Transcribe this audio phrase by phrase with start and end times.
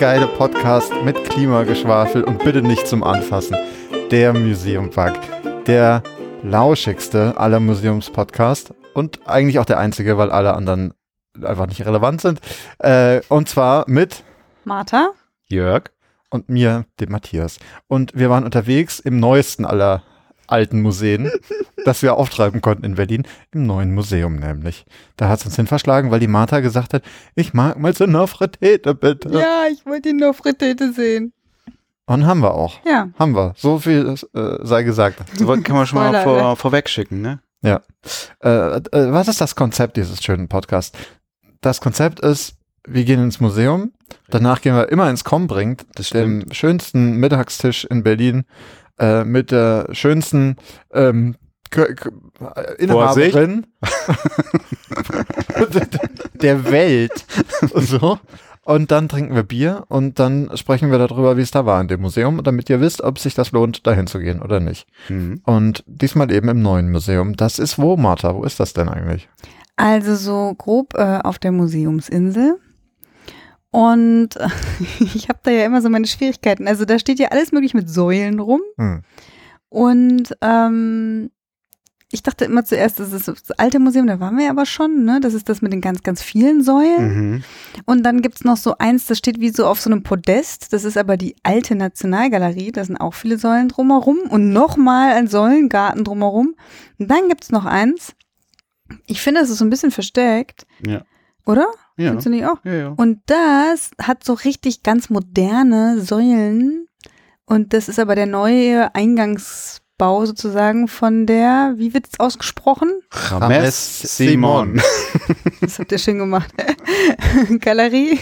[0.00, 3.54] geile Podcast mit Klimageschwafel und bitte nicht zum Anfassen.
[4.10, 5.18] Der Museumpark.
[5.66, 6.02] Der
[6.42, 10.94] lauschigste aller Museumspodcasts und eigentlich auch der einzige, weil alle anderen
[11.42, 12.40] einfach nicht relevant sind.
[12.78, 14.24] Äh, und zwar mit
[14.64, 15.10] Martha.
[15.48, 15.90] Jörg.
[16.30, 17.58] und mir, dem Matthias.
[17.86, 20.02] Und wir waren unterwegs im neuesten aller
[20.50, 21.30] alten Museen,
[21.84, 24.84] das wir auftreiben konnten in Berlin, im neuen Museum nämlich.
[25.16, 27.02] Da hat es uns hin verschlagen, weil die Martha gesagt hat,
[27.34, 29.30] ich mag mal so Nofretete bitte.
[29.30, 31.32] Ja, ich wollte ihn nur Fritete sehen.
[32.06, 32.84] Und haben wir auch.
[32.84, 33.08] Ja.
[33.18, 33.54] Haben wir.
[33.56, 35.22] So viel äh, sei gesagt.
[35.38, 36.58] So was kann man schon mal vor, alert.
[36.58, 37.38] vorweg schicken, ne?
[37.62, 37.78] Äh,
[38.48, 38.80] äh,
[39.12, 40.96] was ist das Konzept dieses schönen Podcasts?
[41.60, 42.54] Das Konzept ist,
[42.84, 43.92] wir gehen ins Museum,
[44.28, 48.44] danach gehen wir immer ins Kombringt, Das dem schönsten Mittagstisch in Berlin,
[49.00, 50.56] äh, mit der schönsten
[50.92, 51.36] ähm,
[51.70, 52.10] K K
[52.78, 53.66] Inhaberin
[56.34, 57.24] der Welt.
[57.74, 58.18] So.
[58.62, 61.88] Und dann trinken wir Bier und dann sprechen wir darüber, wie es da war in
[61.88, 64.86] dem Museum, damit ihr wisst, ob sich das lohnt, dahin zu gehen oder nicht.
[65.08, 65.40] Mhm.
[65.44, 67.36] Und diesmal eben im neuen Museum.
[67.36, 68.34] Das ist wo, Martha?
[68.34, 69.28] Wo ist das denn eigentlich?
[69.76, 72.58] Also so grob äh, auf der Museumsinsel.
[73.70, 74.30] Und
[75.00, 76.68] ich habe da ja immer so meine Schwierigkeiten.
[76.68, 78.60] Also da steht ja alles möglich mit Säulen rum.
[78.76, 79.02] Hm.
[79.68, 81.30] Und ähm,
[82.12, 85.04] ich dachte immer zuerst, das ist das alte Museum, da waren wir ja aber schon,
[85.04, 85.20] ne?
[85.20, 87.14] Das ist das mit den ganz, ganz vielen Säulen.
[87.14, 87.44] Mhm.
[87.86, 90.72] Und dann gibt's noch so eins, das steht wie so auf so einem Podest.
[90.72, 92.72] Das ist aber die alte Nationalgalerie.
[92.72, 96.56] Da sind auch viele Säulen drumherum und nochmal ein Säulengarten drumherum.
[96.98, 98.14] Und dann gibt's noch eins.
[99.06, 100.66] Ich finde, es ist so ein bisschen versteckt.
[100.84, 101.04] Ja.
[101.46, 101.68] Oder?
[102.00, 102.08] Ja.
[102.08, 102.56] Findest du nicht auch?
[102.64, 102.88] Ja, ja.
[102.96, 106.86] Und das hat so richtig ganz moderne Säulen.
[107.44, 112.88] Und das ist aber der neue Eingangsbau sozusagen von der, wie wird's ausgesprochen?
[113.12, 114.80] Rames Simon.
[115.60, 116.50] Das habt ihr schön gemacht.
[117.60, 118.18] Galerie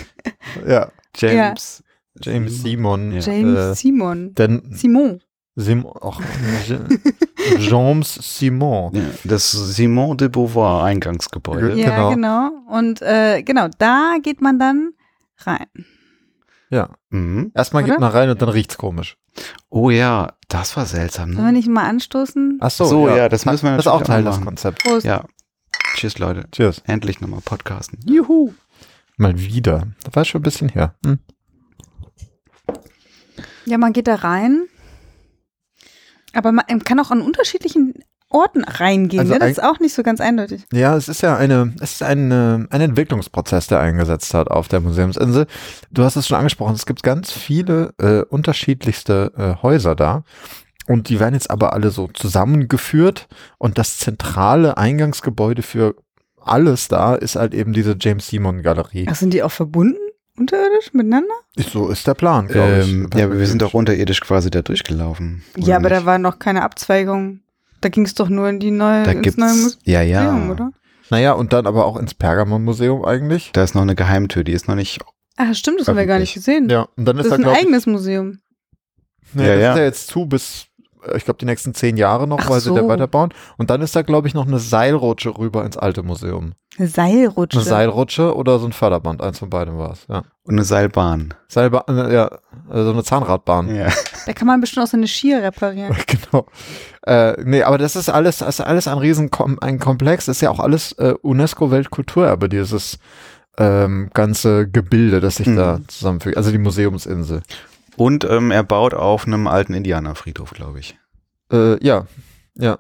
[0.66, 0.91] Ja.
[1.16, 1.82] James.
[2.20, 3.12] James Simon.
[3.12, 3.20] Ja.
[3.20, 4.34] James Äh, Simon.
[4.34, 5.20] Denn Simon.
[5.60, 6.20] Simon, ach,
[7.58, 8.94] James Simon.
[8.94, 11.70] Ja, das Simon de Beauvoir Eingangsgebäude.
[11.74, 11.88] Ja.
[11.88, 12.10] Ja, Genau.
[12.10, 12.50] genau.
[12.69, 14.92] Und äh, genau, da geht man dann
[15.38, 15.66] rein.
[16.70, 16.91] Ja.
[17.10, 17.50] Mhm.
[17.54, 19.16] Erstmal geht man rein und dann riecht's komisch.
[19.68, 21.58] Oh ja, das war seltsam, Sollen wir ne?
[21.58, 22.58] nicht mal anstoßen?
[22.60, 24.44] Ach so, So, ja, das müssen wir Das ist auch Teil des machen.
[24.44, 24.84] Konzepts.
[24.84, 25.06] Prost.
[25.06, 25.24] Ja.
[25.94, 26.44] Tschüss, Leute.
[26.52, 26.82] Cheers.
[26.86, 27.98] Endlich nochmal podcasten.
[28.04, 28.52] Juhu.
[29.16, 29.88] Mal wieder.
[30.04, 30.94] Das war schon ein bisschen her.
[31.04, 31.18] Hm.
[33.64, 34.66] Ja, man geht da rein.
[36.33, 37.94] Aber man kann auch an unterschiedlichen
[38.31, 39.21] Orten reingehen.
[39.21, 39.39] Also ne?
[39.39, 40.66] Das ist auch nicht so ganz eindeutig.
[40.72, 44.81] Ja, es ist ja eine, es ist eine, ein Entwicklungsprozess, der eingesetzt hat auf der
[44.81, 45.47] Museumsinsel.
[45.91, 50.25] Du hast es schon angesprochen, es gibt ganz viele äh, unterschiedlichste äh, Häuser da.
[50.87, 53.28] Und die werden jetzt aber alle so zusammengeführt.
[53.59, 55.95] Und das zentrale Eingangsgebäude für
[56.37, 59.06] alles da ist halt eben diese James Simon Galerie.
[59.09, 59.99] Ach, sind die auch verbunden?
[60.38, 61.34] Unterirdisch miteinander?
[61.56, 62.93] So ist der Plan, glaube ich.
[62.93, 65.43] Ähm, ja, aber wir sind doch unterirdisch quasi da durchgelaufen.
[65.56, 66.03] Ja, aber nicht?
[66.03, 67.41] da war noch keine Abzweigung.
[67.81, 70.50] Da ging es doch nur in die neue, da ins neue Museum, ja, ja.
[70.50, 70.72] oder?
[71.10, 73.50] Naja, und dann aber auch ins Pergamon-Museum eigentlich.
[73.53, 75.00] Da ist noch eine Geheimtür, die ist noch nicht.
[75.37, 76.69] Ach, stimmt, das haben wir gar nicht gesehen.
[76.69, 78.38] Ja, und dann das ist ist da, ein glaube ich, eigenes Museum.
[79.34, 79.72] Nee, Ja, das ja.
[79.72, 80.66] ist ja jetzt zu bis,
[81.16, 82.76] ich glaube, die nächsten zehn Jahre noch, Ach weil sie so.
[82.76, 83.32] da weiterbauen.
[83.56, 86.53] Und dann ist da, glaube ich, noch eine Seilrutsche rüber ins alte Museum.
[86.78, 87.59] Eine Seilrutsche.
[87.59, 90.06] Eine Seilrutsche oder so ein Förderband, eins von beidem war es.
[90.09, 90.22] Ja.
[90.44, 91.34] Und eine Seilbahn.
[91.48, 92.31] Seilbahn, ja,
[92.69, 93.75] also eine Zahnradbahn.
[93.75, 93.88] Ja.
[94.26, 95.97] Da kann man bestimmt auch seine Skier reparieren.
[96.06, 96.44] genau.
[97.06, 99.30] Äh, nee, aber das ist alles, das ist alles ein riesen
[99.62, 100.26] ein Komplex.
[100.26, 102.98] Das ist ja auch alles äh, UNESCO-Weltkulturerbe, dieses
[103.56, 105.56] ähm, ganze Gebilde, das sich Mhm.
[105.56, 106.36] da zusammenfügt.
[106.36, 107.41] Also die Museumsinsel.
[107.98, 110.98] Und ähm, er baut auf einem alten Indianerfriedhof, glaube ich.
[111.53, 112.06] Äh, ja,
[112.54, 112.78] ja.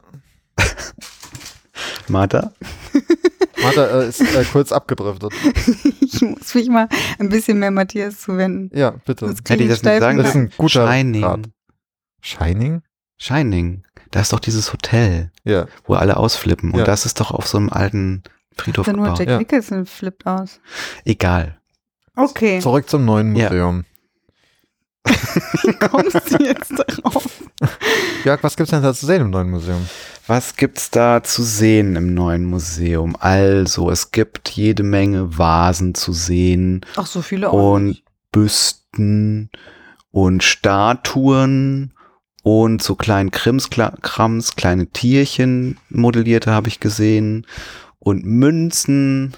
[2.08, 2.52] Martha?
[3.62, 5.32] Martha äh, ist äh, kurz abgedriftet.
[6.10, 6.88] Ich muss mich mal
[7.18, 8.76] ein bisschen mehr Matthias zuwenden.
[8.76, 9.26] Ja, bitte.
[9.46, 11.22] Hätte ich das nicht sagen Das ist ein guter Shining.
[11.22, 11.40] Rat.
[12.22, 12.82] Shining?
[13.18, 13.84] Shining.
[14.10, 15.66] Da ist doch dieses Hotel, Ja.
[15.84, 16.72] wo alle ausflippen.
[16.72, 16.84] Und Ja.
[16.84, 18.22] das ist doch auf so einem alten
[18.56, 19.18] Friedhof Nur gebaut.
[19.18, 19.38] Jack Ja.
[19.38, 20.60] Nicholson flippt aus.
[21.04, 21.60] Egal.
[22.16, 23.50] Okay, Zurück zum neuen Ja.
[25.64, 25.78] Museum.
[25.78, 27.26] kommst du jetzt darauf?
[28.24, 29.88] Jörg, was gibt's denn da zu sehen im neuen Museum?
[30.26, 33.16] Was gibt's da zu sehen im neuen Museum?
[33.18, 38.04] Also, es gibt jede Menge Vasen zu sehen Ach, so viele auch und nicht.
[38.32, 39.50] Büsten
[40.10, 41.94] und Statuen
[42.42, 47.46] und so kleinen Krimskrams, kleine Tierchen modellierte habe ich gesehen
[47.98, 49.34] und Münzen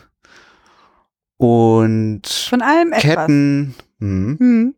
[1.36, 3.02] und Von allem etwas.
[3.02, 3.74] Ketten.
[4.00, 4.36] Hm.
[4.38, 4.74] Hm.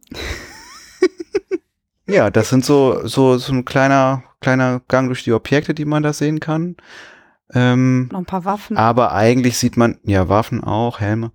[2.07, 6.03] Ja, das sind so, so, so ein kleiner, kleiner Gang durch die Objekte, die man
[6.03, 6.77] da sehen kann.
[7.55, 8.77] Ähm, Noch ein paar Waffen.
[8.77, 11.31] aber eigentlich sieht man, ja, Waffen auch, Helme.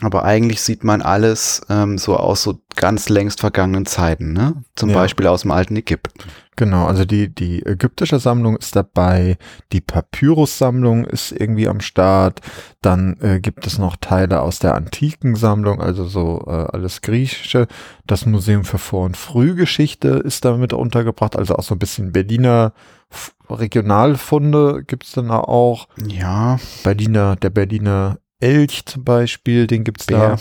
[0.00, 4.64] Aber eigentlich sieht man alles ähm, so aus so ganz längst vergangenen Zeiten, ne?
[4.74, 4.96] Zum Ja.
[4.96, 6.18] Beispiel aus dem alten Ägypten.
[6.56, 9.38] Genau, also die, die ägyptische Sammlung ist dabei,
[9.72, 12.40] die Papyrus-Sammlung ist irgendwie am Start,
[12.82, 17.68] dann äh, gibt es noch Teile aus der antiken Sammlung, also so äh, alles Griechische.
[18.06, 22.74] Das Museum für Vor- und Frühgeschichte ist damit untergebracht, also auch so ein bisschen Berliner
[23.10, 25.88] F Regionalfunde gibt's dann auch.
[26.06, 30.36] Ja, Berliner, der Berliner Elch zum Beispiel, den gibt's da.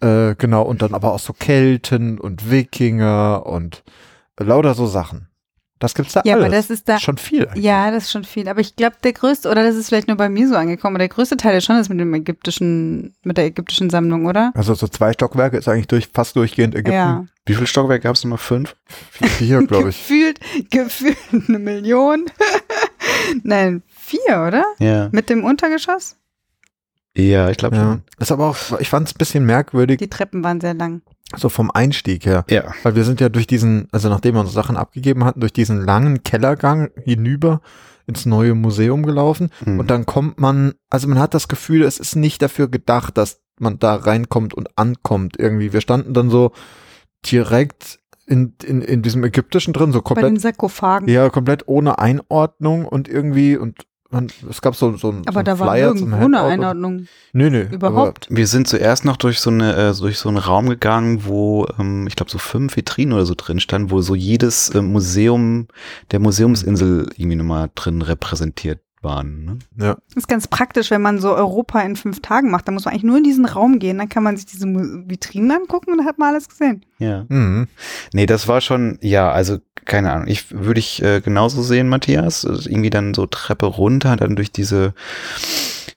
[0.00, 3.82] Äh, genau, und dann aber auch so Kelten und Wikinger und
[4.38, 5.28] lauter so Sachen.
[5.82, 6.44] Das gibt's da Ja, alles.
[6.46, 7.00] aber das ist da.
[7.00, 7.48] Schon viel.
[7.48, 7.64] eigentlich.
[7.64, 8.48] Ja, das ist schon viel.
[8.48, 11.00] Aber ich glaube, der größte, oder das ist vielleicht nur bei mir so angekommen, aber
[11.00, 14.52] der größte Teil ist schon das mit dem ägyptischen, mit der ägyptischen Sammlung, oder?
[14.54, 16.92] Also so zwei Stockwerke ist eigentlich durch, fast durchgehend Ägypten.
[16.92, 17.24] Ja.
[17.46, 18.38] wie viele Stockwerke gab es nochmal?
[18.38, 18.76] Fünf?
[19.10, 19.96] Vier, glaube ich.
[19.98, 20.38] Gefühlt,
[20.70, 21.16] gefühlt
[21.48, 22.26] eine Million.
[23.42, 24.64] Nein, vier, oder?
[24.78, 25.08] Ja.
[25.12, 26.16] Mit dem Untergeschoss?
[27.16, 27.82] Ja, ich glaube Ja.
[27.82, 28.02] schon.
[28.20, 31.02] Ist aber auch, ich fand es ein bisschen merkwürdig, Die Treppen waren sehr lang.
[31.36, 32.44] So vom Einstieg her.
[32.50, 32.72] Ja.
[32.82, 35.84] Weil wir sind ja durch diesen, also nachdem wir unsere Sachen abgegeben hatten, durch diesen
[35.84, 37.60] langen Kellergang hinüber
[38.06, 39.50] ins neue Museum gelaufen.
[39.64, 39.80] Mhm.
[39.80, 43.40] Und dann kommt man, also man hat das Gefühl, es ist nicht dafür gedacht, dass
[43.58, 45.72] man da reinkommt und ankommt irgendwie.
[45.72, 46.52] Wir standen dann so
[47.30, 51.08] direkt in, in, in diesem ägyptischen drin, so Bei den komplett, Sarkophagen.
[51.08, 55.38] ja, komplett ohne Einordnung und irgendwie und man, es gab so, so, ein- so aber
[55.40, 56.40] einen da war Flyer zum eine.
[56.42, 57.06] Einordnung.
[57.32, 57.62] Nö, nö.
[57.70, 58.28] Überhaupt.
[58.30, 62.06] Wir sind zuerst noch durch so eine äh, durch so einen Raum gegangen, wo ähm,
[62.06, 65.66] ich glaube so fünf Vitrinen oder so drin standen, wo so jedes äh, Museum
[66.10, 69.44] der Museumsinsel irgendwie nochmal drin repräsentiert waren.
[69.44, 69.58] Ne?
[69.84, 69.94] Ja.
[70.08, 72.68] Das ist ganz praktisch, wenn man so Europa in fünf Tagen macht.
[72.68, 75.50] Da muss man eigentlich nur in diesen Raum gehen, dann kann man sich diese Vitrinen
[75.50, 76.84] angucken und dann hat man alles gesehen.
[76.98, 77.24] Ja.
[77.28, 77.66] Mhm.
[78.12, 80.28] Nee, das war schon, ja, also keine Ahnung.
[80.28, 82.44] Ich würde ich äh, genauso sehen, Matthias.
[82.44, 84.94] Also irgendwie dann so Treppe runter, dann durch diese,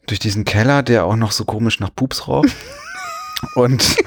[0.08, 2.46] durch diesen Keller, der auch noch so komisch nach Pups roch.
[3.56, 3.98] Und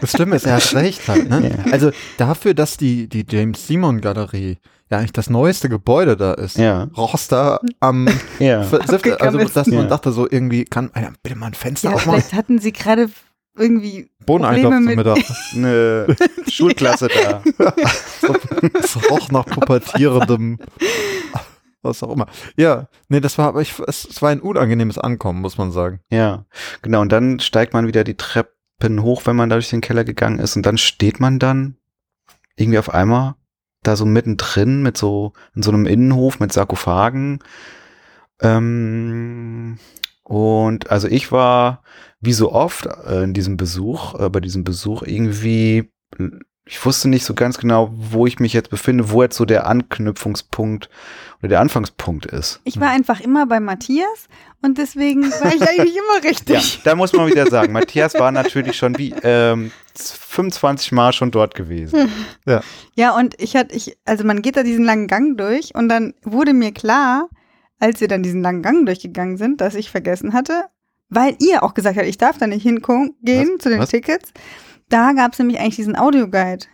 [0.00, 1.56] Das Schlimme ist, er hat recht halt, ne?
[1.66, 1.72] Ja.
[1.72, 4.58] Also dafür, dass die, die James Simon Galerie
[4.90, 8.06] ja eigentlich das neueste Gebäude da ist, ja, rochst da am
[8.38, 8.62] ja.
[8.62, 9.88] Versiffte, also dass man Ja.
[9.88, 10.90] dachte so irgendwie, kann
[11.24, 12.20] bitte mal ein Fenster Ja, aufmachen?
[12.20, 13.08] vielleicht hatten sie gerade
[13.56, 15.18] irgendwie Bohneneintopf zum mit- Mittag.
[15.54, 16.16] Eine
[16.50, 17.42] Schulklasse da.
[18.74, 20.58] Es roch nach pubertierendem,
[21.82, 22.26] was auch immer.
[22.56, 26.00] Ja, nee, das war, aber ich, es, es war ein unangenehmes Ankommen, muss man sagen.
[26.10, 26.46] Ja,
[26.82, 27.00] genau.
[27.02, 30.38] Und dann steigt man wieder die Treppen hoch, wenn man da durch den Keller gegangen
[30.38, 30.56] ist.
[30.56, 31.76] Und dann steht man dann
[32.56, 33.34] irgendwie auf einmal
[33.82, 37.38] da so mittendrin mit so, in so einem Innenhof mit Sarkophagen.
[38.40, 39.78] Ähm,
[40.24, 41.82] und also ich war,
[42.26, 45.90] wie so oft äh, in diesem Besuch, äh, bei diesem Besuch irgendwie,
[46.66, 49.66] ich wusste nicht so ganz genau, wo ich mich jetzt befinde, wo jetzt so der
[49.66, 50.90] Anknüpfungspunkt
[51.38, 52.60] oder der Anfangspunkt ist.
[52.64, 54.26] Ich war einfach immer bei Matthias
[54.62, 56.80] und deswegen war ich eigentlich immer Ja, richtig.
[56.84, 61.54] da muss man wieder sagen, Matthias war natürlich schon wie ähm, 25 Mal schon dort
[61.54, 62.10] gewesen.
[62.94, 66.14] Ja, und ich hatte, ich, also man geht da diesen langen Gang durch und dann
[66.22, 67.28] wurde mir klar,
[67.78, 70.64] als wir dann diesen langen Gang durchgegangen sind, dass ich vergessen hatte,
[71.08, 73.62] weil ihr auch gesagt habt, ich darf da nicht hinkommen, gehen Was?
[73.62, 73.90] zu den Was?
[73.90, 74.32] Tickets.
[74.88, 76.66] Da gab es nämlich eigentlich diesen Audioguide.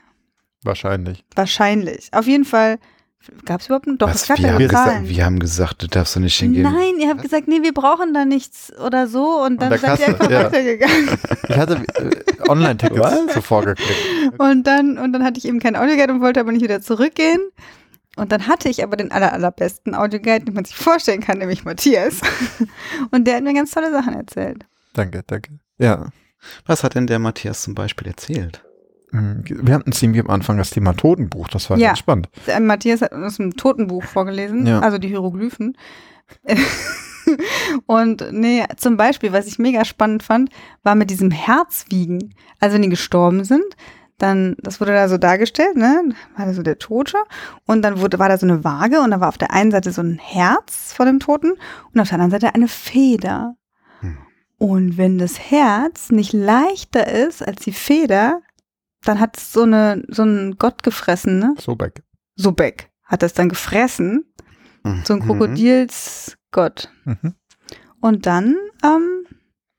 [0.65, 1.25] Wahrscheinlich.
[1.35, 2.09] Wahrscheinlich.
[2.13, 2.79] Auf jeden Fall.
[3.45, 3.99] Gab es überhaupt einen?
[3.99, 6.37] Doch, es Was, gab wir, ja haben gesagt, wir haben gesagt, du darfst da nicht
[6.37, 6.65] hingehen.
[6.65, 10.09] Nein, ihr habt gesagt, nee, wir brauchen da nichts oder so und dann seid ihr
[10.09, 10.45] einfach ja.
[10.45, 11.09] weitergegangen.
[11.49, 13.27] Ich hatte äh, Online-Tickets Was?
[13.29, 14.39] zuvor geklickt.
[14.39, 17.41] Und dann, und dann hatte ich eben kein Audioguide und wollte aber nicht wieder zurückgehen.
[18.17, 21.65] Und dann hatte ich aber den aller, allerbesten Audioguide, den man sich vorstellen kann, nämlich
[21.65, 22.21] Matthias.
[23.11, 24.67] Und der hat mir ganz tolle Sachen erzählt.
[24.93, 25.53] Danke, danke.
[25.79, 26.07] Ja.
[26.67, 28.63] Was hat denn der Matthias zum Beispiel erzählt?
[29.13, 29.45] Mhm.
[29.47, 31.89] Wir hatten ziemlich am Anfang das Thema Totenbuch, das war Ja.
[31.89, 32.29] ganz spannend.
[32.47, 34.81] Der Matthias hat uns ein Totenbuch vorgelesen, Ja.
[34.81, 35.77] also die Hieroglyphen.
[37.87, 40.51] Und nee, zum Beispiel, was ich mega spannend fand,
[40.83, 42.35] war mit diesem Herzwiegen.
[42.61, 43.65] Also wenn die gestorben sind,
[44.23, 46.15] dann, das wurde da so dargestellt, ne?
[46.37, 47.17] War da so der Tote.
[47.67, 49.93] Und dann wurde, war da so eine Waage und da war auf der einen Seite
[49.93, 51.53] so ein Herz vor dem Toten
[51.93, 53.57] und auf der anderen Seite eine Feder.
[54.01, 54.17] Hm.
[54.59, 58.41] Und wenn das Herz nicht leichter ist als die Feder,
[59.05, 61.55] dann hat es so eine, so ein Gott gefressen, ne?
[61.59, 62.03] So back.
[62.37, 64.25] Sobek hat das dann gefressen,
[65.05, 65.27] so ein Mhm.
[65.27, 66.91] Krokodilsgott.
[67.05, 67.35] Mhm.
[68.01, 69.27] Und dann, ähm,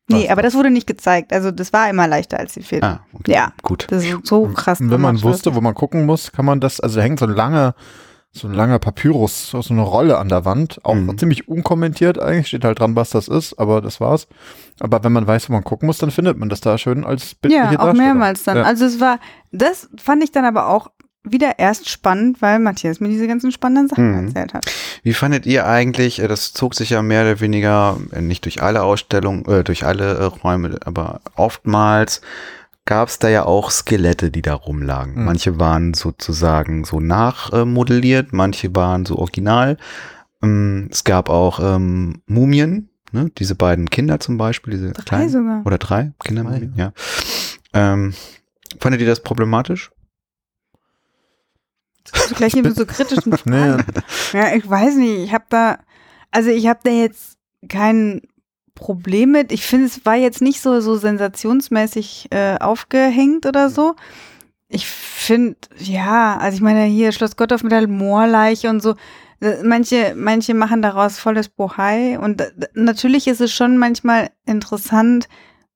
[0.10, 0.30] nee, Was?
[0.32, 1.34] aber das wurde nicht gezeigt.
[1.34, 2.88] Also das war immer leichter als die Feder.
[2.88, 3.32] Ah, okay.
[3.34, 3.54] Ja.
[3.62, 3.88] Gut.
[3.90, 4.80] Das ist so krass.
[4.82, 7.26] Und wenn man wusste, wo man gucken muss, kann man das, also da hängt so
[7.26, 7.76] ein langer,
[8.36, 11.18] so ein langer Papyrus, so eine Rolle an der Wand, auch Mhm.
[11.20, 14.28] ziemlich unkommentiert eigentlich, steht halt dran, was das ist, aber das war's.
[14.80, 17.36] Aber wenn man weiß, wo man gucken muss, dann findet man das da schön als
[17.36, 18.58] bildliche Ja, auch mehrmals dann.
[18.58, 18.64] Ja.
[18.64, 19.20] Also es war,
[19.52, 20.88] das fand ich dann aber auch
[21.24, 24.28] wieder erst spannend, weil Matthias mir diese ganzen spannenden Sachen Mhm.
[24.28, 24.66] erzählt hat.
[25.04, 28.62] Wie fandet ihr eigentlich, äh, das zog sich ja mehr oder weniger, äh, nicht durch
[28.62, 32.22] alle Ausstellungen, äh, durch alle äh, Räume, aber oftmals
[32.86, 35.16] gab es da ja auch Skelette, die da rumlagen.
[35.16, 35.26] Mhm.
[35.26, 39.78] Manche waren sozusagen so nachmodelliert, manche waren so original.
[40.42, 43.32] Ähm, es gab auch ähm, Mumien, ne?
[43.38, 45.62] diese beiden Kinder zum Beispiel, diese Drei kleinen, sogar.
[45.66, 46.92] oder drei Kindermumien, ja.
[47.74, 48.14] Ähm,
[48.80, 49.92] fandet ihr das problematisch?
[52.36, 53.86] Gleich hier mit so kritischen Nee, Fragen.
[54.34, 55.20] Ja, ich weiß nicht.
[55.26, 55.80] Ich habe da,
[56.32, 57.38] also ich habe da jetzt
[57.70, 58.22] kein
[58.76, 59.52] Problem mit.
[59.52, 63.96] Ich finde, es war jetzt nicht so, so sensationsmäßig äh, aufgehängt oder so.
[64.68, 68.96] Ich finde, ja, also ich meine hier Schloss Gottorf mit der Moorleiche und so.
[69.64, 72.42] Manche, manche machen daraus volles Bohai und
[72.74, 75.28] natürlich ist es schon manchmal interessant,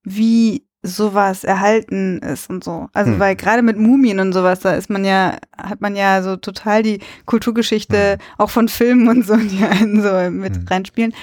[0.03, 2.89] wie sowas erhalten ist und so.
[2.93, 3.19] Also Hm.
[3.19, 6.81] weil gerade mit Mumien und sowas, da ist man ja, hat man ja so total
[6.83, 10.65] die Kulturgeschichte auch von Filmen und so, die einen so mit Hm.
[10.69, 11.13] reinspielen.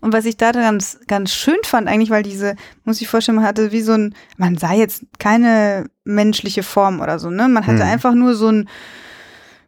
[0.00, 2.54] Und was ich da ganz, ganz schön fand eigentlich, weil diese,
[2.84, 7.18] muss ich vorstellen, man hatte wie so ein, man sah jetzt keine menschliche Form oder
[7.18, 7.48] so, ne?
[7.48, 7.90] Man hatte Hm.
[7.90, 8.68] einfach nur so ein,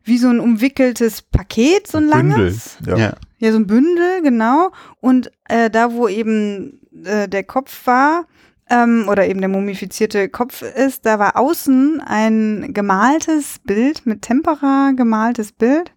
[0.05, 2.77] wie so ein umwickeltes Paket, so ein langes.
[2.81, 2.99] Bündel.
[2.99, 3.13] Ja.
[3.39, 4.71] Ja, so ein Bündel, genau.
[5.01, 8.25] Und äh, da, wo eben äh, der Kopf war,
[8.69, 14.93] ähm, oder eben der mumifizierte Kopf ist, da war außen ein gemaltes Bild, mit Tempera
[14.97, 15.93] gemaltes Bild.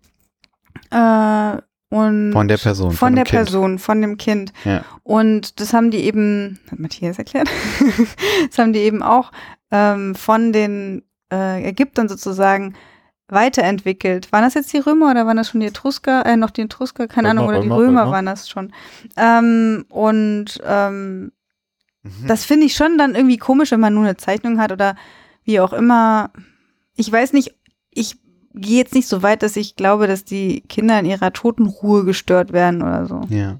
[0.91, 1.57] Äh,
[1.91, 2.91] und Von der Person.
[2.91, 3.35] von dem der Kind.
[3.45, 4.53] Person, von dem Kind.
[4.63, 4.83] Ja.
[5.01, 7.49] Und das haben die eben, hat Matthias erklärt,
[8.49, 9.31] das haben die eben auch
[9.71, 12.75] ähm, von den äh, Ägyptern sozusagen
[13.27, 14.31] weiterentwickelt.
[14.31, 16.25] Waren das jetzt die Römer oder waren das schon die Etrusker?
[16.27, 17.07] Äh, noch die Etrusker?
[17.07, 18.11] Keine Römer, Ahnung, oder die Römer, Römer Römer.
[18.11, 18.71] waren das schon.
[19.17, 21.31] Ähm, und ähm,
[22.03, 22.27] Mhm.
[22.27, 24.95] das finde ich schon dann irgendwie komisch, wenn man nur eine Zeichnung hat oder
[25.43, 26.31] wie auch immer.
[26.95, 27.55] Ich weiß nicht,
[27.91, 28.17] ich
[28.53, 32.53] gehe jetzt nicht so weit, dass ich glaube, dass die Kinder in ihrer Totenruhe gestört
[32.53, 33.21] werden oder so.
[33.29, 33.59] Ja.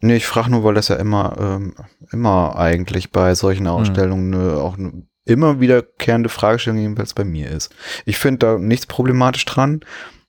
[0.00, 1.74] Nee, ich frage nur, weil das ja immer, ähm,
[2.12, 7.74] immer eigentlich bei solchen Ausstellungen ne, auch eine immer wiederkehrende Fragestellung jedenfalls bei mir ist.
[8.04, 9.80] Ich finde da nichts problematisch dran,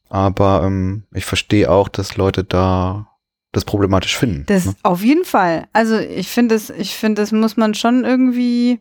[0.10, 3.07] aber ähm, ich verstehe auch, dass Leute da
[3.57, 4.43] das problematisch finden.
[4.47, 4.75] Das ne?
[4.83, 5.65] auf jeden Fall.
[5.73, 8.79] Also ich finde das, ich finde, das muss man schon irgendwie,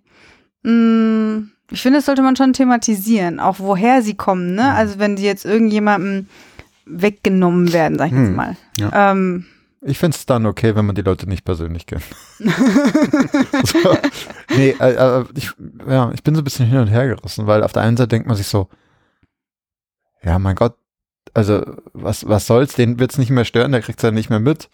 [0.63, 4.73] mh, ich finde, das sollte man schon thematisieren, auch woher sie kommen, ne?
[4.75, 6.29] Also wenn sie jetzt irgendjemandem
[6.85, 8.57] weggenommen werden, sag ich jetzt Hm, mal.
[8.79, 9.11] ja.
[9.13, 9.47] Ähm,
[9.83, 12.05] Ich finde es dann okay, wenn man die Leute nicht persönlich kennt.
[12.39, 13.97] so.
[14.57, 15.51] Nee, äh, äh, ich,
[15.89, 18.09] ja, ich bin so ein bisschen hin und her gerissen, weil auf der einen Seite
[18.09, 18.69] denkt man sich so,
[20.23, 20.77] ja, mein Gott,
[21.35, 24.69] also was, was soll's, den wird's nicht mehr stören, der kriegt's ja nicht mehr mit.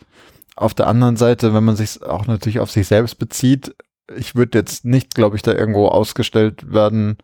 [0.56, 3.74] Auf der anderen Seite, wenn man sich auch natürlich auf sich selbst bezieht,
[4.14, 7.16] ich würde jetzt nicht, glaube ich, da irgendwo ausgestellt werden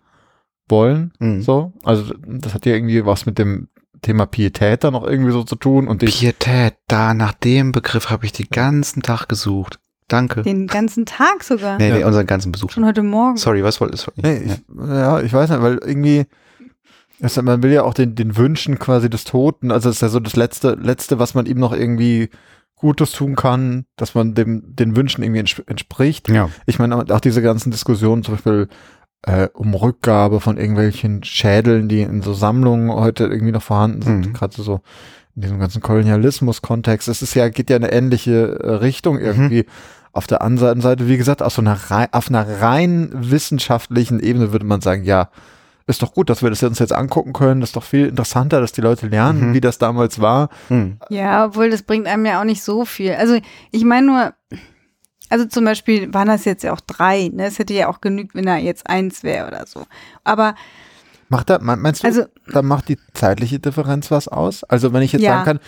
[0.68, 1.12] wollen.
[1.18, 1.42] Mhm.
[1.42, 3.68] So, also das hat ja irgendwie was mit dem
[4.00, 8.26] Thema Pietät da noch irgendwie so zu tun und Pietät, da nach dem Begriff habe
[8.26, 9.78] ich den ganzen Tag gesucht.
[10.10, 10.40] Danke.
[10.40, 11.76] den ganzen Tag sogar.
[11.76, 12.06] Nee, nee, Ja.
[12.06, 12.70] unseren ganzen Besuch.
[12.70, 13.36] Schon heute Morgen.
[13.36, 14.12] Sorry, was wolltest du?
[14.16, 14.52] Nee, ich,
[14.88, 16.24] ja, ich weiß nicht, weil irgendwie,
[17.22, 20.20] also man will ja auch den, den Wünschen quasi des Toten, also ist ja so
[20.20, 22.30] das letzte, letzte, was man ihm noch irgendwie
[22.76, 26.28] Gutes tun kann, dass man dem, den Wünschen irgendwie ents entspricht.
[26.28, 26.48] ja.
[26.66, 28.68] Ich meine, auch diese ganzen Diskussionen, zum Beispiel
[29.22, 34.26] äh, um Rückgabe von irgendwelchen Schädeln, die in so Sammlungen heute irgendwie noch vorhanden sind,
[34.28, 34.32] Mhm.
[34.32, 34.80] gerade so
[35.34, 37.08] in diesem ganzen Kolonialismus-Kontext.
[37.08, 39.66] Es ist ja, geht ja in eine ähnliche äh, Richtung irgendwie.
[40.12, 41.78] Auf der anderen Seite, wie gesagt, auf so einer
[42.12, 45.30] auf einer rein wissenschaftlichen Ebene würde man sagen, ja,
[45.88, 47.60] ist doch gut, dass wir das uns jetzt angucken können.
[47.60, 49.54] Das ist doch viel interessanter, dass die Leute lernen, Mhm.
[49.54, 50.48] wie das damals war.
[50.68, 50.98] Hm.
[51.08, 53.12] Ja, obwohl das bringt einem ja auch nicht so viel.
[53.14, 53.38] Also
[53.72, 54.32] ich meine nur,
[55.30, 57.30] also zum Beispiel waren das jetzt ja auch drei.
[57.32, 57.46] Ne?
[57.46, 59.86] Es hätte ja auch genügt, wenn da jetzt eins wäre oder so.
[60.24, 60.54] Aber
[61.30, 64.64] Macht da, mein- meinst du, Also- da macht die zeitliche Differenz was aus?
[64.64, 65.32] Also wenn ich jetzt Ja.
[65.32, 65.60] sagen kann,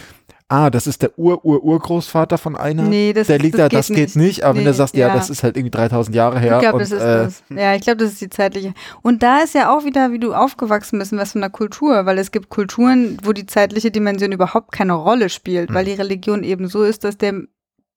[0.50, 4.44] ah, das ist der Ur-Ur-Urgroßvater von einer, nee, das, der liegt da, das geht nicht,
[4.44, 5.14] aber wenn du Nee, sagst, ja, ja.
[5.14, 6.56] das ist halt irgendwie 3000 Jahre her.
[6.56, 7.42] Ich glaube, das ist äh, das.
[7.50, 8.74] Ja, ich glaube, das ist die zeitliche.
[9.02, 12.18] Und da ist ja auch wieder, wie du aufgewachsen bist, was von der Kultur, weil
[12.18, 15.92] es gibt Kulturen, wo die zeitliche Dimension überhaupt keine Rolle spielt, weil Hm.
[15.94, 17.34] die Religion eben so ist, dass der,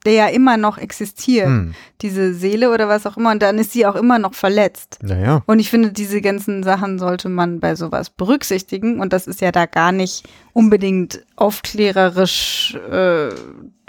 [0.06, 3.72] der ja immer noch existiert, Hm, diese Seele oder was auch immer, und dann ist
[3.72, 5.00] sie auch immer noch verletzt.
[5.02, 5.42] naja.
[5.46, 9.00] Und ich finde, diese ganzen Sachen sollte man bei sowas berücksichtigen.
[9.00, 13.30] Und das ist ja da gar nicht unbedingt aufklärerisch äh,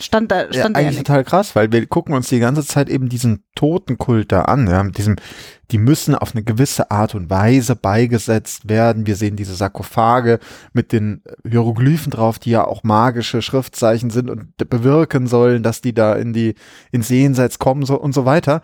[0.01, 1.07] stand da, Ja, stand da ja eigentlich nicht.
[1.07, 4.67] total krass, weil wir gucken uns die ganze Zeit eben diesen Totenkult da an.
[4.67, 5.17] Ja, mit diesem,
[5.71, 9.07] die müssen auf eine gewisse Art und Weise beigesetzt werden.
[9.07, 10.41] Wir sehen diese Sarkophage
[10.73, 15.93] mit den Hieroglyphen drauf, die ja auch magische Schriftzeichen sind und bewirken sollen, dass die
[15.95, 16.55] da in die
[16.91, 18.63] ins Jenseits kommen so, und so weiter.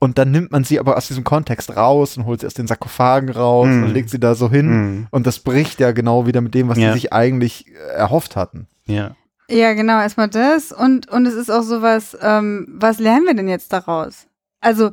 [0.00, 2.68] Und dann nimmt man sie aber aus diesem Kontext raus und holt sie aus den
[2.68, 3.82] Sarkophagen raus Mhm.
[3.84, 4.66] und legt sie da so hin.
[4.68, 5.06] Mhm.
[5.10, 6.92] Und das bricht ja genau wieder mit dem, was Ja.
[6.92, 8.68] sie sich eigentlich äh, erhofft hatten.
[8.86, 9.16] Ja.
[9.50, 10.72] Ja, genau, erstmal das.
[10.72, 14.26] Und, und es ist auch sowas, ähm, was lernen wir denn jetzt daraus?
[14.60, 14.90] Also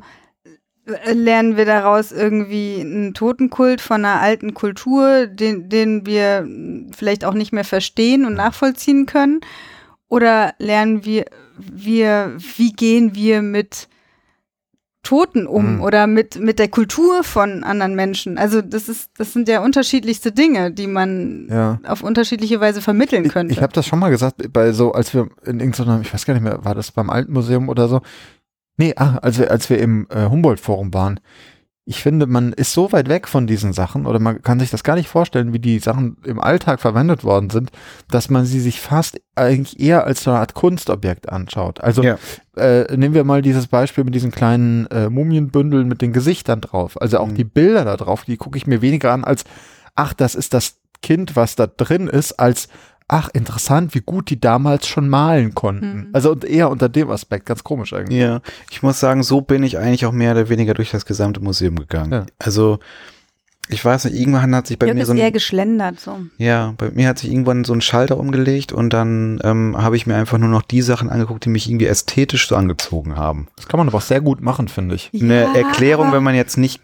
[0.86, 6.48] äh, lernen wir daraus irgendwie einen Totenkult von einer alten Kultur, den, den wir
[6.96, 9.40] vielleicht auch nicht mehr verstehen und nachvollziehen können?
[10.08, 11.26] Oder lernen wir,
[11.58, 13.88] wir wie gehen wir mit
[15.06, 15.82] Toten um Mhm.
[15.82, 18.36] oder mit, mit der Kultur von anderen Menschen?
[18.38, 21.78] Also das ist, das sind ja unterschiedlichste Dinge, die man Ja.
[21.86, 23.52] auf unterschiedliche Weise vermitteln Ich, könnte.
[23.54, 26.34] ich habe das schon mal gesagt, bei so, als wir in irgendeinem, ich weiß gar
[26.34, 28.00] nicht mehr, war das beim Alten Museum oder so?
[28.76, 31.20] Nee, ah, als wir, als wir im äh, Humboldt-Forum waren.
[31.88, 34.82] Ich finde, man ist so weit weg von diesen Sachen oder man kann sich das
[34.82, 37.70] gar nicht vorstellen, wie die Sachen im Alltag verwendet worden sind,
[38.10, 41.80] dass man sie sich fast eigentlich eher als so eine Art Kunstobjekt anschaut.
[41.80, 42.18] Also Ja.
[42.56, 47.00] äh, nehmen wir mal dieses Beispiel mit diesen kleinen äh, Mumienbündeln mit den Gesichtern drauf.
[47.00, 47.34] Also auch Mhm.
[47.36, 49.44] die Bilder da drauf, die gucke ich mir weniger an als,
[49.94, 52.66] ach, das ist das Kind, was da drin ist, als,
[53.08, 55.96] ach, interessant, wie gut die damals schon malen konnten.
[55.96, 56.06] Mhm.
[56.12, 58.18] Also und eher unter dem Aspekt, ganz komisch eigentlich.
[58.20, 61.40] Ja, ich muss sagen, so bin ich eigentlich auch mehr oder weniger durch das gesamte
[61.40, 62.12] Museum gegangen.
[62.12, 62.26] Ja.
[62.38, 62.78] Also,
[63.68, 66.18] ich weiß nicht, irgendwann hat sich bei Jörg mir so eher ein, geschlendert so.
[66.38, 70.06] ja, bei mir hat sich irgendwann so ein Schalter umgelegt und dann ähm, habe ich
[70.06, 73.48] mir einfach nur noch die Sachen angeguckt, die mich irgendwie ästhetisch so angezogen haben.
[73.56, 75.10] Das kann man aber auch sehr gut machen, finde ich.
[75.14, 76.80] Eine Ja, Erklärung, aber- wenn man jetzt nicht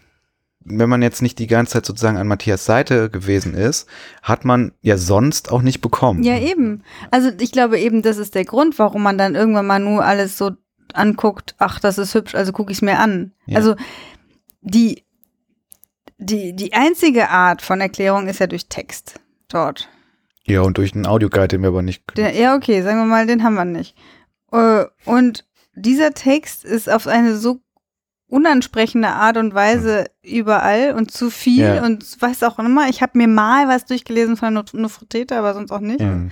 [0.65, 3.87] wenn man jetzt nicht die ganze Zeit sozusagen an Matthias Seite gewesen ist,
[4.21, 6.23] hat man ja sonst auch nicht bekommen.
[6.23, 6.83] Ja, eben.
[7.11, 10.37] Also ich glaube eben, das ist der Grund, warum man dann irgendwann mal nur alles
[10.37, 10.51] so
[10.93, 13.33] anguckt, ach, das ist hübsch, also gucke ich es mir an.
[13.45, 13.57] Ja.
[13.57, 13.75] Also
[14.61, 15.03] die,
[16.17, 19.89] die, die einzige Art von Erklärung ist ja durch Text dort.
[20.45, 22.03] Ja, und durch einen Audioguide, den wir aber nicht.
[22.17, 23.95] Der, ja, okay, sagen wir mal, den haben wir nicht.
[24.51, 27.61] Äh, Und dieser Text ist auf eine so
[28.33, 31.85] unansprechende Art und Weise überall und zu viel Ja.
[31.85, 35.79] und weiß auch immer, ich habe mir mal was durchgelesen von Nufretete, aber sonst auch
[35.79, 35.99] nicht.
[35.99, 36.31] Mhm.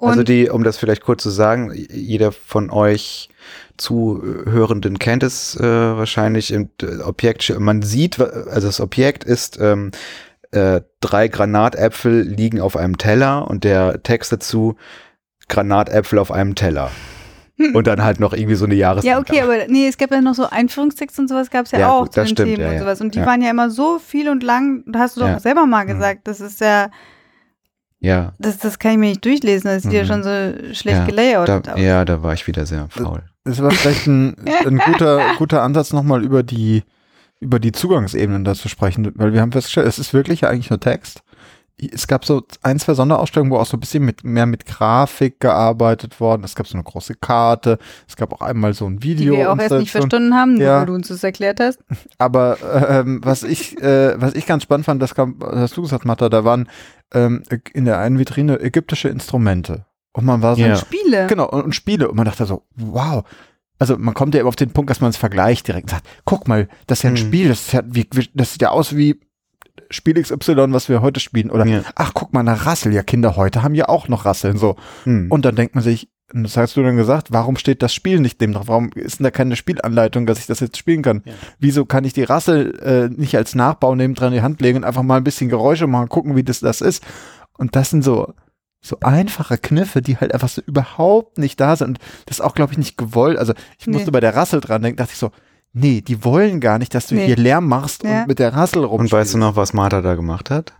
[0.00, 3.28] Also die, um das vielleicht kurz zu sagen, jeder von euch
[3.76, 7.54] Zuhörenden kennt es äh, wahrscheinlich im äh, Objekt.
[7.58, 9.90] Man sieht, also das Objekt ist ähm,
[10.52, 14.76] äh, drei Granatäpfel liegen auf einem Teller und der Text dazu
[15.48, 16.90] Granatäpfel auf einem Teller.
[17.72, 19.10] Und dann halt noch irgendwie so eine Jahreszeit.
[19.10, 21.78] Ja, okay, aber nee, es gab ja noch so Einführungstext und sowas gab es ja,
[21.80, 22.80] Ja, auch gut, zu das den stimmt, Themen ja, und ja.
[22.80, 23.00] sowas.
[23.00, 23.26] Und die Ja.
[23.26, 25.40] waren ja immer so viel und lang, da hast du doch Ja.
[25.40, 25.88] selber mal Mhm.
[25.88, 26.90] gesagt, das ist ja,
[27.98, 30.06] Ja, das, das kann ich mir nicht durchlesen, das sieht ja Mhm.
[30.06, 31.80] schon so schlecht ja, gelayoutet da, aus.
[31.80, 33.22] ja, da war ich wieder sehr faul.
[33.44, 36.82] Das war vielleicht ein, ein guter, guter Ansatz, nochmal über die,
[37.40, 40.68] über die Zugangsebenen da zu sprechen, weil wir haben festgestellt, es ist wirklich ja eigentlich
[40.68, 41.22] nur Text.
[41.92, 45.40] Es gab so ein, zwei Sonderausstellungen, wo auch so ein bisschen mit, mehr mit Grafik
[45.40, 46.42] gearbeitet worden.
[46.44, 47.78] Es gab so eine große Karte.
[48.08, 49.36] Es gab auch einmal so ein die Video.
[49.36, 50.78] wir auch erst nicht verstanden haben, Ja.
[50.80, 51.80] weil du uns das erklärt hast.
[52.18, 52.56] Aber
[52.88, 56.06] ähm, was ich, äh, was ich ganz spannend fand, das kam, das hast du gesagt,
[56.06, 56.68] Matta, da waren
[57.12, 57.42] ähm,
[57.74, 59.84] in der einen Vitrine ägyptische Instrumente.
[60.14, 60.76] Und man war so, Ja.
[60.76, 61.26] Spiele.
[61.26, 62.08] genau, und, und Spiele.
[62.08, 63.22] Und man dachte so, wow.
[63.78, 66.06] Also man kommt ja immer auf den Punkt, dass man es vergleicht direkt und sagt,
[66.24, 67.18] guck mal, das ist ja ein Mhm.
[67.18, 69.20] Spiel, das, ist ja, wie, wie, das sieht ja aus wie
[69.90, 71.50] Spiel XY, was wir heute spielen.
[71.50, 71.82] Oder Ja.
[71.94, 72.92] ach, guck mal, eine Rassel.
[72.92, 74.56] Ja, Kinder heute haben ja auch noch Rasseln.
[74.58, 74.76] So.
[75.04, 75.30] Hm.
[75.30, 78.18] Und dann denkt man sich, und das hast du dann gesagt, warum steht das Spiel
[78.18, 78.66] nicht dem drauf?
[78.66, 81.22] Warum ist denn da keine Spielanleitung, dass ich das jetzt spielen kann?
[81.24, 81.32] Ja.
[81.60, 84.78] Wieso kann ich die Rassel äh, nicht als Nachbau neben dran in die Hand legen
[84.78, 87.04] und einfach mal ein bisschen Geräusche machen, gucken, wie das das ist?
[87.56, 88.34] Und das sind so
[88.82, 91.88] so einfache Kniffe, die halt einfach so überhaupt nicht da sind.
[91.88, 93.36] Und das ist auch, glaube ich, nicht gewollt.
[93.36, 93.94] Also ich Nee.
[93.94, 95.30] musste bei der Rassel dran denken, dachte ich so,
[95.72, 97.26] nee, die wollen gar nicht, dass du Nee.
[97.26, 98.22] hier Lärm machst Ja.
[98.22, 99.00] und mit der Rassel rum.
[99.00, 100.74] Und weißt du noch, was Martha da gemacht hat?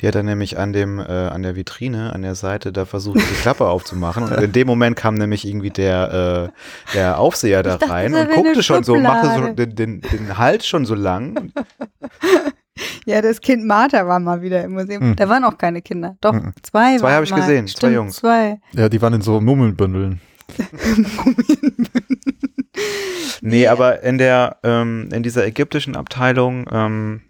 [0.00, 3.16] Die hat dann nämlich an dem, äh, an der Vitrine, an der Seite da versucht,
[3.18, 4.22] die Klappe aufzumachen.
[4.22, 6.50] Und in dem Moment kam nämlich irgendwie der,
[6.94, 10.38] äh, der Aufseher da dachte, rein und guckte schon so, machte so den, den, den
[10.38, 11.52] Hals schon so lang.
[13.06, 15.10] Ja, das Kind Martha war mal wieder im Museum.
[15.10, 15.16] Mhm.
[15.16, 16.16] Da waren auch keine Kinder.
[16.20, 16.52] Doch, Mhm.
[16.62, 17.36] zwei Zwei habe ich mal.
[17.36, 18.16] gesehen, zwei Stimmt, Jungs.
[18.16, 18.58] Zwei.
[18.72, 20.20] Ja, die waren in so Mummelbündeln.
[23.46, 27.20] Nee, aber in der, ähm, in dieser ägyptischen Abteilung, ähm,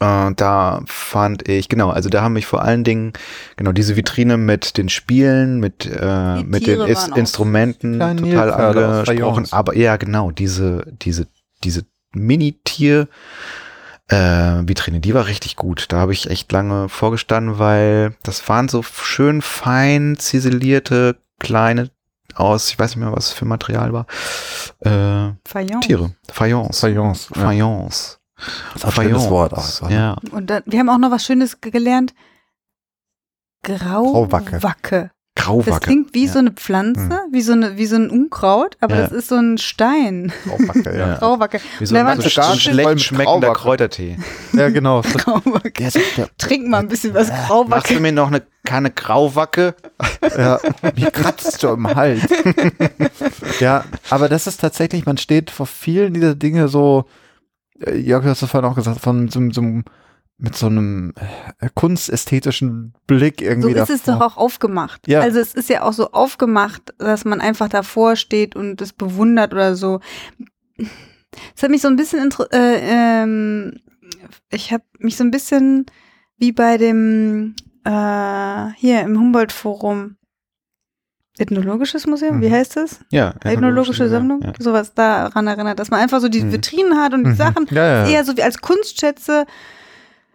[0.00, 3.12] äh, da fand ich, genau, also da haben mich vor allen Dingen,
[3.56, 9.46] genau, diese Vitrine mit den Spielen, mit, äh, mit den Is Instrumenten total angesprochen.
[9.52, 11.28] Aber ja, genau, diese, diese,
[11.62, 13.08] diese Mini-Tier,
[14.08, 15.86] äh, Vitrine, die war richtig gut.
[15.88, 21.90] Da habe ich echt lange vorgestanden, weil das waren so schön fein ziselierte kleine
[22.34, 24.06] aus, ich weiß nicht mehr, was es für Material war,
[24.80, 25.86] äh, Fayence.
[25.86, 26.10] Tiere.
[26.30, 26.80] Fayence.
[26.80, 27.28] Fayence.
[27.34, 27.42] Ja.
[27.42, 28.18] Fayence.
[28.74, 29.52] Das ist ein schönes Wort.
[29.54, 29.90] auch?
[29.90, 30.16] Ja.
[30.32, 32.14] Und dann, wir haben auch noch was Schönes ge- gelernt.
[33.62, 34.58] Grauwacke.
[34.58, 35.10] Grauwacke.
[35.36, 35.80] Das Grauwacke.
[35.86, 36.32] klingt wie Ja.
[36.32, 39.02] so eine Pflanze, wie so eine, wie so ein Unkraut, aber Ja.
[39.02, 40.32] das ist so ein Stein.
[40.46, 41.14] Grauwacke, ja.
[41.18, 41.60] Grauwacke.
[41.80, 43.60] Wie so ein, so ein voll schlecht schmeckender Grauwacke.
[43.60, 44.16] Kräutertee.
[44.52, 45.02] ja, genau.
[45.16, 45.88] Grauwacke.
[46.38, 48.00] Trink mal ein bisschen was Machst du Grauwacke.
[48.00, 49.74] mir noch eine Kanne Grauwacke?
[50.38, 50.60] Ja,
[50.96, 52.22] mir kratzt schon im Hals.
[53.60, 57.06] ja, aber das ist tatsächlich, man steht vor vielen dieser Dinge so,
[57.84, 59.84] äh, Jörg, du hast es vorhin auch gesagt, von so, so einem-
[60.36, 61.12] mit so einem
[61.60, 64.26] äh, kunstästhetischen Blick So irgendwie ist es doch davor.
[64.26, 65.06] auch aufgemacht.
[65.06, 65.20] Ja.
[65.20, 69.52] Also es ist ja auch so aufgemacht, dass man einfach davor steht und es bewundert
[69.52, 70.00] oder so.
[71.56, 73.80] Es hat mich so ein bisschen, äh, ähm,
[74.50, 75.86] ich habe mich so ein bisschen
[76.36, 80.16] wie bei dem äh, hier im Humboldt-Forum
[81.36, 82.52] Ethnologisches Museum, wie Mhm.
[82.52, 83.00] heißt das?
[83.10, 83.34] Ja.
[83.42, 84.52] Ethnologische Sammlung, Ja.
[84.60, 86.52] sowas daran erinnert, dass man einfach so die Mhm.
[86.52, 87.34] Vitrinen hat und die Mhm.
[87.36, 88.08] Sachen Ja, ja.
[88.08, 89.44] eher so wie als Kunstschätze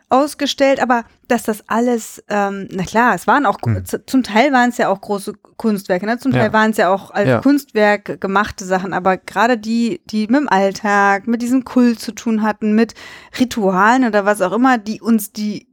[0.09, 3.83] ausgestellt, aber dass das alles, ähm, na klar, es waren auch, Hm.
[4.07, 6.17] zum Teil waren es ja auch große Kunstwerke, ne?
[6.17, 6.53] zum Teil Ja.
[6.53, 7.41] waren es ja auch als Ja.
[7.41, 12.41] Kunstwerk gemachte Sachen, aber gerade die, die mit dem Alltag, mit diesem Kult zu tun
[12.41, 12.95] hatten, mit
[13.39, 15.67] Ritualen oder was auch immer, die uns die,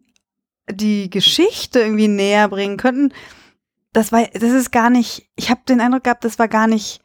[0.70, 3.12] die Geschichte irgendwie näher bringen könnten,
[3.92, 7.00] das war, das ist gar nicht, ich habe den Eindruck gehabt, das war gar nicht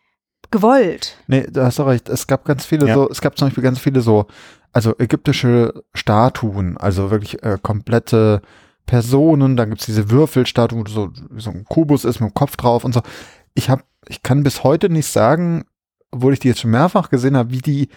[0.51, 1.17] gewollt.
[1.27, 2.09] Nee, da hast du recht.
[2.09, 2.93] Es gab ganz viele Ja.
[2.93, 4.27] so, es gab zum Beispiel ganz viele so,
[4.73, 8.41] also ägyptische Statuen, also wirklich äh, komplette
[8.85, 12.83] Personen, dann gibt's diese Würfelstatuen, wo so, so ein Kubus ist mit dem Kopf drauf
[12.83, 13.01] und so.
[13.53, 15.63] Ich habe, ich kann bis heute nicht sagen,
[16.11, 17.89] obwohl ich die jetzt schon mehrfach gesehen habe, wie die,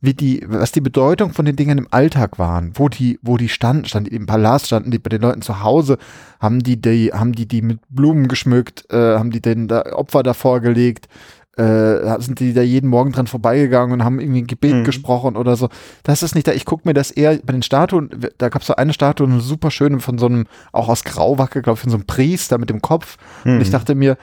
[0.00, 3.48] wie die, was die Bedeutung von den Dingen im Alltag waren, wo die, wo die
[3.48, 5.96] standen, standen die im Palast, standen die bei den Leuten zu Hause,
[6.38, 10.22] haben die die, haben die die mit Blumen geschmückt, äh, haben die den da Opfer
[10.22, 11.08] davor gelegt,
[11.56, 14.84] äh, sind die da jeden Morgen dran vorbeigegangen und haben irgendwie ein Gebet Mhm.
[14.84, 15.68] gesprochen oder so.
[16.02, 16.52] Das ist nicht da.
[16.52, 19.40] Ich gucke mir das eher bei den Statuen, da gab es so eine Statue, eine
[19.40, 22.68] super schöne von so einem, auch aus Grauwacke, glaube ich, von so einem Priester mit
[22.70, 23.16] dem Kopf.
[23.44, 23.60] Und Mhm.
[23.62, 24.18] ich dachte mir,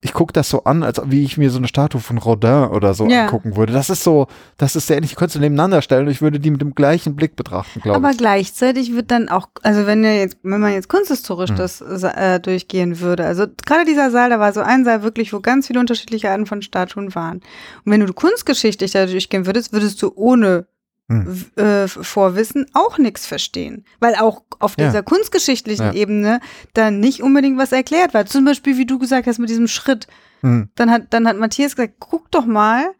[0.00, 2.94] ich gucke das so an, als wie ich mir so eine Statue von Rodin oder
[2.94, 3.24] so Ja.
[3.24, 3.72] angucken würde.
[3.72, 5.10] Das ist so, das ist sehr ähnlich.
[5.10, 7.96] Ich könnte sie nebeneinander stellen und ich würde die mit dem gleichen Blick betrachten, glaube
[7.96, 8.18] Aber ich.
[8.18, 11.56] gleichzeitig wird dann auch, also wenn ihr jetzt, wenn man jetzt kunsthistorisch Hm.
[11.56, 15.40] das äh, durchgehen würde, also gerade dieser Saal, da war so ein Saal wirklich, wo
[15.40, 17.38] ganz viele unterschiedliche Arten von Statuen waren.
[17.84, 20.66] Und wenn du kunstgeschichtlich da durchgehen würdest, würdest du ohne
[21.10, 21.46] Hm.
[21.56, 23.84] äh, Vorwissen auch nichts verstehen.
[23.98, 24.86] Weil auch auf Ja.
[24.86, 25.92] dieser kunstgeschichtlichen Ja.
[25.94, 26.40] Ebene
[26.74, 28.26] dann nicht unbedingt was erklärt war.
[28.26, 30.06] Zum Beispiel, wie du gesagt hast, mit diesem Schritt.
[30.42, 30.68] Hm.
[30.74, 32.90] Dann hat, dann hat Matthias gesagt, guck doch mal,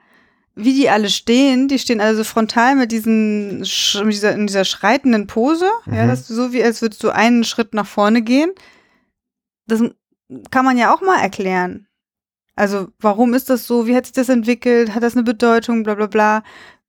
[0.55, 1.69] wie die alle stehen.
[1.69, 5.67] Die stehen also frontal mit diesen, mit dieser, in dieser schreitenden Pose.
[5.87, 6.09] Ja, Mhm.
[6.09, 8.51] das ist so wie, als würdest du einen Schritt nach vorne gehen.
[9.67, 9.83] Das
[10.51, 11.87] kann man ja auch mal erklären.
[12.57, 13.87] Also, warum ist das so?
[13.87, 14.95] Wie hat sich das entwickelt?
[14.95, 15.85] Hat das eine Bedeutung?
[15.85, 16.43] Bla, bla, bla.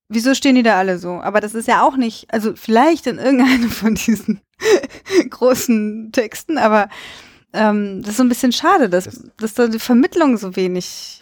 [0.10, 1.22] Wieso stehen die da alle so?
[1.22, 4.42] Aber das ist ja auch nicht, also vielleicht in irgendeinem von diesen
[5.30, 6.90] großen Texten, aber
[7.52, 11.20] ähm, das ist so ein bisschen schade, dass, Das- dass da die Vermittlung so wenig.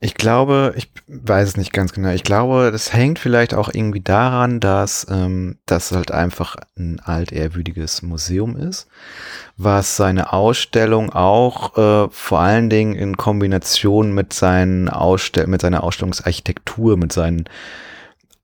[0.00, 2.10] Ich glaube, ich weiß es nicht ganz genau.
[2.10, 8.02] Ich glaube, das hängt vielleicht auch irgendwie daran, dass ähm, das halt einfach ein altehrwürdiges
[8.02, 8.88] Museum ist,
[9.56, 15.82] was seine Ausstellung auch äh, vor allen Dingen in Kombination mit seinen Ausstell mit seiner
[15.84, 17.44] Ausstellungsarchitektur, mit seinen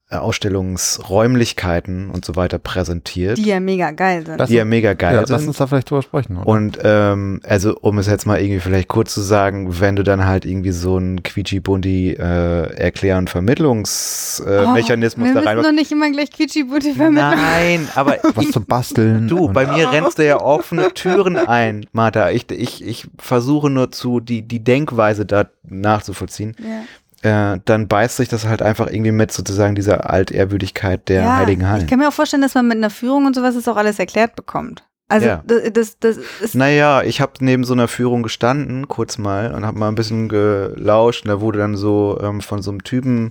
[0.09, 4.49] Ausstellungsräumlichkeiten und so weiter präsentiert, Die ja mega geil sind.
[4.49, 5.31] Die ja mega geil Ja, sind.
[5.31, 6.37] lass uns da vielleicht drüber sprechen.
[6.37, 6.47] Oder?
[6.47, 10.27] Und ähm, also um es jetzt mal irgendwie vielleicht kurz zu sagen, wenn du dann
[10.27, 15.62] halt irgendwie so ein Quietschi-Bundi äh, Erklär- und Vermittlungsmechanismus äh, Oh, wir da müssen rein.
[15.62, 17.37] doch nicht immer gleich quietschi-butti vermitteln.
[17.37, 19.29] Nein, aber was zu basteln.
[19.29, 22.31] du, bei mir rennst du ja offene Türen ein, Martha.
[22.31, 26.55] Ich, ich, ich versuche nur zu die, die Denkweise da nachzuvollziehen.
[26.61, 26.83] Ja.
[27.27, 31.62] Äh, dann beißt sich das halt einfach irgendwie mit sozusagen dieser Altehrwürdigkeit der ja, Heiligen
[31.62, 31.87] Ich Hallen.
[31.87, 34.37] kann mir auch vorstellen, dass man mit einer Führung und sowas das auch alles erklärt
[34.37, 34.85] bekommt.
[35.09, 35.43] Also Ja.
[35.47, 39.65] das, das, das ist Naja, ich habe neben so einer Führung gestanden, kurz mal, und
[39.67, 41.25] habe mal ein bisschen gelauscht.
[41.25, 43.31] Und da wurde dann so ähm, von so einem Typen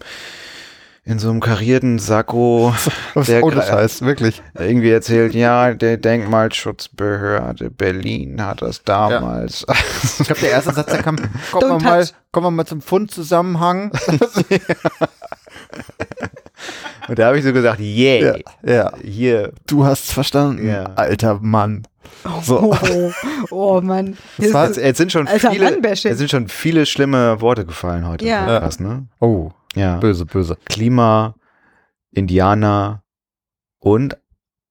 [1.08, 2.74] in so einem karierten Sakko
[3.14, 4.42] Was der ohne gra- Scheiß, wirklich.
[4.58, 9.66] irgendwie erzählt, ja, der Denkmalschutzbehörde Berlin hat das damals.
[10.20, 11.16] Ich glaube, der erste Satz, der kam,
[11.52, 13.92] kommen wir, mal, kommen wir mal zum Fundzusammenhang.
[17.08, 19.52] Und da habe ich so gesagt, yeah, ja, ja, hier.
[19.68, 20.86] du hast verstanden, Ja.
[20.96, 21.84] alter Mann.
[22.42, 22.74] So.
[22.74, 23.12] oh,
[23.52, 24.18] oh Mann.
[24.40, 28.08] Das war- Es, es sind schon Alter viele, es sind schon viele schlimme Worte gefallen
[28.08, 28.26] heute.
[28.26, 28.46] Ja.
[28.46, 29.06] Podcast, ne?
[29.20, 29.98] Oh, Ja.
[29.98, 30.58] böse, böse.
[30.66, 31.36] Klima,
[32.12, 33.04] Indianer
[33.80, 34.18] und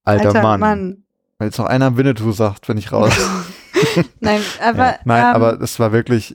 [0.05, 1.05] alter, Mann.
[1.39, 3.13] Wenn jetzt noch einer Winnetou sagt, bin ich raus.
[4.21, 4.99] Nein, aber Ja.
[5.05, 6.35] Nein, ähm, aber es war wirklich,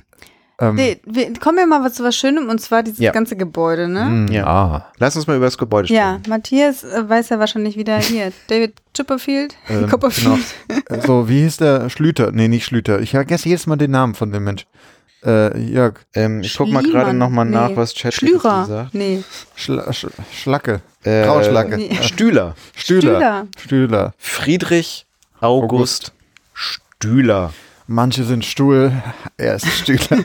[0.61, 3.13] Ähm, Nee, wir kommen ja mal zu was Schönem und zwar dieses Ja.
[3.13, 4.03] ganze Gebäude, ne?
[4.03, 4.45] mh, Ja.
[4.45, 4.91] Ah.
[4.97, 5.97] Lass uns mal über das Gebäude sprechen.
[6.01, 8.33] Ja, Matthias äh, weiß ja wahrscheinlich wieder hier.
[8.47, 10.43] David Chipperfield, Ähm, Copperfield.
[10.89, 11.01] genau.
[11.05, 11.89] So, wie hieß der?
[11.89, 12.33] Schlüter.
[12.33, 12.99] Nee, nicht Schlüter.
[12.99, 14.65] Ich vergesse jedes Mal den Namen von dem Mensch.
[15.25, 15.95] Äh, Jörg.
[16.13, 17.75] Ähm, ich guck mal gerade nochmal nach, Nee.
[17.77, 18.65] was Chat Schlürer.
[18.65, 18.93] sagt.
[18.93, 19.23] Nee.
[19.55, 20.81] Schla Sch Schlacke.
[21.03, 21.75] Äh, Grauschlacke.
[21.77, 21.97] Nee.
[22.01, 22.55] Stühler.
[22.75, 23.47] Stühler.
[23.57, 24.13] Stühler.
[24.17, 25.05] Friedrich
[25.41, 26.13] August,
[26.53, 27.53] Stühler.
[27.87, 28.91] Manche sind Stuhl,
[29.37, 30.23] er ist Stühler.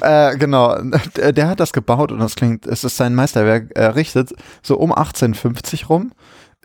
[0.32, 0.76] äh, genau,
[1.16, 4.90] der, der hat das gebaut und das klingt, es ist sein Meisterwerk errichtet, so um
[4.92, 6.12] 1850 rum,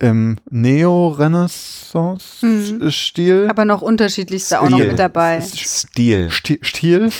[0.01, 3.47] im Neo-Renaissance-Stil.
[3.49, 5.41] Aber noch unterschiedlichste auch noch mit dabei.
[5.41, 6.29] Stil.
[6.29, 7.09] Sti- Stil.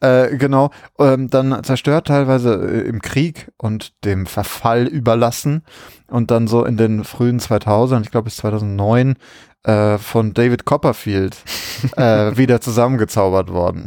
[0.00, 5.62] Äh, genau, ähm, dann zerstört teilweise äh, im Krieg und dem Verfall überlassen
[6.10, 9.14] und dann so in den frühen 2000, ich glaube bis 2009,
[9.62, 11.38] äh, von David Copperfield
[11.96, 13.86] äh, wieder zusammengezaubert worden.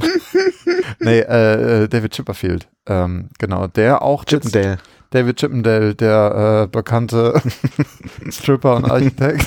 [1.00, 4.80] nee, äh, David Chipperfield, ähm, genau, der auch jetzt- Chippendale.
[5.12, 7.42] David Chippendale, der äh, bekannte
[8.30, 9.46] Stripper und Architekt.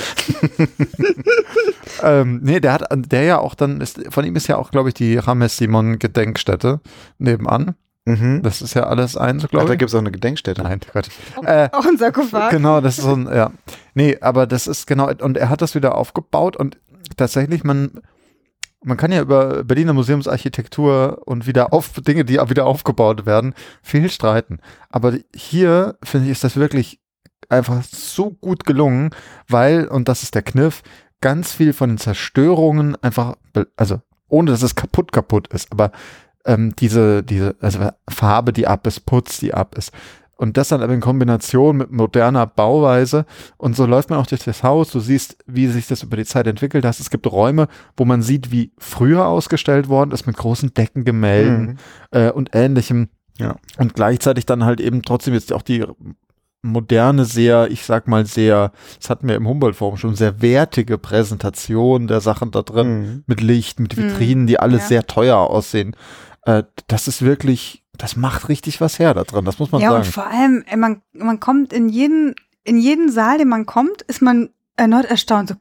[2.03, 4.89] ähm, nee, der hat, der ja auch dann, ist, von ihm ist ja auch, glaube
[4.89, 6.79] ich, die Rames Simon Gedenkstätte
[7.19, 7.75] nebenan.
[8.05, 8.41] Mhm.
[8.41, 9.79] Das ist ja alles eins, Ach, glaube da ich.
[9.79, 10.63] gibt es auch eine Gedenkstätte.
[10.63, 11.09] Nein, Gott.
[11.43, 12.49] Äh, Auch ein Sarkophag.
[12.49, 13.51] genau, das ist so ein, ja.
[13.93, 16.79] Nee, aber das ist genau, und er hat das wieder aufgebaut und
[17.17, 18.01] tatsächlich, man,
[18.83, 24.09] man kann ja über Berliner Museumsarchitektur und wieder auf Dinge, die wieder aufgebaut werden, viel
[24.09, 24.59] streiten.
[24.89, 26.99] Aber hier, finde ich, ist das wirklich
[27.49, 29.11] einfach so gut gelungen,
[29.47, 30.81] weil, und das ist der Kniff,
[31.21, 33.35] ganz viel von den Zerstörungen einfach,
[33.75, 35.91] also ohne dass es kaputt kaputt ist, aber
[36.45, 39.91] ähm, diese, diese, also Farbe, die ab ist, Putz, die ab ist.
[40.41, 43.25] Und das dann aber in Kombination mit moderner Bauweise.
[43.57, 44.89] Und so läuft man auch durch das Haus.
[44.91, 46.99] Du siehst, wie sich das über die Zeit entwickelt hat.
[46.99, 51.77] Es gibt Räume, wo man sieht, wie früher ausgestellt worden ist mit großen Deckengemälden Mhm.
[52.09, 53.09] äh, und ähnlichem.
[53.37, 53.55] Ja.
[53.77, 55.85] Und gleichzeitig dann halt eben trotzdem jetzt auch die
[56.63, 62.07] moderne, sehr, ich sag mal sehr, das hatten wir im Humboldt-Forum schon, sehr wertige Präsentation
[62.07, 63.23] der Sachen da drin Mhm.
[63.25, 64.01] mit Licht, mit Mhm.
[64.03, 64.83] Vitrinen, die alle Ja.
[64.83, 65.95] sehr teuer aussehen.
[66.45, 69.89] Äh, das ist wirklich, das macht richtig was her da drin, das muss man Ja,
[69.91, 70.11] und sagen.
[70.11, 74.21] vor allem, ey, man, man kommt in jeden, in jeden Saal, den man kommt, ist
[74.21, 75.49] man erneut erstaunt.
[75.49, 75.55] So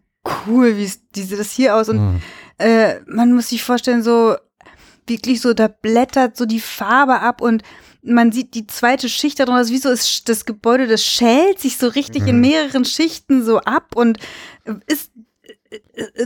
[0.47, 1.89] cool, wie sieht das hier aus?
[1.89, 2.21] Und Mhm.
[2.59, 4.37] äh, man muss sich vorstellen, so
[5.07, 7.63] wirklich so, da blättert so die Farbe ab und
[8.03, 11.05] man sieht die zweite Schicht da drin, das ist wie so ist das Gebäude, das
[11.05, 12.41] schält sich so richtig in Mhm.
[12.43, 14.19] mehreren Schichten so ab und
[14.65, 15.20] äh, ist äh,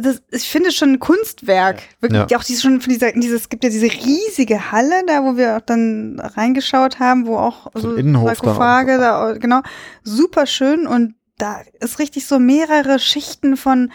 [0.01, 1.83] das, ich finde schon ein Kunstwerk.
[2.01, 2.39] Wirklich, Ja.
[2.39, 5.57] auch dieses schon von dieser, dieses, es gibt ja diese riesige Halle, da wo wir
[5.57, 8.31] auch dann reingeschaut haben, wo auch So so Innenhof
[8.97, 8.99] auch.
[8.99, 9.61] da, genau,
[10.03, 13.93] super schön und da ist richtig so mehrere Schichten von,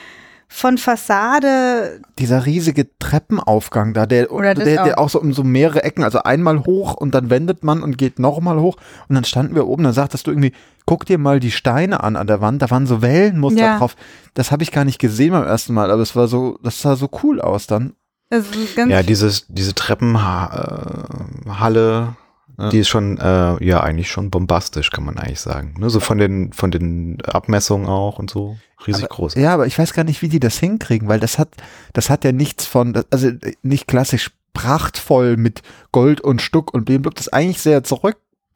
[0.52, 5.08] von Fassade, Dieser riesige Treppenaufgang da, der, der, der auch.
[5.08, 8.60] so um so mehrere Ecken, also einmal hoch und dann wendet man und geht nochmal
[8.60, 10.54] hoch und dann standen wir oben, dann sagtest du irgendwie,
[10.88, 13.78] guck dir mal die Steine an an der Wand, da waren so Wellenmuster Ja.
[13.78, 13.96] drauf.
[14.34, 16.96] Das habe ich gar nicht gesehen beim ersten Mal, aber es war so, das sah
[16.96, 17.94] so cool aus dann.
[18.32, 18.48] ganz
[18.92, 22.16] Ja, dieses, diese Treppenhalle,
[22.60, 22.70] Ja.
[22.70, 25.76] die ist schon, äh, ja, eigentlich schon bombastisch, kann man eigentlich sagen.
[25.78, 25.90] Ne?
[25.90, 28.58] So von den, von den Abmessungen auch und so.
[28.86, 29.36] Riesig aber, groß.
[29.36, 31.50] Ja, aber ich weiß gar nicht, wie die das hinkriegen, weil das hat,
[31.94, 33.32] das hat ja nichts von, also
[33.64, 37.84] nicht klassisch prachtvoll mit Gold und Stuck und Blüm, das ist eigentlich sehr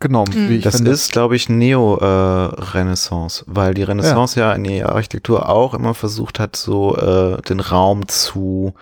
[0.03, 0.49] zurückgenommen, Mhm.
[0.49, 0.91] wie ich Das finde.
[0.91, 4.53] ist, glaube ich, Neo-Renaissance, weil die Renaissance ja.
[4.53, 8.73] in der Architektur auch immer versucht hat, so äh, den Raum zu,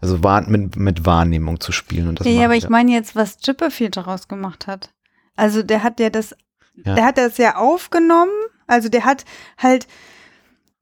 [0.00, 2.08] also wahr, mit, mit Wahrnehmung zu spielen.
[2.08, 4.90] Und das Ja, ja, aber ich meine jetzt, was Chipperfield daraus gemacht hat.
[5.36, 6.34] Also der hat ja das,
[6.84, 6.94] Ja.
[6.94, 8.30] der hat das ja aufgenommen,
[8.66, 9.24] also der hat
[9.56, 9.86] halt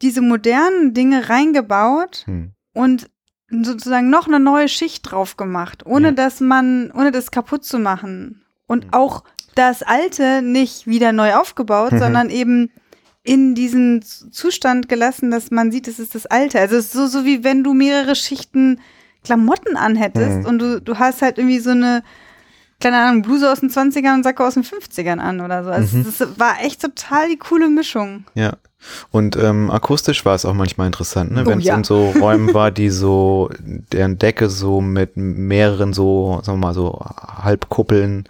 [0.03, 2.53] diese modernen Dinge reingebaut Hm.
[2.75, 3.09] und
[3.49, 6.13] sozusagen noch eine neue Schicht drauf gemacht, ohne Ja.
[6.15, 8.43] dass man, ohne das kaputt zu machen.
[8.67, 8.93] Und Mhm.
[8.93, 9.23] auch
[9.57, 11.99] das Alte nicht wieder neu aufgebaut, Mhm.
[11.99, 12.71] sondern eben
[13.25, 16.61] in diesen Zustand gelassen, dass man sieht, es ist das Alte.
[16.61, 18.79] Also es ist so, so wie wenn du mehrere Schichten
[19.25, 20.47] Klamotten anhättest Mhm.
[20.47, 22.05] und du, du hast halt irgendwie so eine,
[22.79, 25.71] keine Ahnung, Bluse aus den 20ern und Sacke aus den 50ern an oder so.
[25.71, 26.07] Also Mhm.
[26.09, 28.25] es war echt total die coole Mischung.
[28.35, 28.53] Ja.
[29.11, 31.43] Und ähm, akustisch war es auch manchmal interessant, ne?
[31.45, 31.75] Oh, wenn es ja.
[31.75, 33.51] in so Räumen war, die so,
[33.91, 37.01] deren Decke so mit mehreren so, sagen wir mal, so
[37.43, 38.25] Halbkuppeln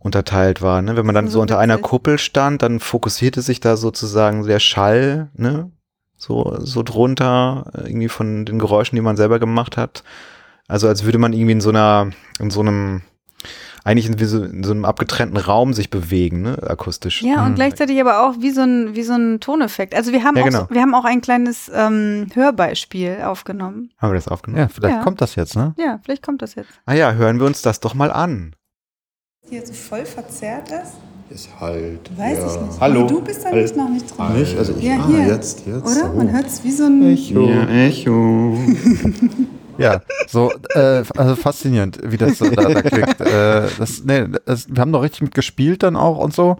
[0.00, 0.80] unterteilt war.
[0.82, 0.96] Ne?
[0.96, 1.78] Wenn man dann So so unter einer.
[1.78, 5.70] Kuppel stand, dann fokussierte sich da sozusagen der Schall, ne?
[6.16, 10.02] So, so drunter, äh, irgendwie von den Geräuschen, die man selber gemacht hat.
[10.66, 13.02] Also als würde man irgendwie in so einer, in so einem
[13.84, 17.22] eigentlich in, so, in so einem abgetrennten Raum sich bewegen, ne, akustisch.
[17.22, 17.54] Ja, und Mhm.
[17.54, 19.94] gleichzeitig aber auch wie so ein, wie so ein Toneffekt.
[19.94, 20.60] Also wir haben, Ja, auch, genau.
[20.68, 23.90] so, wir haben auch ein kleines ähm, Hörbeispiel aufgenommen.
[23.98, 24.60] Haben wir das aufgenommen?
[24.62, 25.02] Ja, vielleicht Ja.
[25.02, 25.74] kommt das jetzt, ne?
[25.78, 26.70] Ja, vielleicht kommt das jetzt.
[26.84, 28.54] Ah ja, hören wir uns das doch mal an.
[29.50, 30.92] Hier so voll verzerrt ist?
[31.30, 32.10] Ist halt.
[32.16, 32.80] Weiß ich nicht.
[32.80, 33.06] Hallo.
[33.06, 34.38] Du bist da nicht noch nicht dran.
[34.38, 34.56] Nicht?
[34.58, 35.26] Also ich, Ja, ah, hier.
[35.26, 35.84] jetzt, jetzt.
[35.84, 36.10] Oder?
[36.12, 36.16] Oh.
[36.16, 37.16] Man hört es wie so ein.
[37.16, 38.58] Ja, Echo.
[39.78, 43.20] Ja, so, äh, also faszinierend, wie das so da, da klingt.
[43.20, 46.56] Äh, das, nee, das, wir haben doch richtig mit gespielt dann auch und so.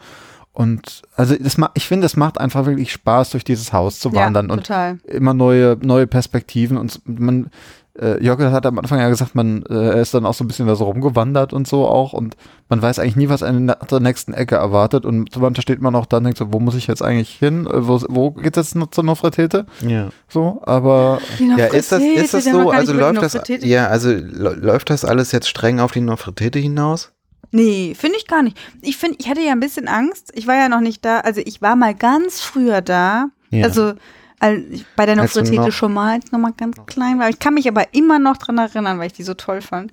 [0.53, 4.27] Und also das ich finde, es macht einfach wirklich Spaß, durch dieses Haus zu Ja,
[4.27, 4.99] wandern und total.
[5.05, 6.77] immer neue, neue Perspektiven.
[6.77, 7.51] Und man,
[8.01, 10.49] äh, Jörg hat am Anfang ja gesagt, man äh, er ist dann auch so ein
[10.49, 12.13] bisschen da so rumgewandert und so auch.
[12.13, 12.37] Und
[12.69, 15.05] man weiß eigentlich nie, was einen nach der nächsten Ecke erwartet.
[15.05, 17.31] Und so manchmal steht man auch da und denkt so, wo muss ich jetzt eigentlich
[17.31, 17.67] hin?
[17.67, 19.67] Äh, wo, wo geht jetzt noch zur Nofretete?
[19.87, 20.09] Ja.
[20.29, 22.71] So, aber Die Ja, ist das, ist das so?
[22.71, 27.13] Also läuft das, ja, also lä- läuft das alles jetzt streng auf die Nofretete hinaus?
[27.51, 28.59] Nee, finde ich gar nicht.
[28.83, 30.33] Ich finde, ich hatte ja ein bisschen Angst.
[30.35, 31.21] Ich war ja noch nicht da.
[31.21, 33.29] Also ich war mal ganz früher da.
[33.51, 33.65] Ja.
[33.65, 33.95] Also
[34.41, 37.29] al- ich- bei der Nofretete schon mal, als ich noch mal ganz klein war.
[37.29, 39.93] Ich kann mich aber immer noch dran erinnern, weil ich die so toll fand.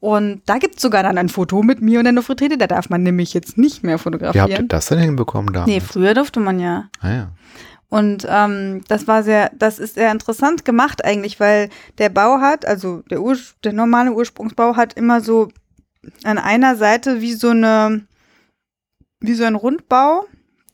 [0.00, 2.56] Und da gibt es sogar dann ein Foto mit mir und der Nofretete.
[2.56, 4.68] Da darf man nämlich jetzt nicht mehr Wie habt ihr fotografieren.
[4.68, 5.64] das denn hinbekommen da?
[5.66, 6.88] Nee, früher durfte man ja.
[7.00, 7.28] ah, ja.
[7.90, 12.66] Und ähm, das war sehr, das ist sehr interessant gemacht eigentlich, weil der Bau hat,
[12.66, 15.48] also der, Ur der normale Ursprungsbau hat immer so
[16.22, 18.04] an einer Seite wie so eine,
[19.20, 20.26] wie so ein Rundbau,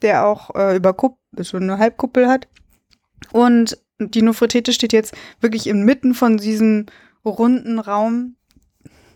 [0.02, 2.48] der auch äh, über Kupp so eine Halbkuppel hat.
[3.32, 6.86] Und die Nofretete steht jetzt wirklich inmitten von diesem
[7.24, 8.36] runden Raum.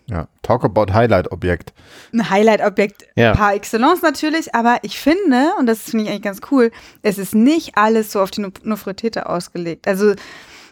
[0.07, 1.75] ja, talk about Highlight-Objekt.
[2.15, 3.35] Ein Highlight-Objekt Ja.
[3.35, 6.71] par excellence natürlich, aber ich finde, und das finde ich eigentlich ganz cool,
[7.03, 9.87] es ist nicht alles so auf die No- Nofretete ausgelegt.
[9.87, 10.15] Also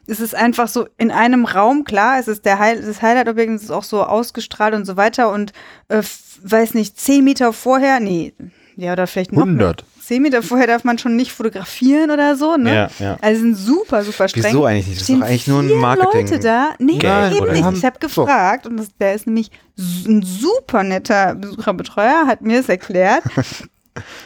[0.06, 3.64] es ist einfach so in einem Raum, klar, es ist der High das Highlight-Objekt, es
[3.64, 5.52] ist auch so ausgestrahlt und so weiter und
[5.88, 6.02] äh,
[6.42, 8.32] weiß nicht, zehn Meter vorher, nee,
[8.76, 9.74] ja, oder vielleicht noch mehr.
[10.06, 10.08] 100.
[10.08, 12.74] Zehn Meter vorher darf man schon nicht fotografieren oder so, ne?
[12.74, 13.16] Ja, ja.
[13.20, 14.44] Also sind super, super streng.
[14.44, 15.00] Wieso eigentlich nicht?
[15.00, 16.22] Das ist doch eigentlich nur ein Marketing.
[16.28, 16.70] Leute da.
[16.78, 17.52] Nee, Gag, eben oder?
[17.52, 17.78] nicht.
[17.78, 18.24] Ich habe so.
[18.24, 23.24] gefragt und das, der ist nämlich s- ein super netter Besucherbetreuer, hat mir es erklärt.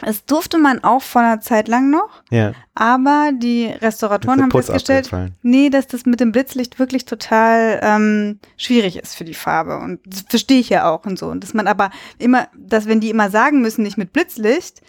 [0.05, 2.51] Es durfte man auch vor einer Zeit lang noch, Ja.
[2.75, 5.09] aber die Restauratoren haben Putz festgestellt,
[5.43, 9.77] nee, dass das mit dem Blitzlicht wirklich total ähm, schwierig ist für die Farbe.
[9.77, 11.27] Und das verstehe ich ja auch und so.
[11.27, 14.81] Und dass man aber immer, dass wenn die immer sagen müssen, nicht mit Blitzlicht,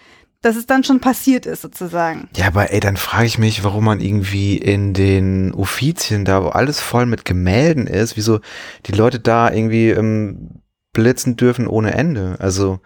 [0.42, 2.28] dass es dann schon passiert ist sozusagen.
[2.37, 6.48] Ja, aber ey, dann frage ich mich, warum man irgendwie in den Uffizien da, wo
[6.48, 8.40] alles voll mit Gemälden ist, wieso
[8.87, 10.61] die Leute da irgendwie ähm,
[10.92, 12.37] blitzen dürfen ohne Ende.
[12.40, 12.81] Also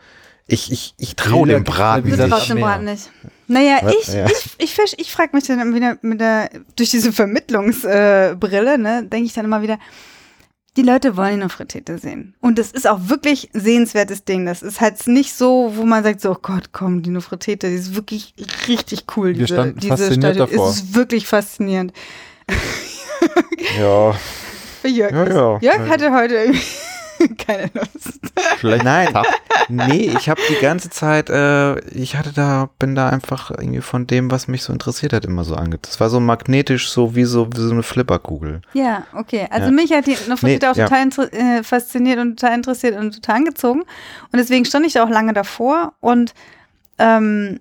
[0.46, 2.28] ich, ich, ich traue dem Braten nicht.
[2.28, 2.66] traust dem mehr.
[2.66, 3.10] Braten nicht.
[3.48, 3.94] Naja, Was?
[3.94, 4.26] ich, Ja.
[4.26, 9.04] ich, ich, ich frage mich dann immer wieder mit der, durch diese Vermittlungsbrille, äh, ne,
[9.04, 9.78] denke ich dann immer wieder,
[10.76, 12.34] die Leute wollen die Nofretete sehen.
[12.40, 14.44] Und das ist auch wirklich ein sehenswertes Ding.
[14.44, 17.76] Das ist halt nicht so, wo man sagt, so, oh Gott, komm, die Nofretete, die
[17.76, 18.34] ist wirklich
[18.68, 19.28] richtig cool.
[19.28, 20.56] Wir diese, standen diese fasziniert Statue.
[20.56, 20.70] davor.
[20.70, 21.92] Es ist wirklich faszinierend.
[23.78, 24.14] Ja,
[24.84, 25.12] Jörg.
[25.12, 25.58] Ja, ja.
[25.60, 26.60] Jörg hatte heute irgendwie
[27.38, 28.20] keine Lust.
[28.58, 29.08] Vielleicht Nein,
[29.68, 34.06] nee, ich habe die ganze Zeit, äh, ich hatte da, bin da einfach irgendwie von
[34.06, 35.78] dem, was mich so interessiert hat, immer so ange.
[35.82, 38.62] Das war so magnetisch, so wie so, wie so eine Flipperkugel.
[38.72, 39.46] Ja, okay.
[39.50, 39.72] Also Ja.
[39.72, 40.86] mich hat die Nofretete Nee, auch ja.
[40.88, 43.80] total äh, fasziniert und total interessiert und total angezogen.
[43.80, 43.88] Und
[44.38, 46.34] deswegen stand ich da auch lange davor und
[46.98, 47.60] ähm,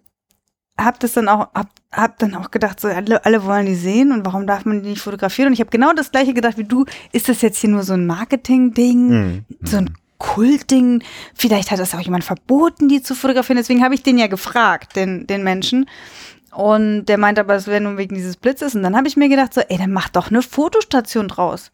[0.77, 4.11] hab das dann auch, hab, hab dann auch gedacht, so alle, alle wollen die sehen
[4.11, 5.47] und warum darf man die nicht fotografieren?
[5.47, 6.85] Und ich habe genau das gleiche gedacht wie du.
[7.11, 9.09] Ist das jetzt hier nur so ein Marketing-Ding?
[9.09, 9.45] Hm.
[9.63, 11.03] so ein Kultding.
[11.33, 13.57] Vielleicht hat das auch jemand verboten, die zu fotografieren.
[13.57, 15.89] Deswegen habe ich den ja gefragt, den, den Menschen.
[16.51, 18.75] Und der meinte aber, es wäre nur wegen dieses Blitzes.
[18.75, 21.71] Und dann habe ich mir gedacht, so, ey, dann mach doch eine Fotostation draus.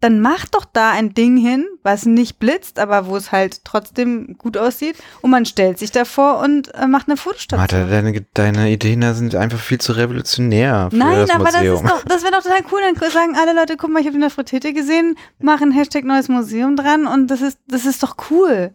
[0.00, 4.36] Dann mach doch da ein Ding hin, was nicht blitzt, aber wo es halt trotzdem
[4.38, 4.96] gut aussieht.
[5.20, 7.60] Und man stellt sich davor und äh, macht eine Fotostation.
[7.60, 11.56] Martha, deine, deine Ideen da sind einfach viel zu revolutionär für Nein, das aber das
[11.56, 11.84] Museum.
[11.84, 12.80] ist doch, das wäre doch total cool.
[12.80, 16.76] Dann sagen alle Leute, guck mal, ich habe die Nofretete gesehen, machen Hashtag neues Museum
[16.76, 18.72] dran und das ist, das ist doch cool.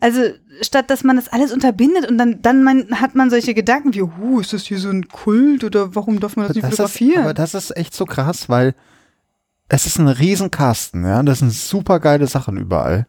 [0.00, 0.22] Also,
[0.62, 4.02] statt dass man das alles unterbindet und dann, dann man, hat man solche Gedanken wie,
[4.02, 6.76] huh, ist das hier so ein Kult oder warum darf man das nicht das ist,
[6.78, 7.22] fotografieren?
[7.22, 8.74] aber das ist echt so krass, weil
[9.72, 11.22] es ist ein Riesenkasten, ja.
[11.22, 13.06] Das sind super geile Sachen überall.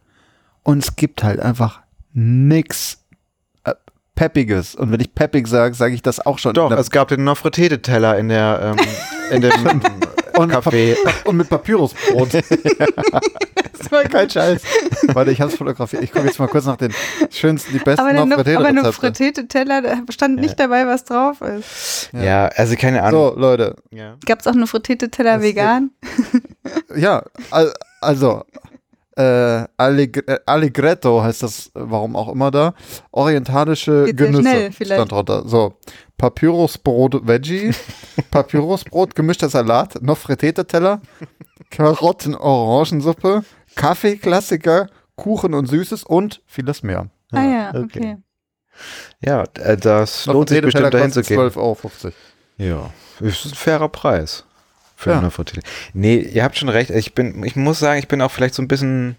[0.62, 1.80] Und es gibt halt einfach
[2.12, 2.98] nix
[3.64, 3.74] äh,
[4.14, 4.76] Peppiges.
[4.76, 6.54] Und wenn ich peppig sage, sage ich das auch schon.
[6.54, 8.86] Doch, es gab den Nofretete-Teller in der, ähm,
[9.32, 9.82] in dem
[10.36, 10.96] und, Café.
[11.24, 12.28] und mit Papyrusbrot.
[13.78, 14.62] Das war Kein Scheiß.
[15.12, 16.04] Warte, ich hab's fotografiert.
[16.04, 16.94] Ich gucke jetzt mal kurz nach den
[17.30, 18.82] schönsten, die besten aber der Nof- aber Nofretete-Rezepte.
[18.84, 22.10] Nofretete-Teller, da stand nicht dabei, was drauf ist.
[22.12, 22.46] Ja.
[22.46, 23.32] also keine Ahnung.
[23.34, 23.74] So, Leute.
[23.90, 24.14] Ja.
[24.24, 25.90] Gab es auch Nofretete-Teller Das- vegan?
[26.94, 28.44] Ja, al- also,
[29.16, 32.74] äh, Allegre äh, Allegretto heißt das, warum auch immer da.
[33.10, 35.00] Orientalische Geht Genüsse schnell vielleicht.
[35.00, 35.48] stand drunter.
[35.48, 35.74] So,
[36.16, 37.72] Papyrusbrot Veggie,
[38.30, 41.00] Papyrusbrot, gemischter Salat, noch Fritete-Teller,
[41.70, 43.44] Karotten-Orangensuppe,
[43.74, 47.08] Kaffee-Klassiker, Kuchen und Süßes und vieles mehr.
[47.32, 47.82] Ah ja, okay.
[47.84, 48.16] okay.
[49.24, 51.38] Ja, äh, das Noch lohnt sich bestimmt dahin zu gehen.
[51.38, 51.76] 12,50 Euro.
[52.58, 52.90] Ja,
[53.20, 54.44] ist ein fairer Preis
[55.02, 55.30] für Ja.
[55.30, 55.62] Fritille.
[55.94, 56.90] Nee, ihr habt schon recht.
[56.90, 59.16] Ich bin, ich muss sagen, ich bin auch vielleicht so ein bisschen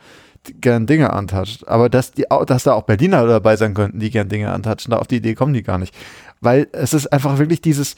[0.61, 1.69] gern Dinge antatscht.
[1.69, 4.99] Aber dass, die, dass da auch Berliner dabei sein könnten, die gern Dinge antatschen, da
[4.99, 5.95] auf die Idee kommen die gar nicht.
[6.41, 7.95] Weil es ist einfach wirklich dieses,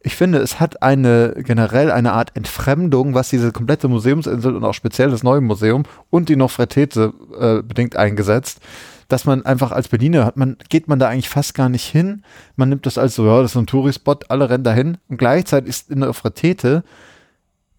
[0.00, 4.74] ich finde, es hat eine generell eine Art Entfremdung, was diese komplette Museumsinsel und auch
[4.74, 8.60] speziell das neue Museum und die Nofretete äh, bedingt eingesetzt,
[9.08, 12.22] dass man einfach als Berliner hat man, geht man da eigentlich fast gar nicht hin.
[12.56, 14.98] Man nimmt das als so, ja, das ist ein Tourispot, alle rennen dahin.
[15.08, 16.84] Und gleichzeitig ist in Nofretete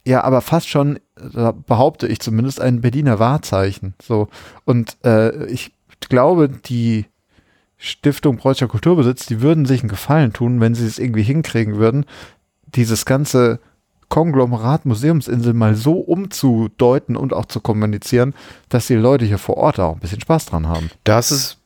[0.06, 1.00] ja aber fast schon,
[1.34, 3.94] da behaupte ich zumindest, ein Berliner Wahrzeichen.
[4.02, 4.28] So.
[4.66, 7.06] Und äh, ich glaube, die
[7.82, 12.06] Stiftung Preußischer Kulturbesitz, die würden sich einen Gefallen tun, wenn sie es irgendwie hinkriegen würden,
[12.68, 13.60] dieses ganze
[14.10, 18.36] Konglomerat Museumsinsel mal so umzudeuten und auch zu kommunizieren,
[18.68, 20.92] dass die Leute hier vor Ort auch ein bisschen Spaß dran haben.
[21.06, 21.58] Das ist,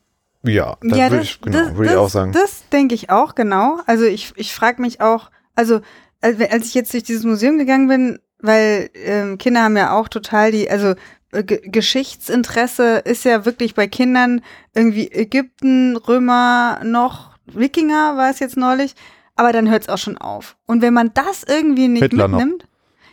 [0.44, 2.32] ja, das ja, würde ich, genau, das, würde ich das, auch sagen.
[2.32, 3.80] Das denke ich auch, genau.
[3.88, 5.82] Also ich, ich frage mich auch, also
[6.22, 10.10] als als ich jetzt durch dieses Museum gegangen bin, weil ähm, Kinder haben ja auch
[10.10, 10.94] total die, also
[11.34, 14.42] äh, Ge- Geschichtsinteresse ist ja wirklich bei Kindern
[14.74, 18.96] irgendwie Ägypten, Römer, noch Wikinger war es jetzt neulich,
[19.36, 20.56] aber dann hört es auch schon auf.
[20.66, 22.38] Und wenn man das irgendwie nicht Hitler noch.
[22.40, 22.68] mitnimmt,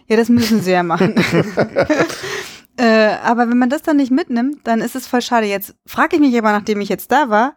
[0.06, 1.14] ja, das müssen sie ja machen.
[2.76, 5.46] äh, aber wenn man das dann nicht mitnimmt, dann ist es voll schade.
[5.46, 7.54] Jetzt frage ich mich aber, nachdem ich jetzt da war,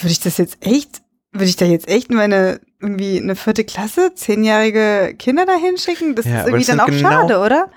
[0.00, 1.02] würde ich das jetzt echt,
[1.32, 6.14] würde ich da jetzt echt meine irgendwie eine vierte Klasse, zehnjährige Kinder dahin schicken?
[6.14, 7.70] Das Ja, ist irgendwie das dann auch genau- schade, oder?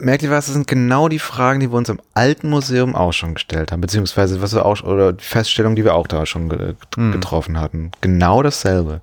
[0.00, 0.46] Merkt ihr was?
[0.46, 3.82] Das sind genau die Fragen, die wir uns im alten Museum auch schon gestellt haben,
[3.82, 7.12] beziehungsweise was wir auch, oder die Feststellung, die wir auch da schon ge Hm.
[7.12, 7.90] getroffen hatten.
[8.00, 9.02] Genau dasselbe.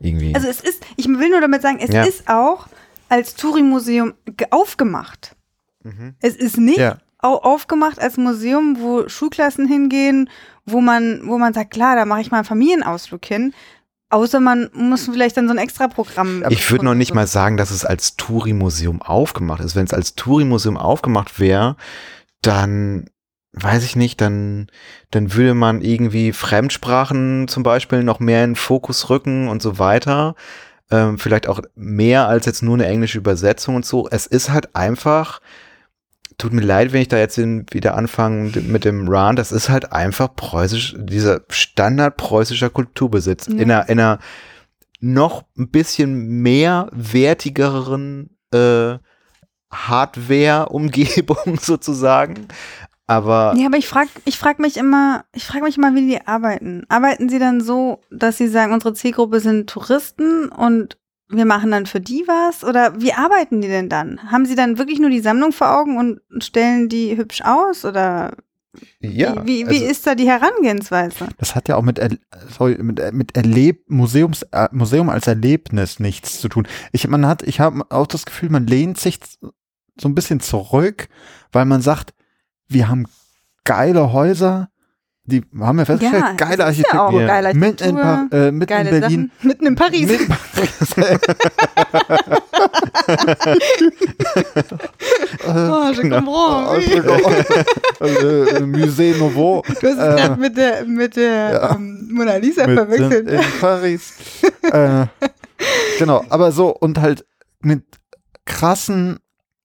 [0.00, 0.34] Irgendwie.
[0.34, 2.02] Also es ist, ich will nur damit sagen, es Ja.
[2.02, 2.66] ist auch
[3.08, 5.36] als Touri-Museum ge- aufgemacht.
[5.84, 6.14] Mhm.
[6.20, 6.98] Es ist nicht Ja.
[7.20, 10.28] au aufgemacht als Museum, wo Schulklassen hingehen,
[10.66, 13.54] wo man, wo man sagt, klar, da mache ich mal einen Familienausflug hin.
[14.10, 16.44] Außer man muss vielleicht dann so ein Extra-Programm.
[16.48, 19.76] Ich würde noch nicht mal sagen, dass es als Touri-Museum aufgemacht ist.
[19.76, 21.76] Wenn es als Touri-Museum aufgemacht wäre,
[22.40, 23.10] dann
[23.52, 24.68] weiß ich nicht, dann,
[25.10, 30.34] dann würde man irgendwie Fremdsprachen zum Beispiel noch mehr in Fokus rücken und so weiter.
[30.90, 34.08] Ähm, vielleicht auch mehr als jetzt nur eine englische Übersetzung und so.
[34.10, 35.40] Es ist halt einfach,
[36.38, 39.92] tut mir leid, wenn ich da jetzt wieder anfange mit dem Run, das ist halt
[39.92, 43.48] einfach preußisch, dieser Standard preußischer Kulturbesitz.
[43.48, 43.54] Ja.
[43.54, 44.18] In einer, in einer
[45.00, 48.98] noch ein bisschen mehr wertigeren äh,
[49.70, 52.48] Hardware-Umgebung sozusagen.
[53.06, 56.26] Aber Ja, aber ich frage ich frag mich immer, ich frage mich immer, wie die
[56.26, 56.84] arbeiten.
[56.88, 60.98] Arbeiten sie dann so, dass sie sagen, unsere Zielgruppe sind Touristen und
[61.28, 62.64] wir machen dann für die was?
[62.64, 64.30] Oder wie arbeiten die denn dann?
[64.30, 67.84] Haben sie dann wirklich nur die Sammlung vor Augen und stellen die hübsch aus?
[67.84, 68.32] Oder
[69.00, 71.28] ja, wie, wie, wie also, ist da die Herangehensweise?
[71.38, 72.00] Das hat ja auch mit,
[72.50, 76.66] sorry, mit, mit Erleb Museums, äh, Museum als Erlebnis nichts zu tun.
[76.92, 79.20] Ich, man hat, ich habe auch das Gefühl, man lehnt sich
[80.00, 81.08] so ein bisschen zurück,
[81.52, 82.14] weil man sagt,
[82.68, 83.06] wir haben
[83.64, 84.70] geile Häuser,
[85.28, 87.20] die haben wir festgestellt, geile ja auch Architektur.
[87.20, 87.26] Ja.
[87.26, 89.30] geile Mitten in, Architektur, Pa- äh, mitten in geile Berlin.
[89.38, 89.48] Sachen.
[89.48, 90.08] Mitten in Paris.
[90.08, 90.20] Mit-
[95.46, 97.50] oh, je comprends.
[98.00, 99.62] äh, Musée Nouveau.
[99.80, 101.74] Du hast es Äh, gerade mit der, mit der ja.
[101.74, 103.28] ähm, Mona Lisa mit verwechselt.
[103.30, 104.14] in Paris.
[104.62, 105.06] äh,
[105.98, 107.24] genau, aber so und halt
[107.60, 107.84] mit
[108.44, 109.18] krassen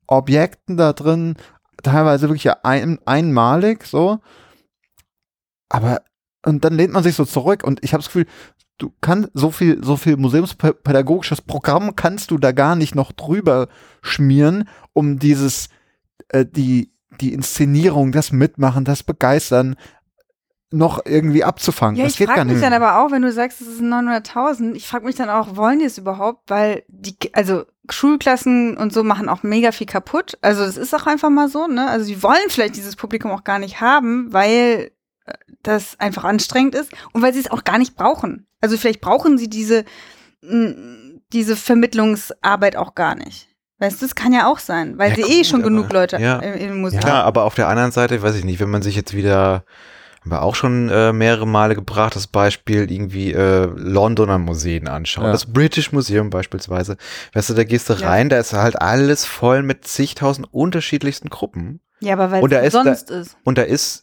[0.08, 1.36] Objekten da drin,
[1.84, 4.20] teilweise wirklich ja ein, einmalig so.
[5.74, 6.02] Aber
[6.46, 8.28] und dann lehnt man sich so zurück und ich habe das Gefühl,
[8.78, 13.68] du kannst so viel so viel museumspädagogisches Programm kannst du da gar nicht noch drüber
[14.02, 15.70] schmieren, um dieses
[16.30, 19.76] äh, die die Inszenierung, das Mitmachen, das Begeistern
[20.72, 21.96] noch irgendwie abzufangen.
[21.96, 23.94] Ja, das ich geht gar frage mich dann aber auch, wenn du sagst, es sind
[23.94, 26.50] 900.000, ich frage mich dann auch, wollen die es überhaupt?
[26.50, 30.38] Weil die, also Schulklassen und so machen auch mega viel kaputt.
[30.42, 31.88] Also das ist auch einfach mal so, ne?
[31.88, 34.92] Also die wollen vielleicht dieses Publikum auch gar nicht haben, weil
[35.64, 38.46] das einfach anstrengend ist und weil sie es auch gar nicht brauchen.
[38.62, 39.86] Also vielleicht brauchen sie diese,
[41.32, 43.48] diese Vermittlungsarbeit auch gar nicht.
[43.80, 45.92] Weißt du, das kann ja auch sein, weil Ja, sie gut, eh schon aber- genug
[45.92, 46.40] Leute ja.
[46.40, 49.14] im, Museum Klar, aber auf der anderen Seite, weiß ich nicht, wenn man sich jetzt
[49.14, 49.66] wieder,
[50.22, 55.26] haben wir auch schon äh, mehrere Male gebracht, das Beispiel irgendwie äh, Londoner Museen anschauen.
[55.26, 55.32] Ja.
[55.32, 56.96] Das British Museum beispielsweise.
[57.34, 58.08] Weißt du, da gehst du Ja.
[58.10, 61.82] rein, da ist halt alles voll mit zigtausend unterschiedlichsten Gruppen.
[62.00, 63.38] Ja, aber weil Und da es ist da- sonst ist.
[63.44, 64.03] Und da ist,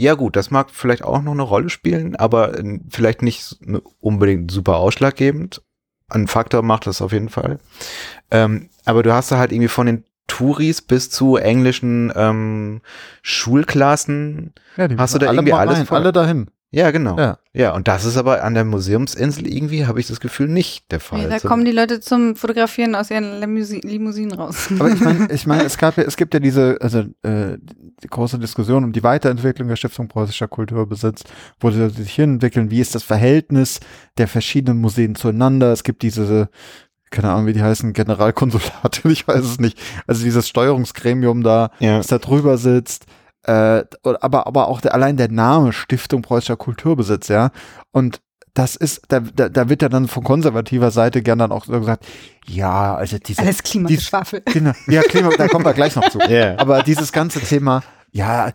[0.00, 3.82] ja gut, das mag vielleicht auch noch eine Rolle spielen, aber äh, vielleicht nicht ne-
[4.00, 5.60] unbedingt super ausschlaggebend.
[6.08, 7.58] Ein Faktor macht das auf jeden Fall.
[8.30, 12.80] Ähm, aber du hast da halt irgendwie von den Touris bis zu englischen ähm,
[13.22, 14.52] Schulklassen.
[14.76, 15.98] Ja, die Hast du da alle irgendwie alles rein, voll?
[15.98, 16.46] alle dahin.
[16.70, 17.16] Ja, genau.
[17.18, 17.38] Ja.
[17.54, 17.74] Ja.
[17.74, 21.22] und das ist aber an der Museumsinsel irgendwie, habe ich das Gefühl, nicht der Fall.
[21.22, 24.68] Nee, da So- kommen die Leute zum Fotografieren aus ihren Limousi- Limousinen raus.
[24.78, 27.56] Aber ich meine, ich meine, es gab ja, es gibt ja diese, also äh,
[28.02, 31.24] die große Diskussion um die Weiterentwicklung der Stiftung Preußischer Kulturbesitz,
[31.60, 33.80] wo sie sich hinentwickeln, wie ist das Verhältnis
[34.18, 35.72] der verschiedenen Museen zueinander.
[35.72, 36.48] Es gibt diese,
[37.10, 39.78] keine Ahnung, wie die heißen, Generalkonsulate, ich weiß es nicht.
[40.06, 41.98] Also dieses Steuerungsgremium da, ja.
[41.98, 43.06] das da drüber sitzt.
[43.44, 47.50] Äh, aber, aber auch der, allein der Name Stiftung Preußischer Kulturbesitz, ja.
[47.92, 48.20] Und
[48.54, 51.78] das ist, da, da, da wird ja dann von konservativer Seite gern dann auch so
[51.78, 52.06] gesagt,
[52.46, 54.42] ja, also diese, Alles Klimageschwafel.
[54.46, 54.72] Genau.
[54.86, 56.18] Ja, Klima, da kommen wir gleich noch zu.
[56.28, 56.58] Ja.
[56.58, 58.50] Aber dieses ganze Thema, ja,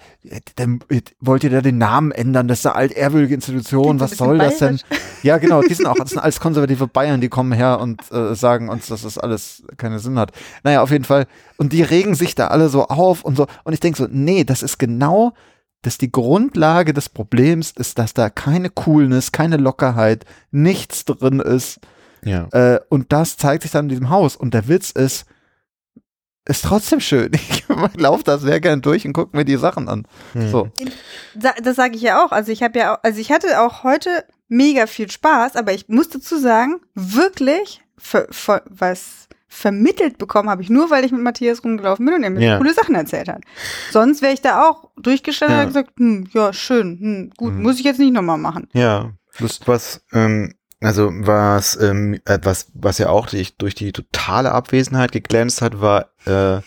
[0.55, 0.79] dann
[1.19, 4.79] wollt ihr da den Namen ändern, das ist eine altehrwürdige Institution, was soll das denn?
[5.21, 8.35] Ja, genau, die sind auch, das sind alles konservative Bayern, die kommen her und äh,
[8.35, 10.31] sagen uns, dass das alles keinen Sinn hat.
[10.63, 11.27] Naja, auf jeden Fall.
[11.57, 13.47] Und die regen sich da alle so auf und so.
[13.63, 15.33] Und ich denke so, nee, das ist genau,
[15.83, 21.79] dass die Grundlage des Problems ist, dass da keine Coolness, keine Lockerheit, nichts drin ist.
[22.23, 22.47] ja.
[22.51, 24.35] Äh, und das zeigt sich dann in diesem Haus.
[24.35, 25.25] Und der Witz ist,
[26.45, 27.31] ist trotzdem schön.
[27.93, 30.05] Ich laufe da sehr gern durch und gucke mir die Sachen an.
[30.33, 30.49] Hm.
[30.49, 30.69] So.
[31.35, 32.31] Das sage ich ja auch.
[32.31, 35.89] Also ich habe ja auch, also ich hatte auch heute mega viel Spaß, aber ich
[35.89, 39.22] muss dazu sagen, wirklich ver, ver, was
[39.53, 42.57] vermittelt bekommen habe ich nur, weil ich mit Matthias rumgelaufen bin und er mir Ja.
[42.57, 43.41] coole Sachen erzählt hat.
[43.91, 45.61] Sonst wäre ich da auch durchgestanden Ja.
[45.63, 47.61] und gesagt, hm, ja, schön, hm, gut, Mhm.
[47.61, 48.67] muss ich jetzt nicht nochmal machen.
[48.73, 53.91] Ja, Das, was, ähm, also was, ähm, äh, was, was ja auch durch, durch die
[53.93, 56.57] totale Abwesenheit geglänzt hat, war äh,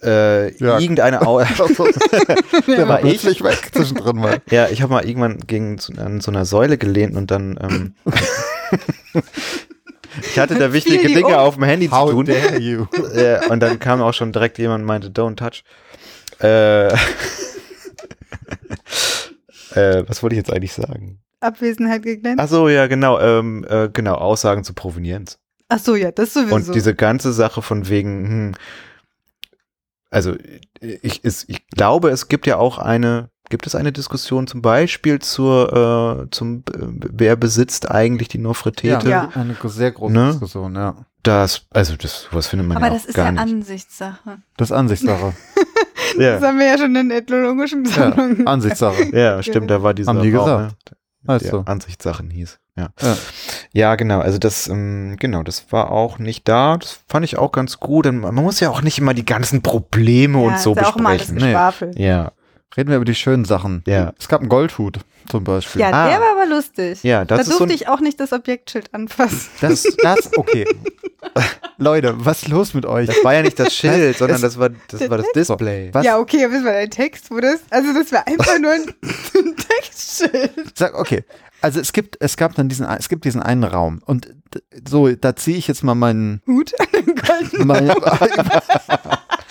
[0.02, 0.78] äh, Ja.
[0.78, 1.40] irgendeine Au
[2.66, 3.20] der war war ich.
[3.20, 4.40] plötzlich weg zwischendrin mal.
[4.50, 7.94] Ja, ich habe mal irgendwann gegen so, an so einer Säule gelehnt und dann ähm,
[10.20, 11.34] ich hatte da wichtige Dinge um?
[11.34, 12.26] auf dem Handy zu How tun.
[12.26, 12.86] dare you?
[13.14, 15.62] Äh, und dann kam auch schon direkt jemand und meinte, don't touch.
[16.40, 16.88] Äh,
[19.74, 21.20] äh, was wollte ich jetzt eigentlich sagen?
[21.40, 22.42] Abwesenheit geglänzt.
[22.42, 25.38] Ach so, ja, genau, ähm, äh, genau, Aussagen zu Provenienz.
[25.68, 26.54] Ach so, ja, das sowieso.
[26.54, 28.52] Und diese ganze Sache von wegen, hm,
[30.10, 30.34] also
[30.80, 35.18] ich, ist, ich glaube, es gibt ja auch eine, gibt es eine Diskussion zum Beispiel
[35.20, 39.08] zur, äh, zum, äh, wer besitzt eigentlich die Nofretete?
[39.08, 39.28] Ja.
[39.34, 40.30] eine sehr große Ne?
[40.30, 40.94] Diskussion, ja.
[41.22, 43.40] Das, also das, was findet man aber ja das auch ist gar ja nicht.
[43.42, 44.38] Ansichtssache.
[44.56, 45.32] Das ist Ansichtssache.
[46.18, 48.46] Das Ja, haben wir ja schon in ethnologischen ja, Sammlungen.
[48.46, 49.14] Ansichtssache.
[49.16, 50.92] ja, stimmt, da war dieser Haben die gesagt.
[51.22, 51.62] ne, Heißt der so.
[51.66, 52.58] Ansichtssachen hieß.
[52.76, 52.88] Ja.
[53.02, 53.16] Ja.
[53.72, 54.20] ja, genau.
[54.20, 56.76] Also das, ähm, genau, das war auch nicht da.
[56.78, 58.06] Das fand ich auch ganz gut.
[58.06, 60.96] Und man muss ja auch nicht immer die ganzen Probleme und so ist ja auch
[60.96, 61.90] alles besprechen.
[61.96, 62.04] Nee.
[62.06, 62.32] Ja,
[62.76, 63.82] Reden wir über die schönen Sachen.
[63.86, 64.98] ja, Es gab einen Goldhut
[65.30, 65.80] zum Beispiel.
[65.80, 66.08] Ja, Ah.
[66.08, 67.02] der war aber lustig.
[67.02, 67.24] ja.
[67.24, 69.48] Da Das ist so durfte ein, ich auch nicht das Objektschild anfassen.
[69.60, 70.66] Das, das, okay.
[71.78, 73.06] Leute, was ist los mit euch?
[73.08, 75.90] das war ja nicht das Schild, sondern das war, das war das Display.
[75.92, 76.04] Was?
[76.04, 78.82] Ja, okay, aber das war ein Text, wo das, also das war einfach nur ein,
[79.34, 80.72] ein Textschild.
[80.78, 81.24] Sag, okay.
[81.62, 84.32] Also es gibt, es gab dann diesen, es gibt diesen einen Raum und
[84.88, 87.66] so, da ziehe ich jetzt mal meinen, Hut an den goldenen.
[87.66, 87.90] meinen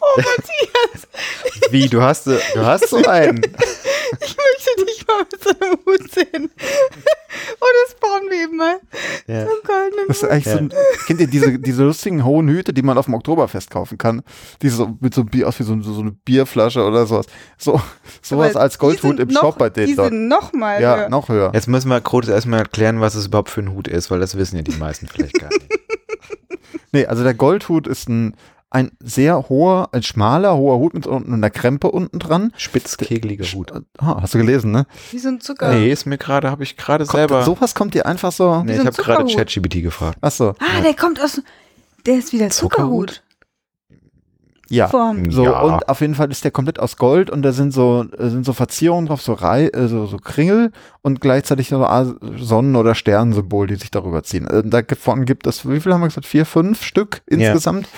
[0.00, 1.08] Oh, Matthias,
[1.70, 3.38] Wie, du hast, du hast so einen.
[3.44, 6.50] ich möchte dich mal mit so einem Hut sehen.
[7.60, 8.78] Oh, das brauchen wir eben mal.
[9.26, 9.44] Ja.
[9.46, 10.30] So goldenen Das ist Hut.
[10.30, 10.72] eigentlich so ein,
[11.06, 14.22] kennt ihr diese, diese lustigen hohen Hüte, die man auf dem Oktoberfest kaufen kann?
[14.62, 17.26] Die so mit so einem Bier aus wie so, so eine Bierflasche oder sowas.
[17.58, 17.80] So,
[18.22, 20.10] sowas Aber als Goldhut im noch, Shop bei denen Die dort.
[20.10, 21.08] sind noch mal Ja, höher.
[21.08, 21.50] noch höher.
[21.52, 24.36] Jetzt müssen wir kurz erstmal erklären, was es überhaupt für ein Hut ist, weil das
[24.36, 25.66] wissen ja die meisten vielleicht gar nicht.
[26.92, 28.34] nee, also der Goldhut ist ein,
[28.70, 32.52] ein sehr hoher, ein schmaler, hoher Hut mit unten einer Krempe unten dran.
[32.56, 33.72] Spitzkegeliger Hut.
[33.98, 34.86] Ah, hast du gelesen, ne?
[35.12, 35.72] Wie so ein Zucker.
[35.72, 37.44] Nee, ist mir gerade, habe ich gerade selber.
[37.44, 38.62] sowas kommt dir einfach so.
[38.64, 39.32] nee, so ich habe gerade.
[39.34, 40.18] ChatGPT gefragt.
[40.20, 40.50] Achso.
[40.58, 41.40] Ah, der kommt aus.
[42.06, 43.10] Der ist wieder Zuckerhut?
[43.10, 43.22] Zuckerhut.
[44.68, 44.88] Ja.
[44.88, 45.30] Form.
[45.30, 45.60] So, Ja.
[45.60, 48.44] und auf jeden Fall ist der komplett aus Gold und da sind so, äh, sind
[48.44, 51.86] so Verzierungen drauf, so, Rei, äh, so, so Kringel und gleichzeitig so
[52.40, 54.48] Sonnen- oder Sternensymbol, die sich darüber ziehen.
[54.48, 56.26] Äh, Davon gibt es, wie viel haben wir gesagt?
[56.26, 57.88] Vier, fünf Stück insgesamt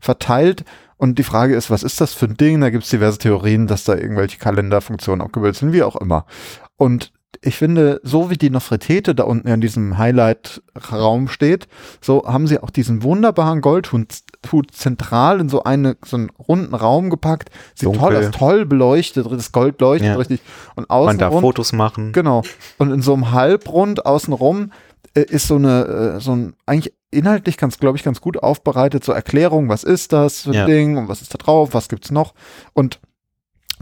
[0.00, 0.64] verteilt.
[0.96, 2.60] Und die Frage ist, was ist das für ein Ding?
[2.60, 6.26] Da gibt es diverse Theorien, dass da irgendwelche Kalenderfunktionen abgebildet sind, wie auch immer.
[6.76, 11.68] Und ich finde, so wie die Nofretete da unten in diesem Highlight-Raum steht,
[12.00, 14.08] so haben sie auch diesen wunderbaren Goldhut
[14.52, 17.50] Hut zentral in so, eine, so einen runden Raum gepackt.
[17.74, 18.00] Sieht Dunkel.
[18.00, 20.16] toll aus, toll beleuchtet, das Gold leuchtet Ja.
[20.16, 20.40] richtig.
[20.76, 22.12] Und Man darf Fotos machen.
[22.12, 22.42] genau.
[22.78, 24.70] Und in so einem Halbrund außenrum
[25.14, 29.12] ist so eine, äh, so ein, eigentlich inhaltlich ganz, glaube ich, ganz gut aufbereitet, so
[29.12, 30.66] Erklärung, was ist das für ein Ja.
[30.66, 32.34] Ding und was ist da drauf, was gibt's noch.
[32.74, 33.00] Und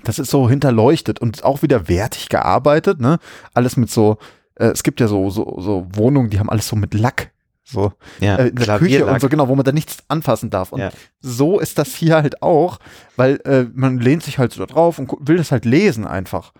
[0.05, 3.19] das ist so hinterleuchtet und auch wieder wertig gearbeitet, ne?
[3.55, 4.19] Alles mit so,
[4.55, 7.33] äh, es gibt ja so, so, so Wohnungen, die haben alles so mit Lack.
[7.69, 10.71] So, Ja, äh, in der Küche und so, genau, wo man da nichts anfassen darf.
[10.71, 10.91] Und Ja.
[11.19, 12.79] so ist das hier halt auch,
[13.17, 16.53] weil äh, man lehnt sich halt so da drauf und will das halt lesen einfach.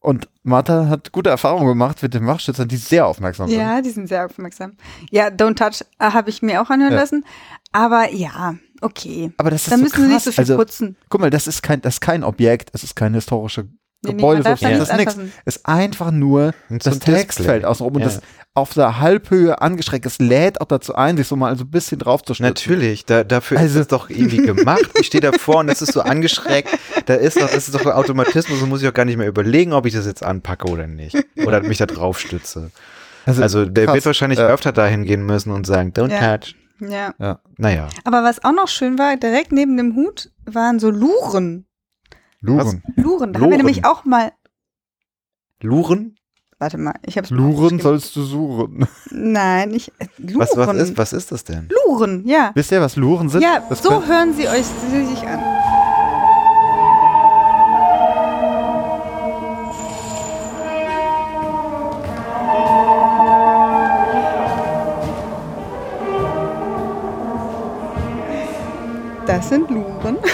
[0.00, 3.58] Und Martha hat gute Erfahrungen gemacht mit den Wachschützern, die sehr aufmerksam sind.
[3.58, 4.74] Ja, die sind sehr aufmerksam.
[5.10, 7.00] Ja, Don't Touch äh, habe ich mir auch anhören Ja.
[7.00, 7.24] lassen.
[7.72, 9.32] Aber ja, okay.
[9.38, 10.04] Aber das ist Da so müssen krass.
[10.06, 10.96] sie nicht so viel also, putzen.
[11.08, 13.68] guck mal, das ist kein, das ist kein Objekt, es ist kein historische
[14.02, 15.36] Nee, nee, Gebäude, darf so, da das nichts ist nichts.
[15.44, 16.98] ist einfach nur Und das.
[17.00, 18.06] Textfeld außenrum und Ja.
[18.06, 18.20] das
[18.54, 20.06] auf der Halbhöhe angestreckt.
[20.06, 22.48] Es lädt auch dazu ein, sich so mal so ein bisschen drauf zu stützen.
[22.48, 24.88] Natürlich, da, dafür Also- ist es doch irgendwie gemacht.
[25.00, 26.68] Ich stehe davor und das ist so angeschreckt.
[27.06, 29.28] Da ist doch, das ist doch ein Automatismus und muss ich auch gar nicht mehr
[29.28, 31.16] überlegen, ob ich das jetzt anpacke oder nicht.
[31.44, 32.70] Oder mich da drauf stütze.
[33.26, 33.94] Also der krass.
[33.96, 34.46] wird wahrscheinlich Ja.
[34.48, 36.36] öfter dahin gehen müssen und sagen, don't Ja.
[36.38, 36.54] touch.
[36.80, 37.12] Ja.
[37.18, 37.40] Ja.
[37.58, 37.88] Naja.
[38.04, 41.66] Aber was auch noch schön war, direkt neben dem Hut waren so Luren.
[42.40, 42.82] Luren.
[42.96, 43.32] Luren.
[43.32, 44.32] Da haben wir nämlich auch mal.
[45.60, 46.14] Luren?
[46.60, 47.30] Warte mal, ich hab's.
[47.30, 48.86] Luren sollst du suchen.
[49.10, 49.92] Nein, ich.
[50.18, 50.38] Luren.
[50.38, 51.68] Was, was, ist, was ist das denn?
[51.86, 52.52] Luren, ja.
[52.54, 53.42] Wisst ihr, was Luren sind?
[53.42, 55.40] Ja, das so hören sie euch sie sich an.
[69.26, 70.18] Das sind Luren.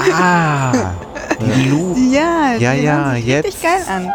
[0.00, 0.94] Ah,
[1.40, 2.10] die Luren.
[2.12, 3.46] Ja, Ja, die ja, sich jetzt.
[3.46, 4.12] richtig geil an.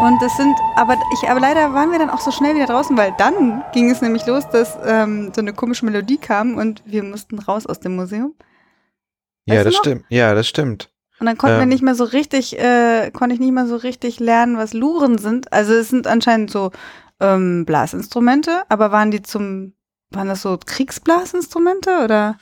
[0.00, 2.96] Und das sind, aber ich, aber leider waren wir dann auch so schnell wieder draußen,
[2.96, 7.02] weil dann ging es nämlich los, dass ähm, so eine komische Melodie kam und wir
[7.02, 8.34] mussten raus aus dem Museum.
[9.46, 9.80] Ja, Weißt du das noch?
[9.80, 10.04] stimmt.
[10.08, 10.90] Ja, das stimmt.
[11.18, 11.68] Und dann konnten wir Ähm.
[11.70, 15.50] nicht mehr so richtig, äh, konnte ich nicht mehr so richtig lernen, was Luren sind.
[15.52, 16.72] Also es sind anscheinend so
[17.20, 19.72] ähm, Blasinstrumente, aber waren die zum,
[20.10, 22.36] waren das so Kriegsblasinstrumente oder?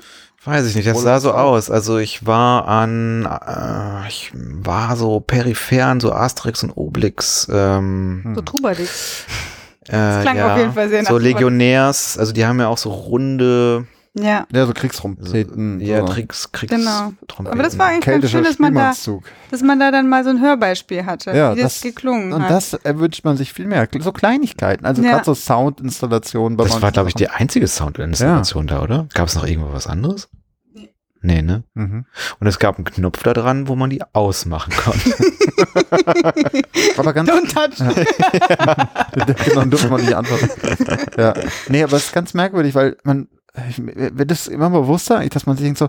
[0.45, 1.70] Weiß ich nicht, das sah so aus.
[1.70, 7.49] Also ich war an, äh, ich war so peripher an so Asterix und Obelix.
[7.51, 8.34] Ähm, Hm.
[8.34, 9.24] So Trubadix.
[9.88, 9.90] äh,
[10.22, 11.34] klang ja, auf jeden Fall sehr nach So Trubadix.
[11.40, 13.86] Legionärs, also die haben ja auch so runde,
[14.16, 14.47] Ja.
[14.53, 15.80] Ja, so so, Kriegstrompeten.
[15.80, 16.12] ja, so.
[16.12, 17.12] Kriegs, Kriegs Genau.
[17.26, 17.47] Trompeten.
[17.59, 18.92] Aber das war eigentlich ganz schön, dass man da,
[19.51, 22.42] dass man da dann mal so ein Hörbeispiel hatte, Ja, wie das, das- geklungen Und
[22.45, 22.51] hat.
[22.51, 23.88] das erwünscht man sich viel mehr.
[24.01, 25.11] So Kleinigkeiten, also Ja.
[25.12, 26.57] gerade so Soundinstallationen.
[26.57, 29.07] bei Das war, glaube ich, die einzige Soundinstallation da, oder?
[29.14, 30.28] Gab es noch irgendwo was anderes?
[31.25, 31.64] Nee, ne?
[31.72, 32.05] Mhm.
[32.39, 35.09] Und es gab einen Knopf da dran, wo man die ausmachen konnte.
[36.99, 37.79] Aber ganz Don't touch.
[39.47, 40.51] genau, dürfen wir nicht antworten.
[41.16, 41.33] ja.
[41.68, 43.29] Nee, aber es ist ganz merkwürdig, weil man,
[43.70, 45.89] ich, wird das immer bewusster, dass man sich denkt so,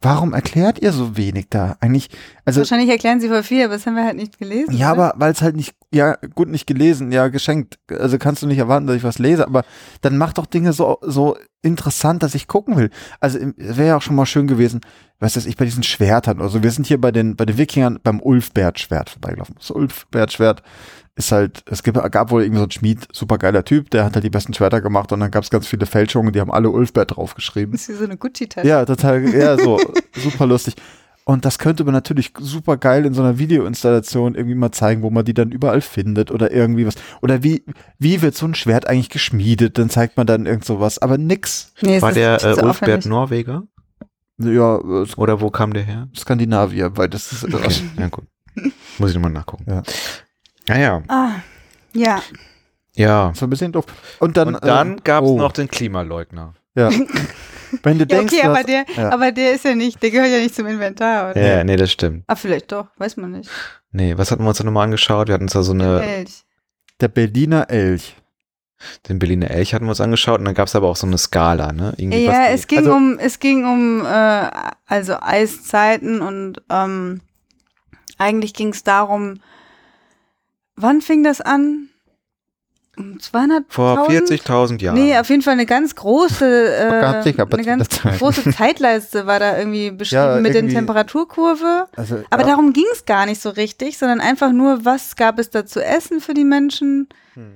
[0.00, 1.76] warum erklärt ihr so wenig da?
[1.80, 2.10] Eigentlich,
[2.44, 4.76] also, Wahrscheinlich erklären sie voll viel, aber das haben wir halt nicht gelesen.
[4.76, 5.04] ja, oder?
[5.10, 7.78] aber weil es halt nicht, ja, gut, nicht gelesen, ja, geschenkt.
[7.90, 9.64] Also kannst du nicht erwarten, dass ich was lese, aber
[10.02, 12.90] dann mach doch Dinge so, so interessant, dass ich gucken will.
[13.20, 14.80] Also wäre ja auch schon mal schön gewesen,
[15.18, 16.62] was weiß ich, bei diesen Schwertern oder so.
[16.62, 19.56] Wir sind hier bei den, bei den Wikingern beim Ulfbert-Schwert vorbeigelaufen.
[19.58, 20.62] Das Ulfbert-Schwert
[21.16, 24.14] ist halt, es gibt, gab wohl irgendwie so einen Schmied, super geiler Typ, der hat
[24.14, 26.70] halt die besten Schwerter gemacht und dann gab es ganz viele Fälschungen, die haben alle
[26.70, 27.72] Ulfbert draufgeschrieben.
[27.72, 28.68] Das ist wie so eine Gucci-Tasche.
[28.68, 29.80] Ja, total, ja, so,
[30.14, 30.74] super lustig.
[31.24, 35.10] Und das könnte man natürlich super geil in so einer Videoinstallation irgendwie mal zeigen, wo
[35.10, 36.94] man die dann überall findet oder irgendwie was.
[37.20, 37.64] Oder wie,
[37.98, 39.76] wie wird so ein Schwert eigentlich geschmiedet?
[39.76, 41.72] Dann zeigt man dann irgend sowas, aber nix.
[41.80, 43.06] Nee, War ist der äh, Ulfbert.
[43.06, 43.64] Norweger?
[44.38, 46.08] Ja, äh, Oder wo kam der her?
[46.14, 48.26] Skandinavier, weil das ist, Okay, ja gut.
[48.98, 49.64] Muss ich nochmal nachgucken.
[49.66, 49.82] Ja.
[50.68, 51.30] Naja, Ah,
[51.92, 52.22] ja.
[52.94, 53.32] ja.
[53.34, 53.84] so ein bisschen doof.
[54.20, 56.54] Und dann, Und dann äh, gab es oh, noch den Klimaleugner.
[56.74, 56.90] Ja.
[57.82, 59.10] Wenn du Ja, denkst, okay, aber hast, der, ja.
[59.12, 61.40] aber der ist ja nicht, der gehört ja nicht zum Inventar, oder?
[61.58, 62.22] Ja, nee, das stimmt.
[62.28, 63.50] Ah, vielleicht doch, weiß man nicht.
[63.90, 65.26] Nee, was hatten wir uns da nochmal angeschaut?
[65.28, 66.44] Wir hatten uns da so eine, Elch.
[67.00, 68.14] der Berliner Elch.
[69.08, 71.16] Den Berliner Elch hatten wir uns angeschaut und dann gab es aber auch so eine
[71.18, 71.94] Skala, ne?
[71.96, 74.50] Irgendwie Ja, was die- es ging also- um, es ging um äh,
[74.86, 77.20] also Eiszeiten und ähm,
[78.18, 79.40] eigentlich ging es darum,
[80.76, 81.88] wann fing das an?
[82.98, 84.94] Um 200 vor 40.000 Jahren.
[84.94, 89.90] Nee, auf jeden Fall eine ganz große, äh, eine ganz große Zeitleiste war da irgendwie
[89.90, 91.88] beschrieben Ja, mit der irgendwie- Temperaturkurve.
[91.94, 95.38] Also, Aber ja, darum ging es gar nicht so richtig, sondern einfach nur, was gab
[95.38, 97.08] es da zu essen für die Menschen?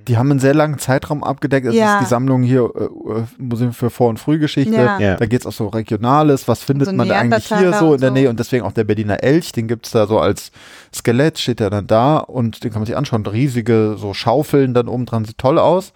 [0.08, 1.66] Die haben einen sehr langen Zeitraum abgedeckt.
[1.66, 1.94] Das Ja.
[1.98, 4.74] ist die Sammlung hier, äh, Museum für Vor- und Frühgeschichte.
[4.74, 4.98] Ja.
[4.98, 5.16] Ja.
[5.16, 8.00] Da geht es auch so Regionales, was findet so man da eigentlich hier so in
[8.00, 8.14] der so.
[8.14, 10.52] Nähe und deswegen auch der Berliner Elch, den gibt's da so als
[10.94, 13.24] Skelett, steht der dann da und den kann man sich anschauen.
[13.24, 15.92] Riesige so Schaufeln dann oben dran, sieht toll aus.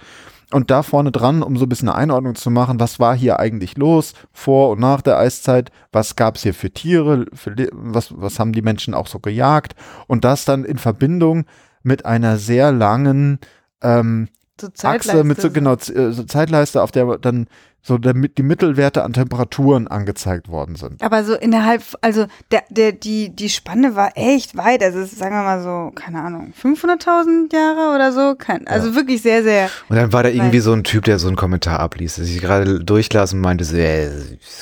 [0.53, 3.41] Und da vorne dran, um so ein bisschen eine Einordnung zu machen, was war hier
[3.41, 8.39] eigentlich los vor und nach der Eiszeit, was gab's hier für Tiere, für, was, was
[8.39, 9.75] haben die Menschen auch so gejagt
[10.07, 11.45] und das dann in Verbindung
[11.83, 13.41] mit einer sehr langen
[13.85, 14.29] ähm,
[14.61, 15.51] So Achse mit so, Zeitleiste.
[15.51, 17.49] genau, äh, so Zeitleiste, auf der dann
[17.87, 21.03] so der, die Mittelwerte an Temperaturen angezeigt worden sind.
[21.03, 24.83] Aber so innerhalb, also der, der, die, die Spanne war echt weit.
[24.83, 28.37] Also es ist, sagen wir mal so, keine Ahnung, 500.000 Jahre oder so.
[28.39, 29.69] Kein, also wirklich sehr, sehr.
[29.91, 32.41] Und dann war da irgendwie so ein Typ, der so einen Kommentar abliest, der sich
[32.41, 34.09] gerade durchlassen meinte, so, äh,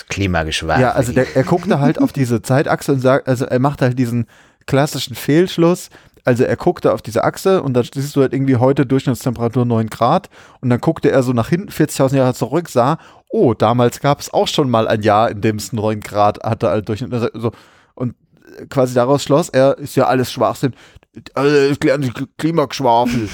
[0.08, 0.82] Klimageschwafel.
[0.82, 3.98] Ja, also der, er guckte halt auf diese Zeitachse und sagt, also er machte halt
[4.00, 4.26] diesen
[4.66, 5.90] klassischen Fehlschluss.
[6.24, 9.88] Also er guckte auf diese Achse und dann siehst du halt irgendwie heute Durchschnittstemperatur 9
[9.88, 10.28] Grad
[10.60, 12.98] und dann guckte er so nach hinten 40.000 Jahre zurück, sah,
[13.28, 16.68] oh, damals gab es auch schon mal ein Jahr, in dem es 9 Grad hatte,
[16.68, 17.12] halt Durchschnitt.
[17.12, 17.50] Also, so,
[17.94, 18.14] und
[18.70, 20.74] quasi daraus schloss er, ist ja alles Schwachsinn.
[21.34, 21.74] Also,
[22.38, 23.28] Klimageschwafel.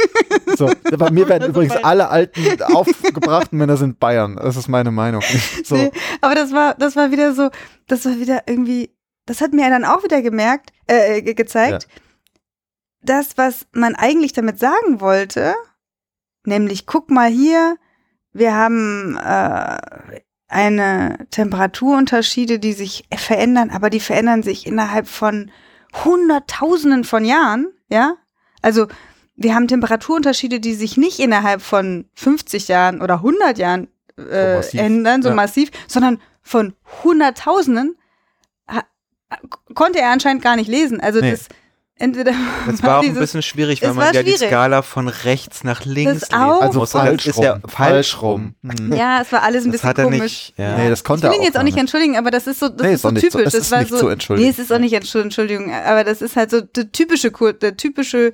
[0.56, 4.36] so, bei mir werden übrigens alle alten aufgebrachten Männer sind Bayern.
[4.36, 5.22] Das ist meine Meinung.
[5.64, 5.76] So.
[5.76, 5.90] Nee,
[6.20, 7.48] aber das war, das war wieder so,
[7.86, 8.90] das war wieder irgendwie,
[9.26, 11.88] das hat mir dann auch wieder gemerkt, äh, ge- gezeigt,
[13.04, 15.54] das, was man eigentlich damit sagen wollte,
[16.44, 17.76] nämlich guck mal hier,
[18.32, 19.78] wir haben äh,
[20.48, 25.50] eine Temperaturunterschiede, die sich verändern, aber die verändern sich innerhalb von
[26.04, 28.16] Hunderttausenden von Jahren, ja?
[28.62, 28.86] Also
[29.36, 33.88] wir haben Temperaturunterschiede, die sich nicht innerhalb von 50 Jahren oder 100 Jahren
[34.18, 34.80] äh, massiv.
[34.80, 35.34] ändern, so Ja.
[35.34, 37.96] massiv, sondern von Hunderttausenden
[39.74, 41.00] konnte er anscheinend gar nicht lesen.
[41.00, 41.32] Also Nee.
[41.32, 41.48] das
[41.98, 42.32] entweder
[42.66, 44.36] Das war auch ein bisschen schwierig, weil man war ja die.
[44.36, 46.60] Skala von rechts nach links Das auch.
[46.60, 46.92] Also muss.
[46.92, 47.62] Falsch das ist ja rum.
[47.68, 48.54] falsch rum.
[48.62, 48.92] Mhm.
[48.94, 50.20] ja, es war alles ein Das bisschen hat er komisch.
[50.22, 50.54] nicht.
[50.56, 50.76] Ja.
[50.76, 52.68] Nee, das Ich konnte will er ihn jetzt auch nicht entschuldigen, aber das ist so,
[52.68, 53.46] das Nee, ist ist so auch nicht so- typisch.
[53.46, 54.46] es das ist war nicht so, zu entschuldigen.
[54.48, 57.52] Nee, es ist auch nicht Entschuldigung, Entschuldigung, aber das ist halt so der typische Kur
[57.52, 58.32] der typische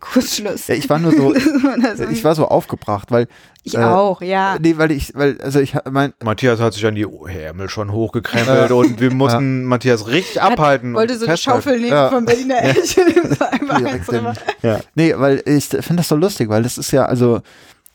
[0.00, 0.66] Kurzschluss.
[0.68, 1.34] Ja, ich war nur so,
[2.10, 3.26] ich war so aufgebracht, weil
[3.62, 4.56] ich äh, auch, ja.
[4.60, 8.70] nee, weil ich, weil also ich mein, Matthias hat sich an die Ärmel schon hochgekrempelt
[8.70, 10.94] und wir mussten Matthias richtig abhalten.
[10.94, 11.36] Wollte und so eine.
[11.36, 12.08] Schaufel nehmen Ja.
[12.10, 12.94] vom Berliner Elch.
[13.38, 14.34] so einfach Direkt eins drüber.
[14.62, 17.40] in- nee, weil ich finde das so lustig, weil das ist ja also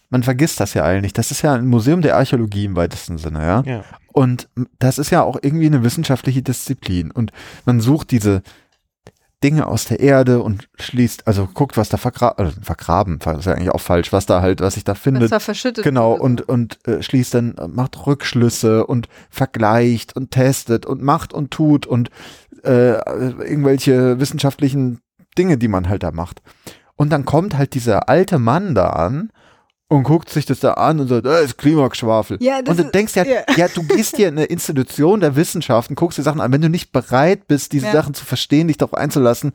[0.10, 1.14] man vergisst das ja eigentlich.
[1.14, 3.64] Das ist ja ein Museum der Archäologie im weitesten Sinne, ja.
[3.66, 3.84] Ja.
[4.12, 4.50] Und
[4.80, 7.12] das ist ja auch irgendwie eine wissenschaftliche Disziplin.
[7.12, 7.32] Und
[7.66, 8.42] man sucht diese
[9.44, 13.54] Dinge aus der Erde und schließt, also guckt, was da vergra also vergraben, ist ja
[13.54, 15.32] eigentlich auch falsch, was da halt, was sich da findet.
[15.32, 15.84] war verschüttet.
[15.84, 21.34] Genau, und, und äh, schließt dann, äh, macht Rückschlüsse und vergleicht und testet und macht
[21.34, 22.10] und tut und
[22.64, 22.94] äh,
[23.44, 25.00] irgendwelche wissenschaftlichen
[25.38, 26.42] Dinge, die man halt da macht.
[26.96, 29.32] Und dann kommt halt dieser alte Mann da an
[29.92, 32.38] und guckt sich das da an und sagt, das ist Klimageschwafel.
[32.42, 33.42] Ja, das und du ist- denkst ja, ja.
[33.58, 36.70] ja, du gehst hier in eine Institution der Wissenschaften, guckst dir Sachen an, wenn du
[36.70, 37.92] nicht bereit bist, diese Ja.
[37.92, 39.52] Sachen zu verstehen, dich darauf einzulassen,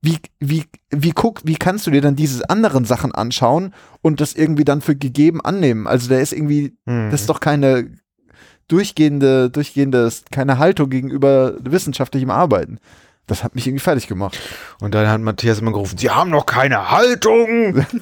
[0.00, 3.72] wie, wie, wie guck, wie kannst du dir dann diese anderen Sachen anschauen
[4.02, 5.86] und das irgendwie dann für gegeben annehmen?
[5.86, 7.10] Also da ist irgendwie, Mhm.
[7.10, 7.88] das ist doch keine
[8.68, 12.78] durchgehende, durchgehende, keine Haltung gegenüber wissenschaftlichem Arbeiten.
[13.26, 14.38] Das hat mich irgendwie fertig gemacht.
[14.80, 17.84] Und dann hat Matthias immer gerufen, sie haben noch keine Haltung.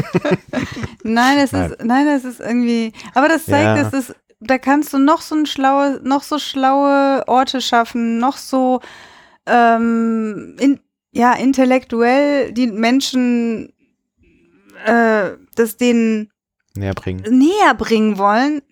[1.04, 1.70] Nein, es Nein.
[1.72, 3.82] ist, nein, das ist irgendwie, aber das zeigt, Ja.
[3.82, 8.36] dass es, da kannst du noch so ein schlaue, noch so schlaue Orte schaffen, noch
[8.36, 8.80] so,
[9.46, 10.80] ähm, in,
[11.12, 13.72] ja, intellektuell die Menschen,
[14.84, 16.30] äh, das denen
[16.74, 17.22] Näher bringen.
[17.38, 18.62] näher bringen wollen.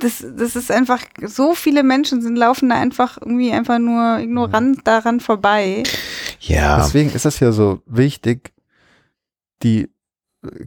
[0.00, 4.80] Das, das ist einfach, so viele Menschen sind, laufen da einfach irgendwie einfach nur ignorant
[4.86, 5.82] daran vorbei.
[6.40, 6.78] Ja.
[6.78, 8.51] Deswegen ist es ja so wichtig,
[9.62, 9.90] die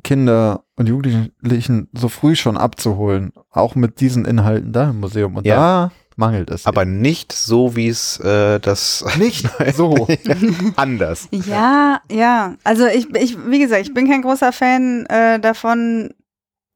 [0.04, 5.36] Kinder und Jugendlichen so früh schon abzuholen, auch mit diesen Inhalten da im Museum.
[5.36, 5.56] Und Ja.
[5.56, 6.66] da mangelt es.
[6.66, 10.08] Aber nicht so, wie es äh, das nicht so.
[10.78, 11.28] anders.
[11.32, 12.56] Ja, ja.
[12.64, 16.14] Also ich, ich, wie gesagt, ich bin kein großer Fan äh, davon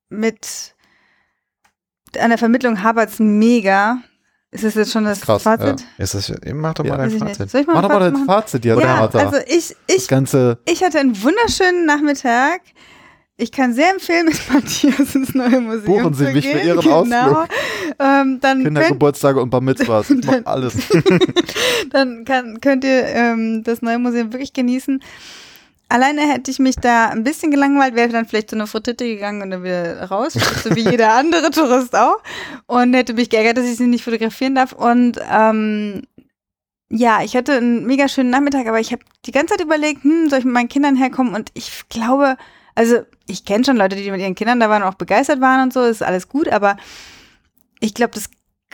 [0.09, 0.75] mit
[2.19, 3.99] an der Vermittlung hapert's mega.
[4.51, 5.85] Ist das jetzt schon das Krass, Fazit?
[5.99, 6.91] Ist das, mach doch Ja.
[6.91, 7.37] mal dein ich nicht.
[7.37, 7.51] Fazit.
[7.51, 8.25] Soll ich mal Mach doch mal dein?
[8.25, 10.09] Fazit, ja, Ja, also ich, ich,
[10.65, 12.61] ich hatte einen wunderschönen Nachmittag.
[13.41, 16.59] Ich kann sehr empfehlen, mit Matthias ins neue Museum Buchen Sie zu mich gehen.
[16.59, 16.95] für Ihren genau.
[17.01, 17.47] Ausflug.
[17.99, 20.13] Ähm, dann, Kindergeburtstage und Bar Mitzvahs.
[20.45, 20.73] Alles.
[21.91, 25.01] dann kann, könnt ihr ähm, das neue Museum wirklich genießen.
[25.89, 29.41] Alleine hätte ich mich da ein bisschen gelangweilt, wäre dann vielleicht zu einer Frititte gegangen
[29.41, 32.21] und dann wieder raus, so wie jeder andere Tourist auch.
[32.67, 34.71] Und hätte mich geärgert, dass ich sie nicht fotografieren darf.
[34.71, 36.03] Und ähm,
[36.91, 40.29] ja, ich hatte einen mega schönen Nachmittag, aber ich habe die ganze Zeit überlegt, hm,
[40.29, 41.33] soll ich mit meinen Kindern herkommen?
[41.33, 42.37] Und ich glaube,
[42.75, 45.63] also ich kenne schon Leute, die mit ihren Kindern da waren und auch begeistert waren
[45.63, 46.77] und so, ist alles gut, aber
[47.79, 48.29] ich glaube, das,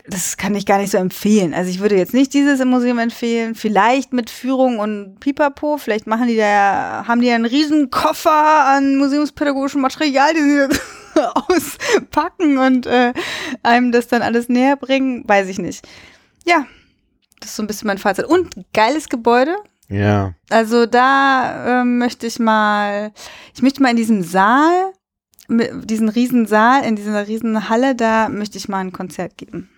[0.07, 1.53] das kann ich gar nicht so empfehlen.
[1.53, 6.05] Also ich würde jetzt nicht dieses im Museum empfehlen, vielleicht mit Führung und Pipapo, vielleicht
[6.05, 10.79] machen die da haben die ja einen riesen Koffer an museumspädagogischem Material, den sie
[11.33, 13.13] auspacken und äh,
[13.63, 15.87] einem das dann alles näher bringen, weiß ich nicht.
[16.45, 16.65] Ja,
[17.39, 18.25] das ist so ein bisschen mein Fazit.
[18.25, 19.55] Und geiles Gebäude.
[19.87, 20.33] Ja.
[20.49, 23.11] Also da ähm, möchte ich mal,
[23.53, 24.93] ich möchte mal in diesem Saal,
[25.47, 29.69] diesen riesen Saal, in dieser riesen Halle, da möchte ich mal ein Konzert geben.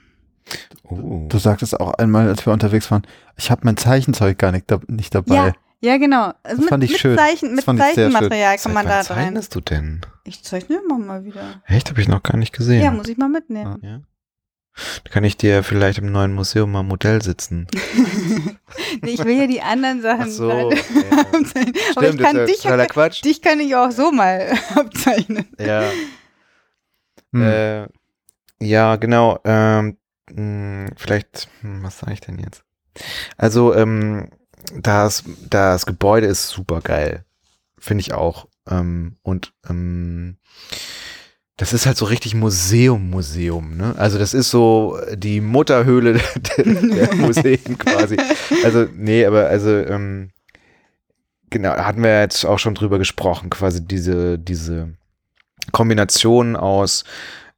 [0.84, 1.26] Oh.
[1.28, 4.80] Du sagtest auch einmal, als wir unterwegs waren, ich habe mein Zeichenzeug gar nicht, da,
[4.88, 5.36] nicht dabei.
[5.36, 6.32] Ja, ja, genau.
[6.44, 7.18] Also Das fand ich mit schön.
[7.18, 8.12] Zeichen, Das mit fand ich sehr schön.
[8.14, 9.04] Zeichenmaterial kann man da rein.
[9.06, 10.02] zeichnest du denn?
[10.24, 11.62] Ich zeichne immer mal wieder.
[11.66, 12.82] Echt, habe ich noch gar nicht gesehen.
[12.84, 13.78] Ja, muss ich mal mitnehmen.
[13.82, 14.00] Ja.
[15.04, 17.68] Da kann ich dir vielleicht im neuen Museum mal Modell sitzen.
[19.02, 20.50] nee, ich will ja die anderen Sachen Ach so.
[20.52, 20.58] ja.
[21.20, 21.74] abzeichnen.
[21.96, 23.24] Aber ich Stimmt, kann das ist dich, ja totaler Quatsch.
[23.26, 25.48] dich kann ich auch so mal abzeichnen.
[25.60, 25.84] Ja.
[27.34, 27.42] Hm.
[27.42, 27.88] Äh,
[28.60, 29.40] ja, genau.
[29.46, 29.98] Ähm,
[30.38, 32.64] mh, vielleicht, hm, was sage ich denn jetzt?
[33.38, 34.30] Also, ähm,
[34.74, 37.26] das, das Gebäude ist super geil.
[37.78, 38.48] Finde ich auch.
[38.70, 40.38] Ähm, und ähm,
[41.58, 43.96] das ist halt so richtig Museum, Museum, ne?
[43.98, 46.14] Also das ist so die Mutterhöhle
[46.58, 48.18] der, der Museen quasi.
[48.64, 50.30] Also, nee, aber also, ähm,
[51.50, 54.94] genau, hatten wir jetzt auch schon drüber gesprochen, quasi diese, diese
[55.72, 57.04] Kombination aus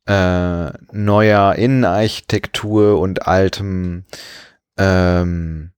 [0.10, 4.05] äh, neuer Innenarchitektur und altem
[4.76, 5.72] ähm,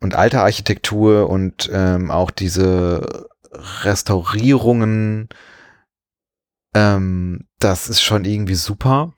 [0.00, 3.28] und alter Architektur und ähm, auch diese
[3.82, 5.28] Restaurierungen,
[6.74, 9.14] ähm, das ist schon irgendwie super.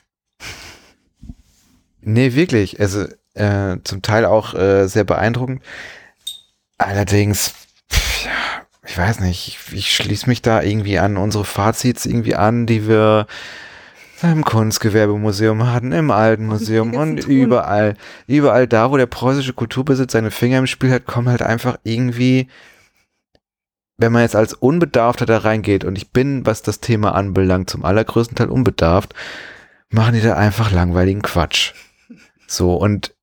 [2.01, 2.81] Nee, wirklich.
[2.81, 5.63] Also äh, zum Teil auch äh, sehr beeindruckend.
[6.79, 7.53] Allerdings,
[7.93, 12.37] pff, ja, ich weiß nicht, ich, ich schließe mich da irgendwie an unsere Fazits irgendwie
[12.37, 13.27] an, die wir
[14.23, 17.31] im Kunstgewerbemuseum hatten, im Alten Museum und tun.
[17.31, 17.97] überall.
[18.27, 22.49] Überall da, wo der preußische Kulturbesitz seine Finger im Spiel hat, kommen halt einfach irgendwie,
[23.99, 27.85] wenn man jetzt als Unbedarfter da reingeht, und ich bin, was das Thema anbelangt, zum
[27.85, 29.15] allergrößten Teil unbedarft,
[29.89, 31.73] machen die da einfach langweiligen Quatsch.
[32.47, 33.15] So, und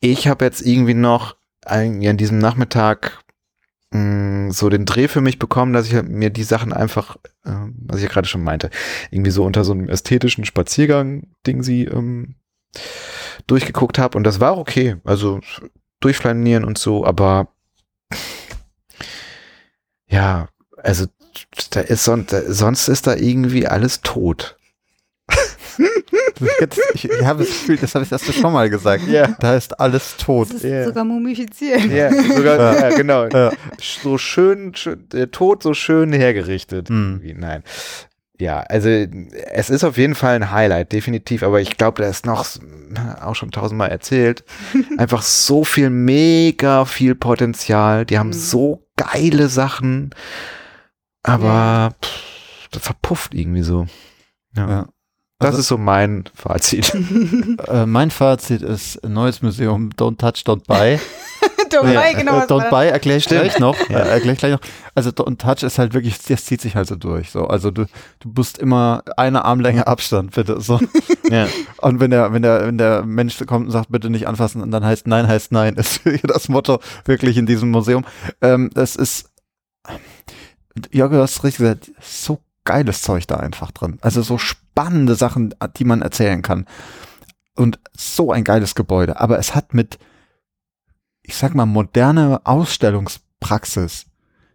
[0.00, 3.22] ich habe jetzt irgendwie noch ein, an diesem Nachmittag
[3.90, 7.52] mh, so den Dreh für mich bekommen, dass ich halt mir die Sachen einfach, äh,
[7.76, 8.70] was ich ja gerade schon meinte,
[9.10, 12.36] irgendwie so unter so einem ästhetischen Spaziergang-Ding sie ähm,
[13.46, 14.16] durchgeguckt habe.
[14.16, 14.96] Und das war okay.
[15.04, 15.40] Also
[16.00, 17.48] durchflanieren und so, aber
[20.08, 21.06] ja, also
[21.70, 24.56] da ist sonst, sonst ist da irgendwie alles tot.
[26.60, 29.06] Jetzt, ich, ich habe das Gefühl, das habe ich erst schon mal gesagt.
[29.08, 29.28] Ja.
[29.40, 30.48] Da ist alles tot.
[30.50, 30.84] Das ist Ja.
[30.84, 31.84] sogar mumifiziert.
[31.86, 32.88] Ja, sogar, Ja.
[32.90, 33.26] ja, genau.
[33.26, 33.52] Ja.
[33.80, 36.90] So schön, schön, der Tod so schön hergerichtet.
[36.90, 37.34] Irgendwie.
[37.34, 37.62] Nein.
[38.38, 42.24] Ja, also es ist auf jeden Fall ein Highlight, definitiv, aber ich glaube, da ist
[42.24, 42.46] noch,
[43.20, 44.44] auch schon tausendmal erzählt,
[44.96, 48.06] einfach so viel, mega viel Potenzial.
[48.06, 48.32] Die haben Mhm.
[48.32, 50.14] so geile Sachen,
[51.22, 51.90] aber Ja.
[52.02, 53.86] pff, das verpufft irgendwie so.
[54.56, 54.68] Ja.
[54.70, 54.88] Ja.
[55.40, 56.92] Das Also- ist so mein Fazit.
[57.68, 60.98] Äh, mein Fazit ist, neues Museum, don't touch, don't buy.
[61.70, 62.40] Dabei, genau.
[62.40, 63.76] äh, don't buy erkläre ich gleich noch.
[63.90, 64.60] Äh, erkläre ich gleich noch.
[64.94, 67.30] Also Don't Touch ist halt wirklich, das zieht sich halt so durch.
[67.30, 67.46] So.
[67.46, 67.84] Also du,
[68.18, 70.60] du musst immer eine Armlänge Abstand, bitte.
[70.60, 70.80] So.
[71.30, 71.46] ja.
[71.78, 74.72] Und wenn der, wenn der, wenn der Mensch kommt und sagt, bitte nicht anfassen, und
[74.72, 78.04] dann heißt Nein, heißt Nein, ist das Motto wirklich in diesem Museum.
[78.42, 79.30] Ähm, das ist,
[80.92, 83.98] Jörg, du hast richtig gesagt, so geiles Zeug da einfach drin.
[84.00, 86.66] Also so spannende Sachen, die man erzählen kann.
[87.56, 89.20] Und so ein geiles Gebäude.
[89.20, 89.98] Aber es hat mit,
[91.22, 94.06] ich sag mal, moderne Ausstellungspraxis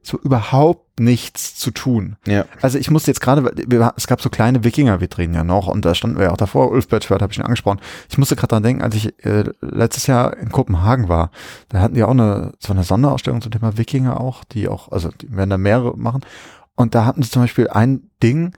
[0.06, 2.16] so überhaupt nichts zu tun.
[2.26, 2.46] Ja.
[2.62, 3.52] Also ich musste jetzt gerade,
[3.98, 6.88] es gab so kleine Wikinger-Vitrinen ja noch und da standen wir ja auch davor, Ulf
[6.88, 7.80] Birchfeld habe ich schon angesprochen.
[8.10, 11.32] Ich musste gerade dran denken, als ich äh, letztes Jahr in Kopenhagen war,
[11.70, 15.10] da hatten die auch eine, so eine Sonderausstellung zum Thema Wikinger auch, die auch, also
[15.10, 16.22] die werden da mehrere machen.
[16.76, 18.54] Und da hatten sie zum Beispiel ein Ding,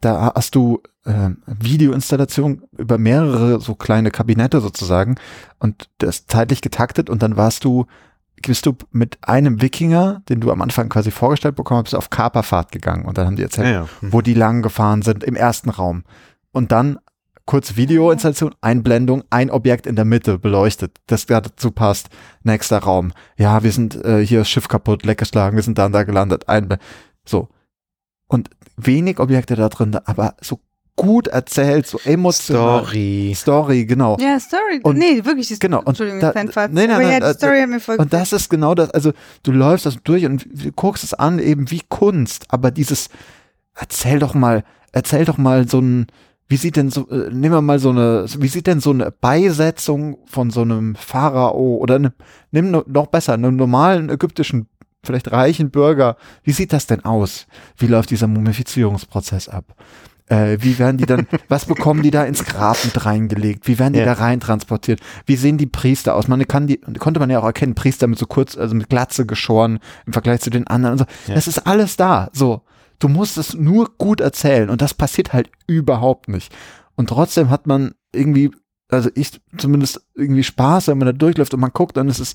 [0.00, 5.16] da hast du äh, Videoinstallation über mehrere so kleine Kabinette sozusagen
[5.58, 7.86] und das zeitlich getaktet und dann warst du
[8.46, 12.70] bist du mit einem Wikinger, den du am Anfang quasi vorgestellt bekommen hast, auf Kaperfahrt
[12.70, 13.88] gegangen und dann haben die erzählt, Ja, ja.
[14.00, 14.12] Hm.
[14.12, 16.04] wo die lang gefahren sind im ersten Raum.
[16.52, 17.00] Und dann
[17.46, 22.10] kurz Videoinstallation, Einblendung, ein Objekt in der Mitte beleuchtet, das dazu passt.
[22.44, 23.12] Nächster Raum.
[23.36, 26.48] Ja, wir sind äh, hier das Schiff kaputt, leckgeschlagen, wir sind da und da gelandet.
[26.48, 26.78] Einble
[27.28, 27.48] so.
[28.28, 30.60] Und wenig Objekte da drin, aber so
[30.96, 32.82] gut erzählt, so emotional.
[32.84, 33.32] Story.
[33.36, 34.16] Story, genau.
[34.20, 34.80] Ja, Story.
[34.82, 35.46] Und- nee, wirklich.
[35.48, 36.74] Die, genau, und Entschuldigung, da- kleinen Fazit.
[36.74, 39.12] nee, nein, nein, die Story hat mir voll Und das ist genau das, also
[39.44, 43.08] du läufst das durch und du guckst es an eben wie Kunst, aber dieses,
[43.76, 46.06] erzähl doch mal, erzähl doch mal so ein,
[46.48, 49.10] wie sieht denn so, äh, nehmen wir mal so eine, wie sieht denn so eine
[49.12, 52.12] Beisetzung von so einem Pharao oder eine,
[52.50, 54.66] nimm no- noch besser, einem normalen ägyptischen,
[55.04, 57.46] vielleicht reichen Bürger, wie sieht das denn aus?
[57.76, 59.74] Wie läuft dieser Mumifizierungsprozess ab?
[60.26, 63.66] Äh, wie werden die dann, was bekommen die da ins Grab mit reingelegt?
[63.66, 64.04] Wie werden die Ja.
[64.04, 65.00] da rein transportiert?
[65.26, 66.28] Wie sehen die Priester aus?
[66.28, 69.24] Man kann die, konnte man ja auch erkennen, Priester mit so kurz, also mit Glatze
[69.24, 71.04] geschoren im Vergleich zu den anderen und so.
[71.28, 71.34] Ja.
[71.34, 72.28] Das ist alles da.
[72.32, 72.62] So.
[72.98, 76.52] Du musst es nur gut erzählen und das passiert halt überhaupt nicht.
[76.96, 78.50] Und trotzdem hat man irgendwie,
[78.90, 82.34] also ich zumindest irgendwie Spaß, wenn man da durchläuft und man guckt, dann ist es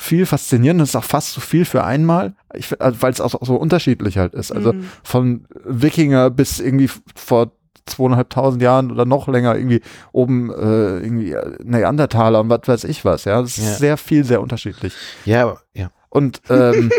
[0.00, 0.80] viel faszinierend.
[0.80, 4.34] Das ist auch fast zu viel für einmal, also, weil es auch so unterschiedlich halt
[4.34, 4.50] ist.
[4.52, 4.88] Also Mhm.
[5.02, 7.52] von Wikinger bis irgendwie vor
[7.86, 9.80] zweieinhalbtausend Jahren oder noch länger irgendwie
[10.12, 11.34] oben äh, irgendwie
[11.64, 13.24] Neandertaler und was weiß ich was.
[13.24, 13.74] Ja, das ist Ja.
[13.74, 14.92] sehr viel, sehr unterschiedlich.
[15.24, 15.90] Ja, ja.
[16.08, 16.90] Und ähm,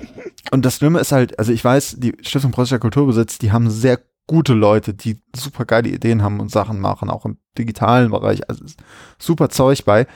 [0.52, 4.00] und das Schlimme ist halt, also ich weiß, die Stiftung Preußischer Kulturbesitz, die haben sehr
[4.26, 8.48] gute Leute, die super geile Ideen haben und Sachen machen, auch im digitalen Bereich.
[8.48, 8.78] Also ist
[9.18, 10.06] super Zeug bei.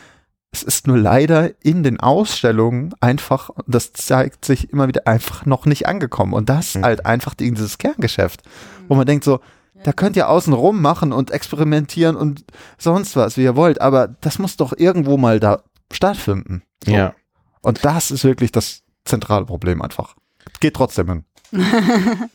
[0.55, 5.67] Es ist nur leider in den Ausstellungen einfach, das zeigt sich immer wieder einfach noch
[5.67, 6.33] nicht angekommen.
[6.33, 6.85] Und das ist Mhm.
[6.85, 8.43] halt einfach dieses Kerngeschäft,
[8.87, 9.41] wo man denkt so,
[9.83, 12.45] da könnt ihr außen rum machen und experimentieren und
[12.79, 16.63] sonst was, wie ihr wollt, aber das muss doch irgendwo mal da stattfinden.
[16.85, 16.93] So.
[16.93, 17.15] Ja.
[17.61, 20.15] Und das ist wirklich das zentrale Problem einfach.
[20.61, 21.25] Geht trotzdem hin.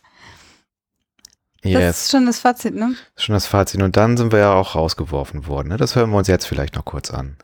[1.61, 2.01] Das Yes.
[2.03, 2.95] ist schon das Fazit, ne?
[3.17, 3.81] Schon das Fazit.
[3.81, 5.67] Und dann sind wir ja auch rausgeworfen worden.
[5.69, 5.77] Ne?
[5.77, 7.35] Das hören wir uns jetzt vielleicht noch kurz an.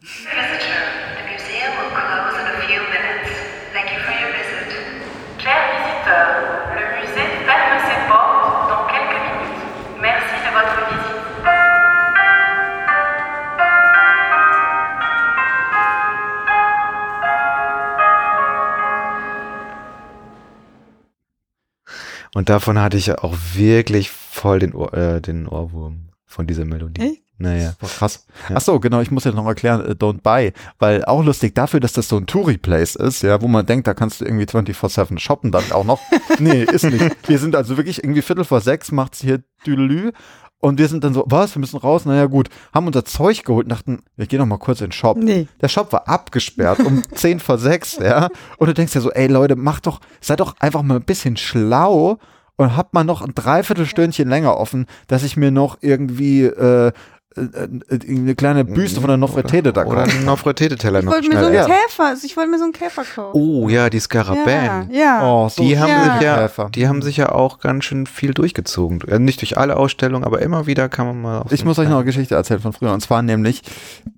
[22.45, 26.63] Und davon hatte ich ja auch wirklich voll den, Ohr, äh, den Ohrwurm von dieser
[26.63, 27.01] Melodie.
[27.01, 27.21] Echt?
[27.39, 27.73] Naja.
[27.79, 28.27] Boah, krass.
[28.49, 28.57] Ja.
[28.57, 31.79] Ach so, genau, ich muss jetzt noch erklären, äh, Don't Buy, weil auch lustig dafür,
[31.79, 35.17] dass das so ein Touri-Place ist, ja, wo man denkt, da kannst du irgendwie 24-7
[35.17, 35.99] shoppen dann auch noch.
[36.39, 37.03] nee, ist nicht.
[37.27, 40.11] Wir sind also wirklich irgendwie Viertel vor sechs, macht's hier Düdelü
[40.59, 43.65] und wir sind dann so, was, wir müssen raus, naja gut, haben unser Zeug geholt
[43.65, 45.17] und dachten, wir gehen noch mal kurz in den Shop.
[45.17, 45.47] Nee.
[45.61, 48.29] Der Shop war abgesperrt um 10 vor 6, ja.
[48.57, 51.37] Und du denkst ja so, ey Leute, macht doch, seid doch einfach mal ein bisschen
[51.37, 52.19] schlau
[52.57, 56.91] und habt mal noch ein Dreiviertelstündchen länger offen, dass ich mir noch irgendwie äh,
[57.37, 61.45] eine kleine Büste von der Nofretete da Oder einen Nofretete-Teller Ich noch wollte mir so
[61.47, 61.65] einen Ja.
[61.65, 63.31] Käfer, ich wollte mir so einen Käfer kaufen.
[63.39, 64.89] Oh ja, die ja, Skarabäen.
[64.91, 65.21] ja.
[65.23, 66.13] Oh, so Die haben, Ja.
[66.13, 69.01] sich ja, die haben sich ja auch ganz schön viel durchgezogen.
[69.07, 71.97] Ja, nicht durch alle Ausstellungen, aber immer wieder kann man mal Ich muss euch noch
[71.97, 72.93] eine Geschichte erzählen von früher.
[72.93, 73.61] Und zwar nämlich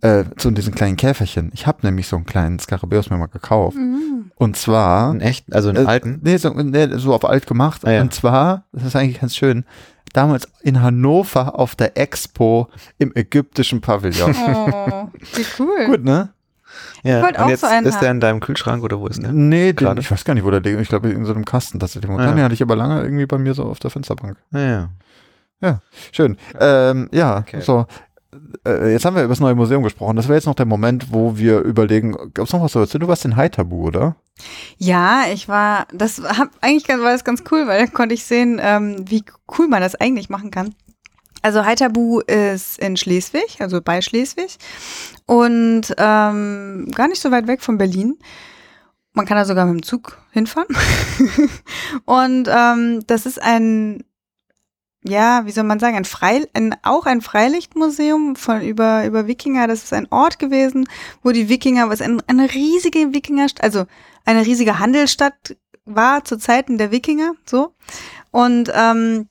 [0.02, 1.50] äh, zu diesen kleinen Käferchen.
[1.54, 3.78] Ich habe nämlich so einen kleinen Skarabäus mir mal gekauft.
[3.78, 4.32] Mhm.
[4.36, 6.20] Und zwar einen echten, also einen Äh, alten.
[6.22, 7.82] Nee, so, nee, so auf alt gemacht.
[7.86, 8.02] Ah, ja.
[8.02, 9.66] Und zwar, das ist eigentlich ganz schön,
[10.14, 14.36] damals in Hannover auf der Expo im ägyptischen Pavillon.
[14.36, 15.86] Oh, wie cool.
[15.88, 16.30] Gut, ne?
[17.04, 17.22] Ja.
[17.24, 18.18] wollte Und auch jetzt so einen ist der haben.
[18.18, 19.32] in deinem Kühlschrank oder wo ist der?
[19.32, 20.02] Nee, den, Gerade.
[20.02, 20.80] ich weiß gar nicht, wo der liegt.
[20.82, 22.12] Ich glaube, in so einem Kasten tatsächlich.
[22.12, 22.26] Ah, Ja.
[22.26, 22.34] ja.
[22.34, 24.38] Den hatte ich aber lange irgendwie bei mir so auf der Fensterbank.
[24.52, 24.90] Ja,
[25.62, 25.82] ja.
[26.12, 26.38] Schön.
[26.60, 27.62] Ähm, ja, Okay.
[27.62, 27.88] so.
[28.66, 30.16] Äh, jetzt haben wir über das neue Museum gesprochen.
[30.16, 33.02] Das wäre jetzt noch der Moment, wo wir überlegen, gab es noch was zu erzählen?
[33.02, 34.16] Du warst in Haitabu, oder?
[34.78, 38.60] Ja, ich war, das hab, eigentlich war das ganz cool, weil da konnte ich sehen,
[38.62, 39.24] ähm, wie
[39.58, 40.76] cool man das eigentlich machen kann.
[41.42, 44.58] Also Haithabu ist in Schleswig, also bei Schleswig
[45.26, 48.18] und ähm, gar nicht so weit weg von Berlin.
[49.14, 50.68] Man kann da sogar mit dem Zug hinfahren.
[52.06, 54.04] und ähm, das ist ein,
[55.04, 59.68] ja, wie soll man sagen, ein Frei, ein, auch ein Freilichtmuseum von über über Wikinger.
[59.68, 60.88] Das ist ein Ort gewesen,
[61.24, 63.86] wo die Wikinger, was ein, eine riesige Wikingerstadt, also
[64.26, 67.74] eine riesige Handelsstadt war zu Zeiten der Wikinger, so.
[68.32, 69.30] Und ähm,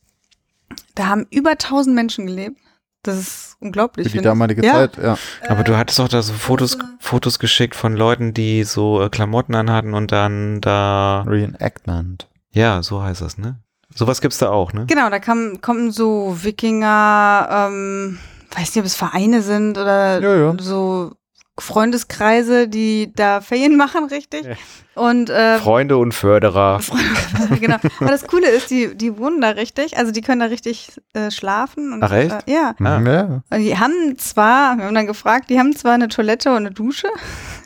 [0.95, 2.59] da haben über 1000 Menschen gelebt.
[3.03, 4.05] Das ist unglaublich.
[4.05, 4.33] Für die finde ich.
[4.33, 4.73] damalige ja.
[4.73, 5.17] Zeit, ja.
[5.49, 9.55] Aber du hattest doch da so Fotos, Fotos geschickt von Leuten, die so äh, Klamotten
[9.55, 12.29] anhatten und dann da, Reenactment.
[12.51, 13.61] ja, so heißt das, ne?
[13.97, 14.85] Sowas gibt's da auch, ne?
[14.87, 18.19] Genau, da kam, kommen so Wikinger, ähm,
[18.55, 20.57] weiß nicht, ob es Vereine sind oder Ja, ja.
[20.61, 21.13] so
[21.59, 24.45] Freundeskreise, die da Ferien machen, richtig.
[24.45, 24.55] Ja.
[25.03, 26.81] Und äh, Freunde und Förderer.
[27.61, 27.77] genau.
[28.01, 31.31] Aber das Coole ist, die, die wohnen da richtig, also die können da richtig äh,
[31.31, 31.95] schlafen.
[31.95, 32.47] Und, Ach, echt?
[32.47, 32.75] Äh, ja.
[32.79, 33.01] Ah.
[33.01, 33.43] Ja.
[33.51, 36.73] Und die haben zwar, wir haben dann gefragt, die haben zwar eine Toilette und eine
[36.73, 37.09] Dusche,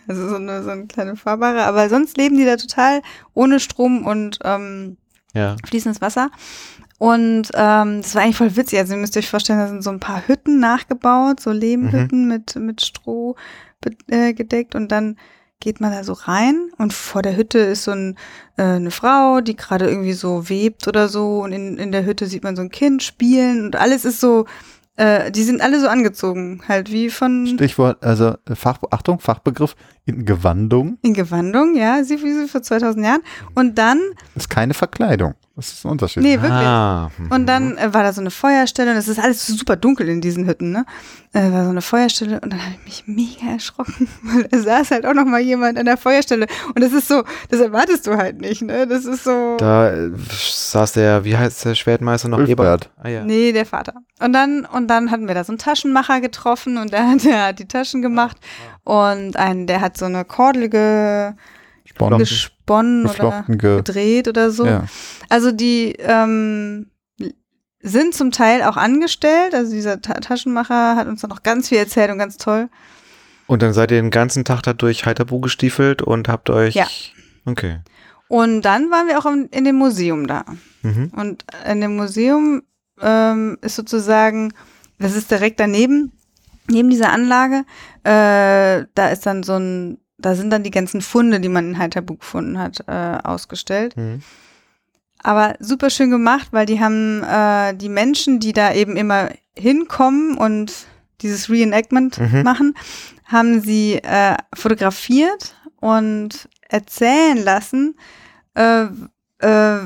[0.07, 3.03] also so eine, so eine kleine fahrbare, aber sonst leben die da total
[3.35, 4.97] ohne Strom und ähm,
[5.35, 5.57] Ja.
[5.67, 6.31] fließendes Wasser.
[6.99, 8.79] Und ähm, das war eigentlich voll witzig.
[8.79, 12.57] Also ihr müsst euch vorstellen, da sind so ein paar Hütten nachgebaut, so Lehmhütten mit,
[12.57, 13.37] mit Stroh
[14.09, 15.17] äh, gedeckt und dann
[15.61, 18.17] geht man da so rein und vor der Hütte ist so ein,
[18.57, 22.27] äh, eine Frau, die gerade irgendwie so webt oder so und in, in der Hütte
[22.27, 24.47] sieht man so ein Kind spielen und alles ist so,
[25.01, 29.75] äh, die sind alle so angezogen, halt wie von Stichwort, also äh, Fach, Achtung, Fachbegriff
[30.05, 33.23] in Gewandung in Gewandung, ja, sie wie sie vor 2000 Jahren
[33.55, 33.99] und dann,
[34.35, 35.35] ist keine Verkleidung.
[35.61, 36.23] Das ist ein Unterschied.
[36.23, 36.51] nee, wirklich.
[36.53, 37.11] Ah.
[37.29, 40.23] Und dann äh, war da so eine Feuerstelle und es ist alles super dunkel in
[40.23, 40.87] diesen Hütten, ne?
[41.35, 44.91] Äh, war so eine Feuerstelle und dann habe ich mich mega erschrocken, weil da saß
[44.93, 48.17] halt auch noch mal jemand an der Feuerstelle und das ist so, das erwartest du
[48.17, 48.87] halt nicht, ne?
[48.87, 52.39] Das ist so, Da äh, saß der, wie heißt der Schwertmeister noch?
[52.39, 52.89] Ulfbert.
[53.03, 53.23] Ah, ja.
[53.25, 53.95] nee, der Vater.
[54.19, 57.47] Und dann und dann hatten wir da so einen Taschenmacher getroffen und der, hat- der
[57.49, 58.39] hat die Taschen gemacht
[58.85, 61.33] und ein, der hat so eine Kordel ge,
[61.85, 62.19] Sponnen,
[62.71, 64.67] gesponnen oder geflochten, ge gedreht oder so.
[64.67, 64.85] ja.
[65.29, 66.87] Also die ähm,
[67.81, 69.55] sind zum Teil auch angestellt.
[69.55, 72.69] Also dieser Ta Taschenmacher hat uns dann noch ganz viel erzählt und ganz toll.
[73.47, 76.75] Und dann seid ihr den ganzen Tag da durch Heiterbu gestiefelt und habt euch.
[76.75, 76.87] Ja.
[77.47, 77.81] Okay.
[78.29, 80.45] Und dann waren wir auch im, in dem Museum da.
[80.83, 81.11] Mhm.
[81.17, 82.63] Und in dem Museum
[83.01, 84.53] ähm, ist sozusagen,
[84.99, 86.13] das ist direkt daneben,
[86.69, 87.65] neben dieser Anlage,
[88.05, 91.79] äh, da ist dann so ein, da sind dann die ganzen Funde, die man in
[91.79, 93.97] Heiterbu gefunden hat, äh, ausgestellt.
[93.97, 94.23] Mhm.
[95.23, 100.37] aber super schön gemacht, weil die haben äh, die Menschen, die da eben immer hinkommen
[100.39, 100.73] und
[101.21, 102.43] dieses Reenactment Mhm.
[102.43, 102.75] machen,
[103.27, 107.97] haben sie äh, fotografiert und erzählen lassen,
[109.41, 109.79] äh,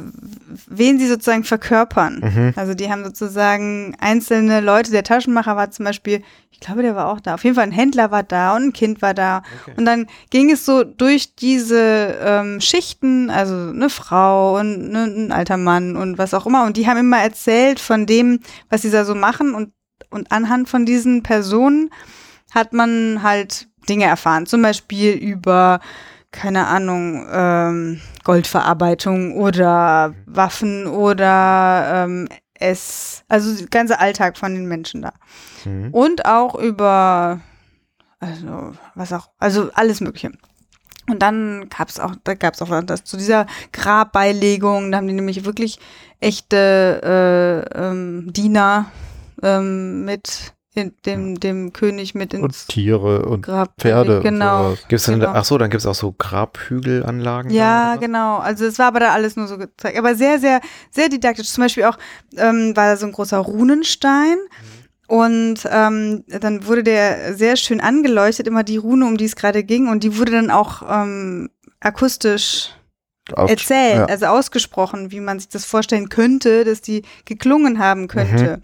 [0.66, 2.20] wen sie sozusagen verkörpern.
[2.22, 2.52] Mhm.
[2.56, 7.08] Also die haben sozusagen einzelne Leute, der Taschenmacher war zum Beispiel, ich glaube, der war
[7.08, 7.34] auch da.
[7.34, 9.42] Auf jeden Fall ein Händler war da und ein Kind war da.
[9.62, 9.74] Okay.
[9.76, 15.32] Und dann ging es so durch diese ähm, Schichten, also eine Frau und ne, ein
[15.32, 16.64] alter Mann und was auch immer.
[16.64, 18.40] Und die haben immer erzählt von dem,
[18.70, 19.54] was sie da so machen.
[19.54, 19.72] Und,
[20.10, 21.90] und anhand von diesen Personen
[22.52, 24.46] hat man halt Dinge erfahren.
[24.46, 25.80] Zum Beispiel über,
[26.34, 34.66] keine Ahnung, ähm, Goldverarbeitung oder Waffen oder ähm, es, also der ganze Alltag von den
[34.66, 35.12] Menschen da.
[35.64, 35.90] Mhm.
[35.92, 37.40] Und auch über,
[38.18, 40.32] also was auch, also alles Mögliche.
[41.08, 45.06] Und dann gab es auch, da gab es auch das zu dieser Grabbeilegung, da haben
[45.06, 45.78] die nämlich wirklich
[46.18, 48.86] echte äh, ähm, Diener
[49.42, 53.74] ähm, mit in, dem, dem König mit Und ins Tiere und Grab.
[53.80, 54.20] Pferde.
[54.22, 54.70] Genau.
[54.70, 54.88] Und sowas.
[54.88, 55.32] Gibt's dann, Genau.
[55.32, 57.50] ach so, dann gibt's auch so Grabhügelanlagen.
[57.52, 58.38] Ja, genau.
[58.38, 59.96] Also es war aber da alles nur so gezeigt.
[59.98, 60.60] Aber sehr, sehr,
[60.90, 61.48] sehr didaktisch.
[61.50, 61.96] Zum Beispiel auch
[62.36, 64.36] ähm, war da so ein großer Runenstein.
[65.06, 69.62] Und ähm, dann wurde der sehr schön angeleuchtet, immer die Rune, um die es gerade
[69.62, 69.88] ging.
[69.88, 71.50] Und die wurde dann auch ähm,
[71.80, 72.70] akustisch
[73.34, 74.04] Aus- erzählt, Ja.
[74.06, 78.62] also ausgesprochen, wie man sich das vorstellen könnte, dass die geklungen haben könnte.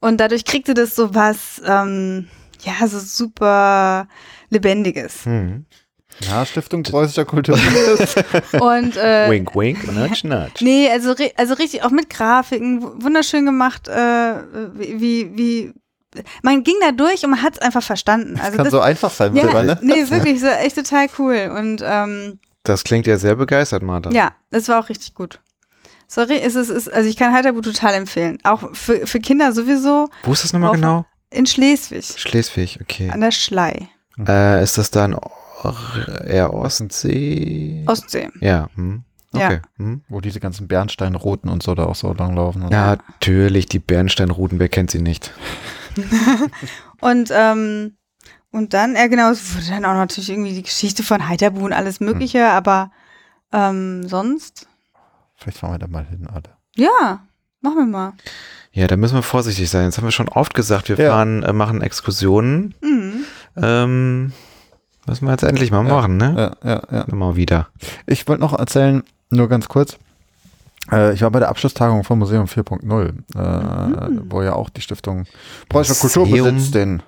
[0.00, 2.28] Und dadurch kriegte das so was, ähm,
[2.62, 4.06] ja, so super
[4.50, 5.26] Lebendiges.
[5.26, 5.66] Mhm.
[6.20, 7.56] Ja, Stiftung Preußischer Kultur.
[8.60, 10.64] Und äh, Wink, wink, nudge, nudge.
[10.64, 14.34] Nee, also, ri- also richtig, auch mit Grafiken, wu- wunderschön gemacht, äh,
[14.74, 15.72] wie, wie, wie,
[16.42, 18.38] man ging da durch und man hat es einfach verstanden.
[18.42, 19.78] Also Kann das, so einfach sein ja, mittlerweile.
[19.82, 21.52] nee, wirklich, so echt total cool.
[21.56, 24.10] Und ähm, Das klingt ja sehr begeistert, Martha.
[24.10, 25.40] ja, das war auch richtig gut.
[26.10, 28.38] Sorry, es ist, ist, also ich kann Heiterbu total empfehlen.
[28.42, 31.04] Auch für, für Kinder sowieso Wo ist das nochmal genau?
[31.30, 33.10] in Schleswig, Schleswig, okay.
[33.10, 33.88] an der Schlei,
[34.26, 35.16] Äh, ist das dann
[36.26, 37.84] eher Ostsee?
[37.86, 38.28] Ostsee.
[38.40, 38.68] ja.
[38.74, 39.04] Hm.
[39.34, 39.46] Ja.
[39.48, 39.60] Okay.
[39.76, 40.00] Hm.
[40.08, 42.66] Wo diese ganzen Bernsteinrouten und so da auch so langlaufen.
[42.70, 45.32] Ja, natürlich, die Bernsteinrouten, wer kennt sie nicht?
[47.00, 47.96] Und, ähm,
[48.50, 51.72] und dann, ja genau, es wurde dann auch natürlich irgendwie die Geschichte von Heiterbu und
[51.72, 52.90] alles Mögliche, aber
[53.52, 54.66] ähm, sonst, so.
[55.38, 56.42] Vielleicht fahren wir da mal hin, alle.
[56.76, 57.20] ja,
[57.60, 58.12] machen wir mal.
[58.72, 59.84] Ja, da müssen wir vorsichtig sein.
[59.86, 61.12] Jetzt haben wir schon oft gesagt, wir Ja.
[61.12, 62.74] fahren, äh, machen Exkursionen.
[62.82, 63.24] Mhm.
[63.56, 64.32] Ähm,
[65.06, 65.94] müssen wir jetzt endlich mal Ja.
[65.94, 66.56] machen, ne?
[66.62, 67.14] Ja, ja, ja.
[67.14, 67.68] Mal wieder.
[68.06, 69.96] Ich wollte noch erzählen, nur ganz kurz.
[70.92, 74.22] Äh, ich war bei der Abschlusstagung vom Museum 4.0, äh, Mhm.
[74.30, 75.24] wo ja auch die Stiftung
[75.68, 76.28] Preußischer Museum.
[76.30, 77.02] Kulturbesitz den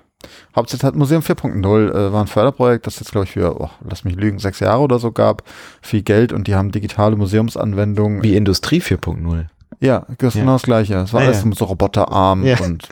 [0.55, 0.95] Hauptsitz hat.
[0.95, 4.39] Museum 4.0 äh, war ein Förderprojekt, das jetzt, glaube ich, für, oh, lass mich lügen,
[4.39, 5.43] sechs Jahre oder so gab.
[5.81, 8.23] Viel Geld und die haben digitale Museumsanwendungen.
[8.23, 9.45] Wie Industrie 4.0.
[9.79, 10.41] Ja, das Ja.
[10.41, 10.95] genau das Gleiche.
[10.95, 11.51] Es war Ah, alles ja.
[11.53, 12.59] so Roboterarm Ja.
[12.61, 12.87] und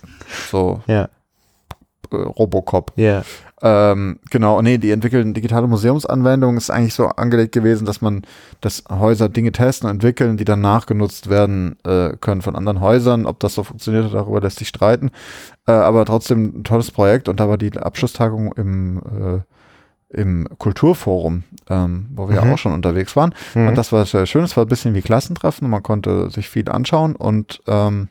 [0.50, 1.10] so Ja.
[2.12, 2.92] äh, Robocop.
[2.96, 3.24] Ja.
[3.62, 8.24] Ähm, genau, nee, die entwickeln digitale Museumsanwendungen ist eigentlich so angelegt gewesen, dass man,
[8.62, 13.26] dass Häuser Dinge testen und entwickeln, die dann nachgenutzt werden äh, können von anderen Häusern.
[13.26, 15.12] Ob das so funktioniert, darüber lässt sich streiten.
[15.68, 19.40] Äh, aber trotzdem ein tolles Projekt und da war die Abschlusstagung im äh,
[20.12, 22.48] im Kulturforum, ähm, wo wir Mhm.
[22.48, 23.34] ja auch schon unterwegs waren.
[23.54, 23.68] Mhm.
[23.68, 24.44] Und das war sehr schön.
[24.44, 28.10] Es war ein bisschen wie Klassentreffen man konnte sich viel anschauen und ähm,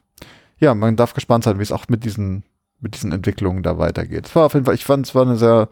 [0.61, 2.45] ja, man darf gespannt sein, wie es auch mit diesen,
[2.81, 4.27] mit diesen Entwicklungen da weitergeht.
[4.27, 5.69] Es war auf jeden Fall, ich fand, es war eine sehr,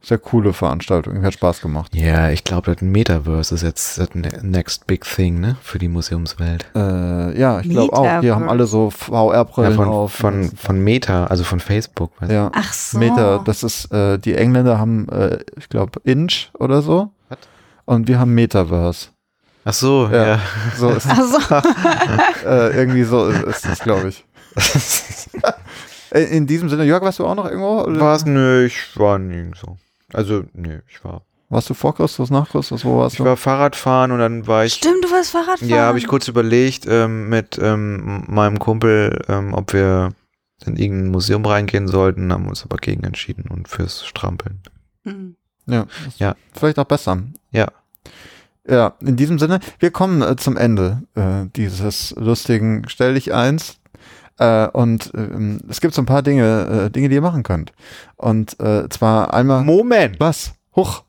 [0.00, 1.22] sehr coole Veranstaltung.
[1.24, 1.94] Hat Spaß gemacht.
[1.96, 5.56] Ja, ich glaube, das Metaverse ist jetzt das ne- next big thing, ne?
[5.62, 6.66] Für die Museumswelt.
[6.74, 8.20] Äh, ja, ich glaube auch.
[8.20, 10.12] Die haben alle so Ja, VR-Brillen von, auf.
[10.12, 12.12] von, von Meta, also von Facebook.
[12.20, 12.34] weißt du?
[12.34, 12.50] ja.
[12.54, 12.98] Ach so.
[12.98, 17.10] Meta, das ist, äh, die Engländer haben, äh, ich glaube, Inch oder so.
[17.30, 17.38] Was?
[17.86, 19.08] Und wir haben Metaverse.
[19.64, 20.26] Ach so, Ja.
[20.26, 20.40] ja.
[20.76, 22.46] So ist, Ach so.
[22.48, 24.24] äh, irgendwie so ist das, glaube ich.
[26.14, 27.82] Äh, In diesem Sinne, Jörg, warst du auch noch irgendwo?
[27.82, 28.00] Oder?
[28.00, 28.24] War's?
[28.24, 29.76] Nö, ich war nirgendwo.
[30.12, 31.22] Also, nö, ich war.
[31.50, 32.84] Warst du vor Christus, nach Christus?
[32.84, 33.24] Wo warst Ich du?
[33.24, 34.74] war Fahrradfahren und dann war ich.
[34.74, 35.68] Stimmt, du warst Fahrradfahren.
[35.68, 40.10] Ja, habe ich kurz überlegt ähm, mit ähm, meinem Kumpel, ähm, ob wir
[40.66, 44.60] in irgendein Museum reingehen sollten, haben uns aber gegen entschieden und fürs Strampeln.
[45.04, 45.36] Mhm.
[45.66, 45.86] Ja.
[46.18, 46.34] Ja.
[46.54, 47.18] Vielleicht auch besser.
[47.50, 47.68] Ja.
[48.66, 53.76] Ja, in diesem Sinne, wir kommen äh, zum Ende äh, dieses lustigen Stell dich eins.
[54.38, 57.72] Äh, und ähm, es gibt so ein paar Dinge, äh, Dinge, die ihr machen könnt.
[58.16, 59.62] Und äh, zwar einmal.
[59.62, 60.18] Moment!
[60.18, 60.54] was?
[60.74, 61.04] Huch.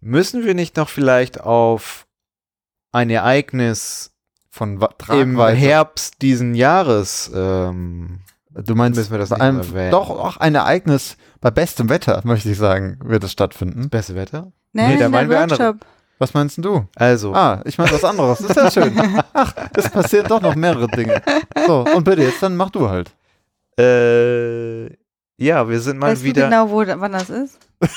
[0.00, 2.06] Müssen wir nicht noch vielleicht auf
[2.92, 4.12] ein Ereignis
[4.50, 5.38] Von im.
[5.40, 8.20] Herbst diesen Jahres ähm,
[8.64, 9.90] Du meinst, Müssen wir das erwähnen?
[9.90, 13.90] doch auch ein Ereignis bei bestem Wetter, möchte ich sagen, wird es stattfinden.
[13.90, 14.52] beste Wetter?
[14.72, 15.76] Nein, Nee, da meinen wir andere.
[16.18, 16.86] Was meinst du?
[16.96, 18.38] Also, Ah, ich meine was anderes.
[18.38, 18.98] Das ist ja schön.
[19.34, 21.20] Ach, es passieren doch noch mehrere Dinge.
[21.66, 23.10] So, und bitte, jetzt dann mach du halt.
[23.78, 24.86] äh,
[25.38, 26.44] ja, wir sind mal Weißt wieder.
[26.44, 27.58] du genau, wo, wann das ist?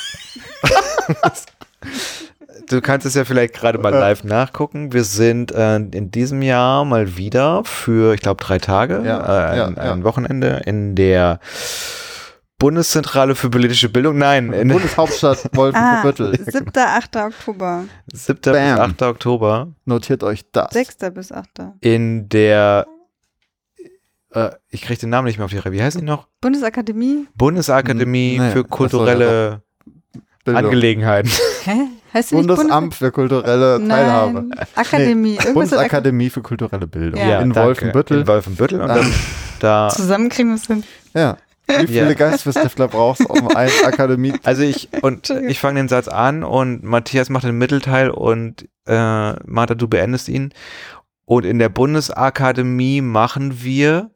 [2.67, 4.93] Du kannst es ja vielleicht gerade mal live nachgucken.
[4.93, 9.51] Wir sind äh, in diesem Jahr mal wieder für, ich glaube, drei Tage, Ja, äh,
[9.63, 9.93] ein, ja, ja.
[9.93, 11.39] ein Wochenende in der
[12.59, 14.17] Bundeszentrale für politische Bildung.
[14.17, 16.37] Nein, in Bundeshauptstadt Ah, Wolfenbüttel.
[16.51, 16.71] 7.
[16.75, 17.15] 8.
[17.15, 17.85] Oktober.
[18.13, 18.39] 7.
[18.41, 18.79] bis Bam.
[18.79, 19.01] 8.
[19.03, 20.71] Oktober Notiert euch das.
[20.73, 20.97] 6.
[21.13, 21.47] bis 8.
[21.81, 22.85] in der,
[24.33, 25.71] äh, ich kriege den Namen nicht mehr auf die Reihe.
[25.71, 26.27] Wie heißt die noch?
[26.41, 27.27] Bundesakademie.
[27.35, 29.61] Bundesakademie Hm, naja, für kulturelle
[30.43, 30.65] Bildung.
[30.65, 31.31] Angelegenheiten.
[31.63, 31.87] Hä?
[32.13, 34.33] Heißt die nicht Bundesamt für kulturelle Bundes Teilhabe.
[34.43, 35.39] Nein, Akademie.
[35.39, 37.19] Ak Bundesakademie für kulturelle Bildung.
[37.21, 37.39] Ja.
[37.39, 37.67] In danke.
[37.67, 38.19] Wolfenbüttel.
[38.21, 38.81] In Wolfenbüttel.
[38.81, 38.95] Und Ah.
[38.95, 39.13] dann,
[39.59, 40.83] da, Zusammen kriegen wir es hin.
[41.13, 41.37] Ja.
[41.69, 42.13] Wie viele Ja.
[42.13, 44.33] Geisteswissenschaftler brauchst du, um eine Akademie?
[44.43, 49.33] Also ich und ich fange den Satz an und Matthias macht den Mittelteil und äh,
[49.45, 50.53] Martha, du beendest ihn.
[51.25, 54.09] Und in der Bundesakademie machen wir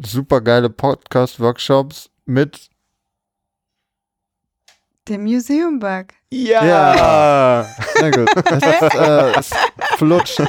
[0.00, 2.68] Super geile Podcast-Workshops mit.
[5.08, 6.06] Der Museum Bug.
[6.30, 7.66] Ja.
[7.96, 8.30] Sehr gut.
[8.32, 9.50] Ist, äh, es
[9.96, 10.40] flutscht.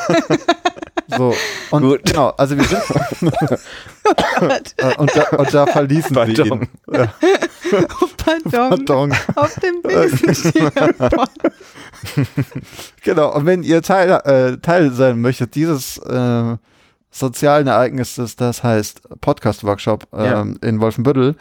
[1.15, 1.35] So.
[1.71, 2.05] Und Gut.
[2.05, 2.81] genau, also wir sind.
[4.97, 6.61] und, da, und da verließen wir Pardon.
[6.61, 6.67] ihn.
[6.93, 7.13] Ja,
[8.17, 8.69] Pardon.
[8.69, 9.13] pardon.
[9.35, 9.81] Auf dem.
[13.03, 16.55] Genau, und wenn ihr Teil, äh, Teil sein möchtet dieses äh,
[17.11, 21.35] sozialen Ereignisses, das heißt Podcast-Workshop ähm, in Wolfenbüttel,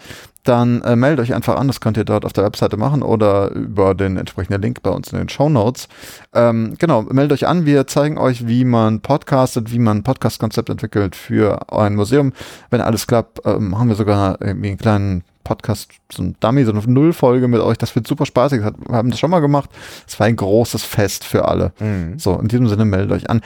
[0.45, 3.51] dann äh, meldet euch einfach an, das könnt ihr dort auf der Webseite machen oder
[3.51, 5.89] über den entsprechenden Link bei uns in den Show Notes.
[6.33, 10.71] Ähm, genau, meldet euch an, wir zeigen euch, wie man podcastet, wie man ein Podcast-Konzept
[10.71, 12.33] entwickelt für ein Museum.
[12.71, 16.73] Wenn alles klappt, ähm, haben wir sogar irgendwie einen kleinen Podcast, so ein Dummy, so
[16.73, 17.79] eine Nullfolge mit euch.
[17.79, 18.61] Das wird super spaßig.
[18.61, 19.71] Wir haben das schon mal gemacht.
[20.07, 21.73] Es war ein großes Fest für alle.
[21.81, 22.19] Mhm.
[22.19, 23.41] So, in diesem Sinne meldet euch an.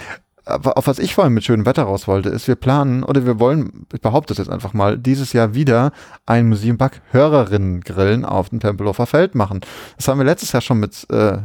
[0.45, 3.87] Auf was ich vorhin mit schönem Wetter raus wollte, ist, wir planen oder wir wollen,
[3.93, 5.93] ich behaupte es jetzt einfach mal, dieses Jahr wieder
[6.27, 9.61] ein Museum Bug Hörerinnen-Grillen auf dem Tempelhofer Feld machen.
[9.97, 11.39] Das haben wir letztes Jahr schon mit äh,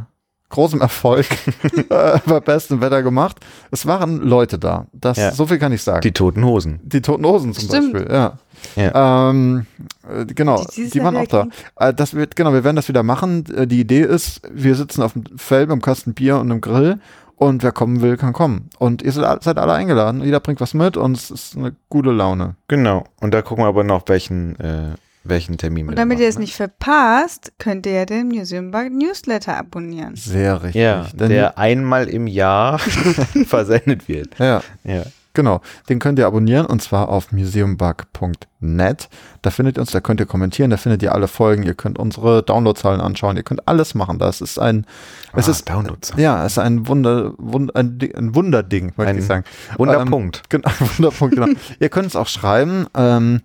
[0.50, 1.26] großem Erfolg
[1.90, 3.36] äh, bei bestem Wetter gemacht.
[3.70, 4.86] Es waren Leute da.
[4.92, 5.32] Das, Ja.
[5.32, 6.00] So viel kann ich sagen.
[6.00, 6.80] Die toten Hosen.
[6.82, 7.92] Die Toten Hosen zum Stimmt.
[7.92, 8.38] Beispiel, ja.
[8.74, 9.30] Ja.
[9.30, 9.66] Ähm,
[10.08, 11.46] äh, genau, Die die, waren auch da.
[11.76, 13.44] Äh, das wird, genau, wir werden das wieder machen.
[13.44, 16.98] Die Idee ist, wir sitzen auf dem Feld mit einem Kasten Bier und einem Grill
[17.38, 18.68] und wer kommen will, kann kommen.
[18.78, 20.22] Und ihr seid, alle- seid alle eingeladen.
[20.22, 22.56] Jeder bringt was mit und es ist eine gute Laune.
[22.68, 23.04] Genau.
[23.20, 24.94] Und da gucken wir aber noch, welchen, äh,
[25.24, 26.40] welchen Termin wir Und da damit machen, ihr es ne?
[26.42, 30.16] nicht verpasst, könnt ihr ja den Museum Bug Newsletter abonnieren.
[30.16, 30.80] Sehr richtig.
[30.82, 32.78] Ja, Denn- der einmal im Jahr
[33.46, 34.38] versendet wird.
[34.38, 35.02] ja, Ja.
[35.34, 35.60] Genau.
[35.88, 39.08] Den könnt ihr abonnieren und zwar auf museumbug.net.
[39.42, 41.98] Da findet ihr uns, da könnt ihr kommentieren, da findet ihr alle Folgen, ihr könnt
[41.98, 44.18] unsere Downloadzahlen anschauen, ihr könnt alles machen.
[44.18, 44.86] Das ist ein,
[45.34, 46.12] es Ah, ist Downloads.
[46.16, 49.44] Ja, es ist ein Wunder, Wund, ein, ein Wunderding, möchte Ein ich sagen.
[49.76, 50.42] Wunderpunkt.
[50.52, 51.48] Ähm, genau, Wunderpunkt, genau.
[51.78, 52.86] Ihr könnt es auch schreiben.
[52.94, 53.40] Ähm,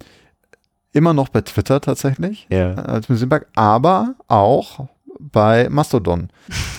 [0.96, 2.76] Immer noch bei Twitter tatsächlich Ja.
[2.76, 4.88] als Museumpark, aber auch
[5.20, 6.30] bei Mastodon.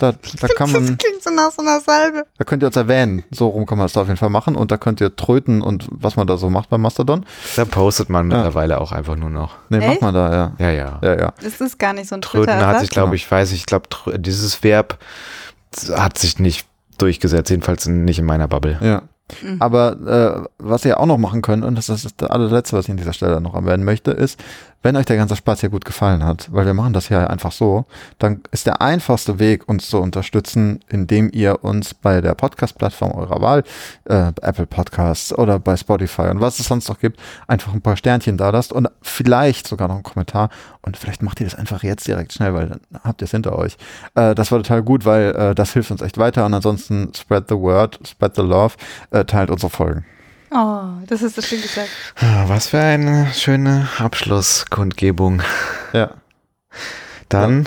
[0.00, 2.26] Da, da kann man, Das klingt so nach so einer Salbe.
[2.38, 3.24] da könnt ihr uns erwähnen.
[3.30, 5.62] So rum kann man das da auf jeden Fall machen und da könnt ihr tröten
[5.62, 7.24] und was man da so macht bei Mastodon.
[7.56, 9.56] Da postet man mittlerweile auch einfach nur noch.
[9.68, 9.88] Ne, Echt?
[9.88, 10.52] macht man da, ja.
[10.58, 11.00] Ja, ja.
[11.02, 11.32] Ja, ja.
[11.42, 13.88] Das ist gar nicht so ein Tröten hat sich, glaube ich, weiß ich, ich glaube,
[14.16, 14.98] dieses Verb
[15.92, 16.66] hat sich nicht
[16.98, 18.78] durchgesetzt, jedenfalls nicht in meiner Bubble.
[18.80, 19.02] Ja.
[19.42, 19.56] Mhm.
[19.60, 22.90] Aber äh, was ihr auch noch machen könnt, und das ist das allerletzte, was ich
[22.90, 24.38] an dieser Stelle noch erwähnen möchte, ist,
[24.84, 27.52] wenn euch der ganze Spaß hier gut gefallen hat, weil wir machen das hier einfach
[27.52, 27.86] so,
[28.18, 33.40] dann ist der einfachste Weg, uns zu unterstützen, indem ihr uns bei der Podcast-Plattform eurer
[33.40, 33.64] Wahl,
[34.04, 37.96] äh, Apple Podcasts oder bei Spotify und was es sonst noch gibt, einfach ein paar
[37.96, 40.50] Sternchen da lasst und vielleicht sogar noch einen Kommentar
[40.82, 43.58] und vielleicht macht ihr das einfach jetzt direkt schnell, weil dann habt ihr es hinter
[43.58, 43.78] euch.
[44.14, 47.48] Äh, das war total gut, weil äh, das hilft uns echt weiter und ansonsten spread
[47.48, 48.74] the word, spread the love,
[49.12, 50.04] äh, teilt unsere Folgen.
[50.56, 51.88] Oh, das ist so schön gesagt.
[52.20, 55.42] Ah, Was für eine schöne Abschlusskundgebung.
[55.92, 56.10] Ja.
[57.28, 57.66] Dann,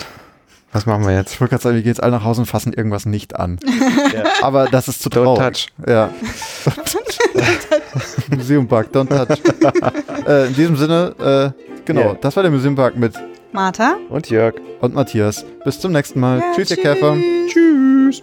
[0.72, 1.34] was machen wir jetzt?
[1.34, 3.58] Ich wollte gerade sagen, wir gehen jetzt alle nach Hause und fassen irgendwas nicht an.
[4.42, 5.66] Aber das ist zu Don't traurig.
[5.76, 5.88] touch.
[5.88, 6.10] Ja.
[8.36, 9.38] Museumpark, don't touch.
[10.26, 12.14] äh, in diesem Sinne, äh, genau, Ja.
[12.14, 13.14] das war der Museumpark mit
[13.52, 13.96] Martha?
[14.08, 14.54] Und Jörg.
[14.80, 15.44] und Matthias.
[15.64, 16.38] Bis zum nächsten Mal.
[16.38, 17.16] Ja, tschüss, ihr Käfer.
[17.48, 18.22] tschüss.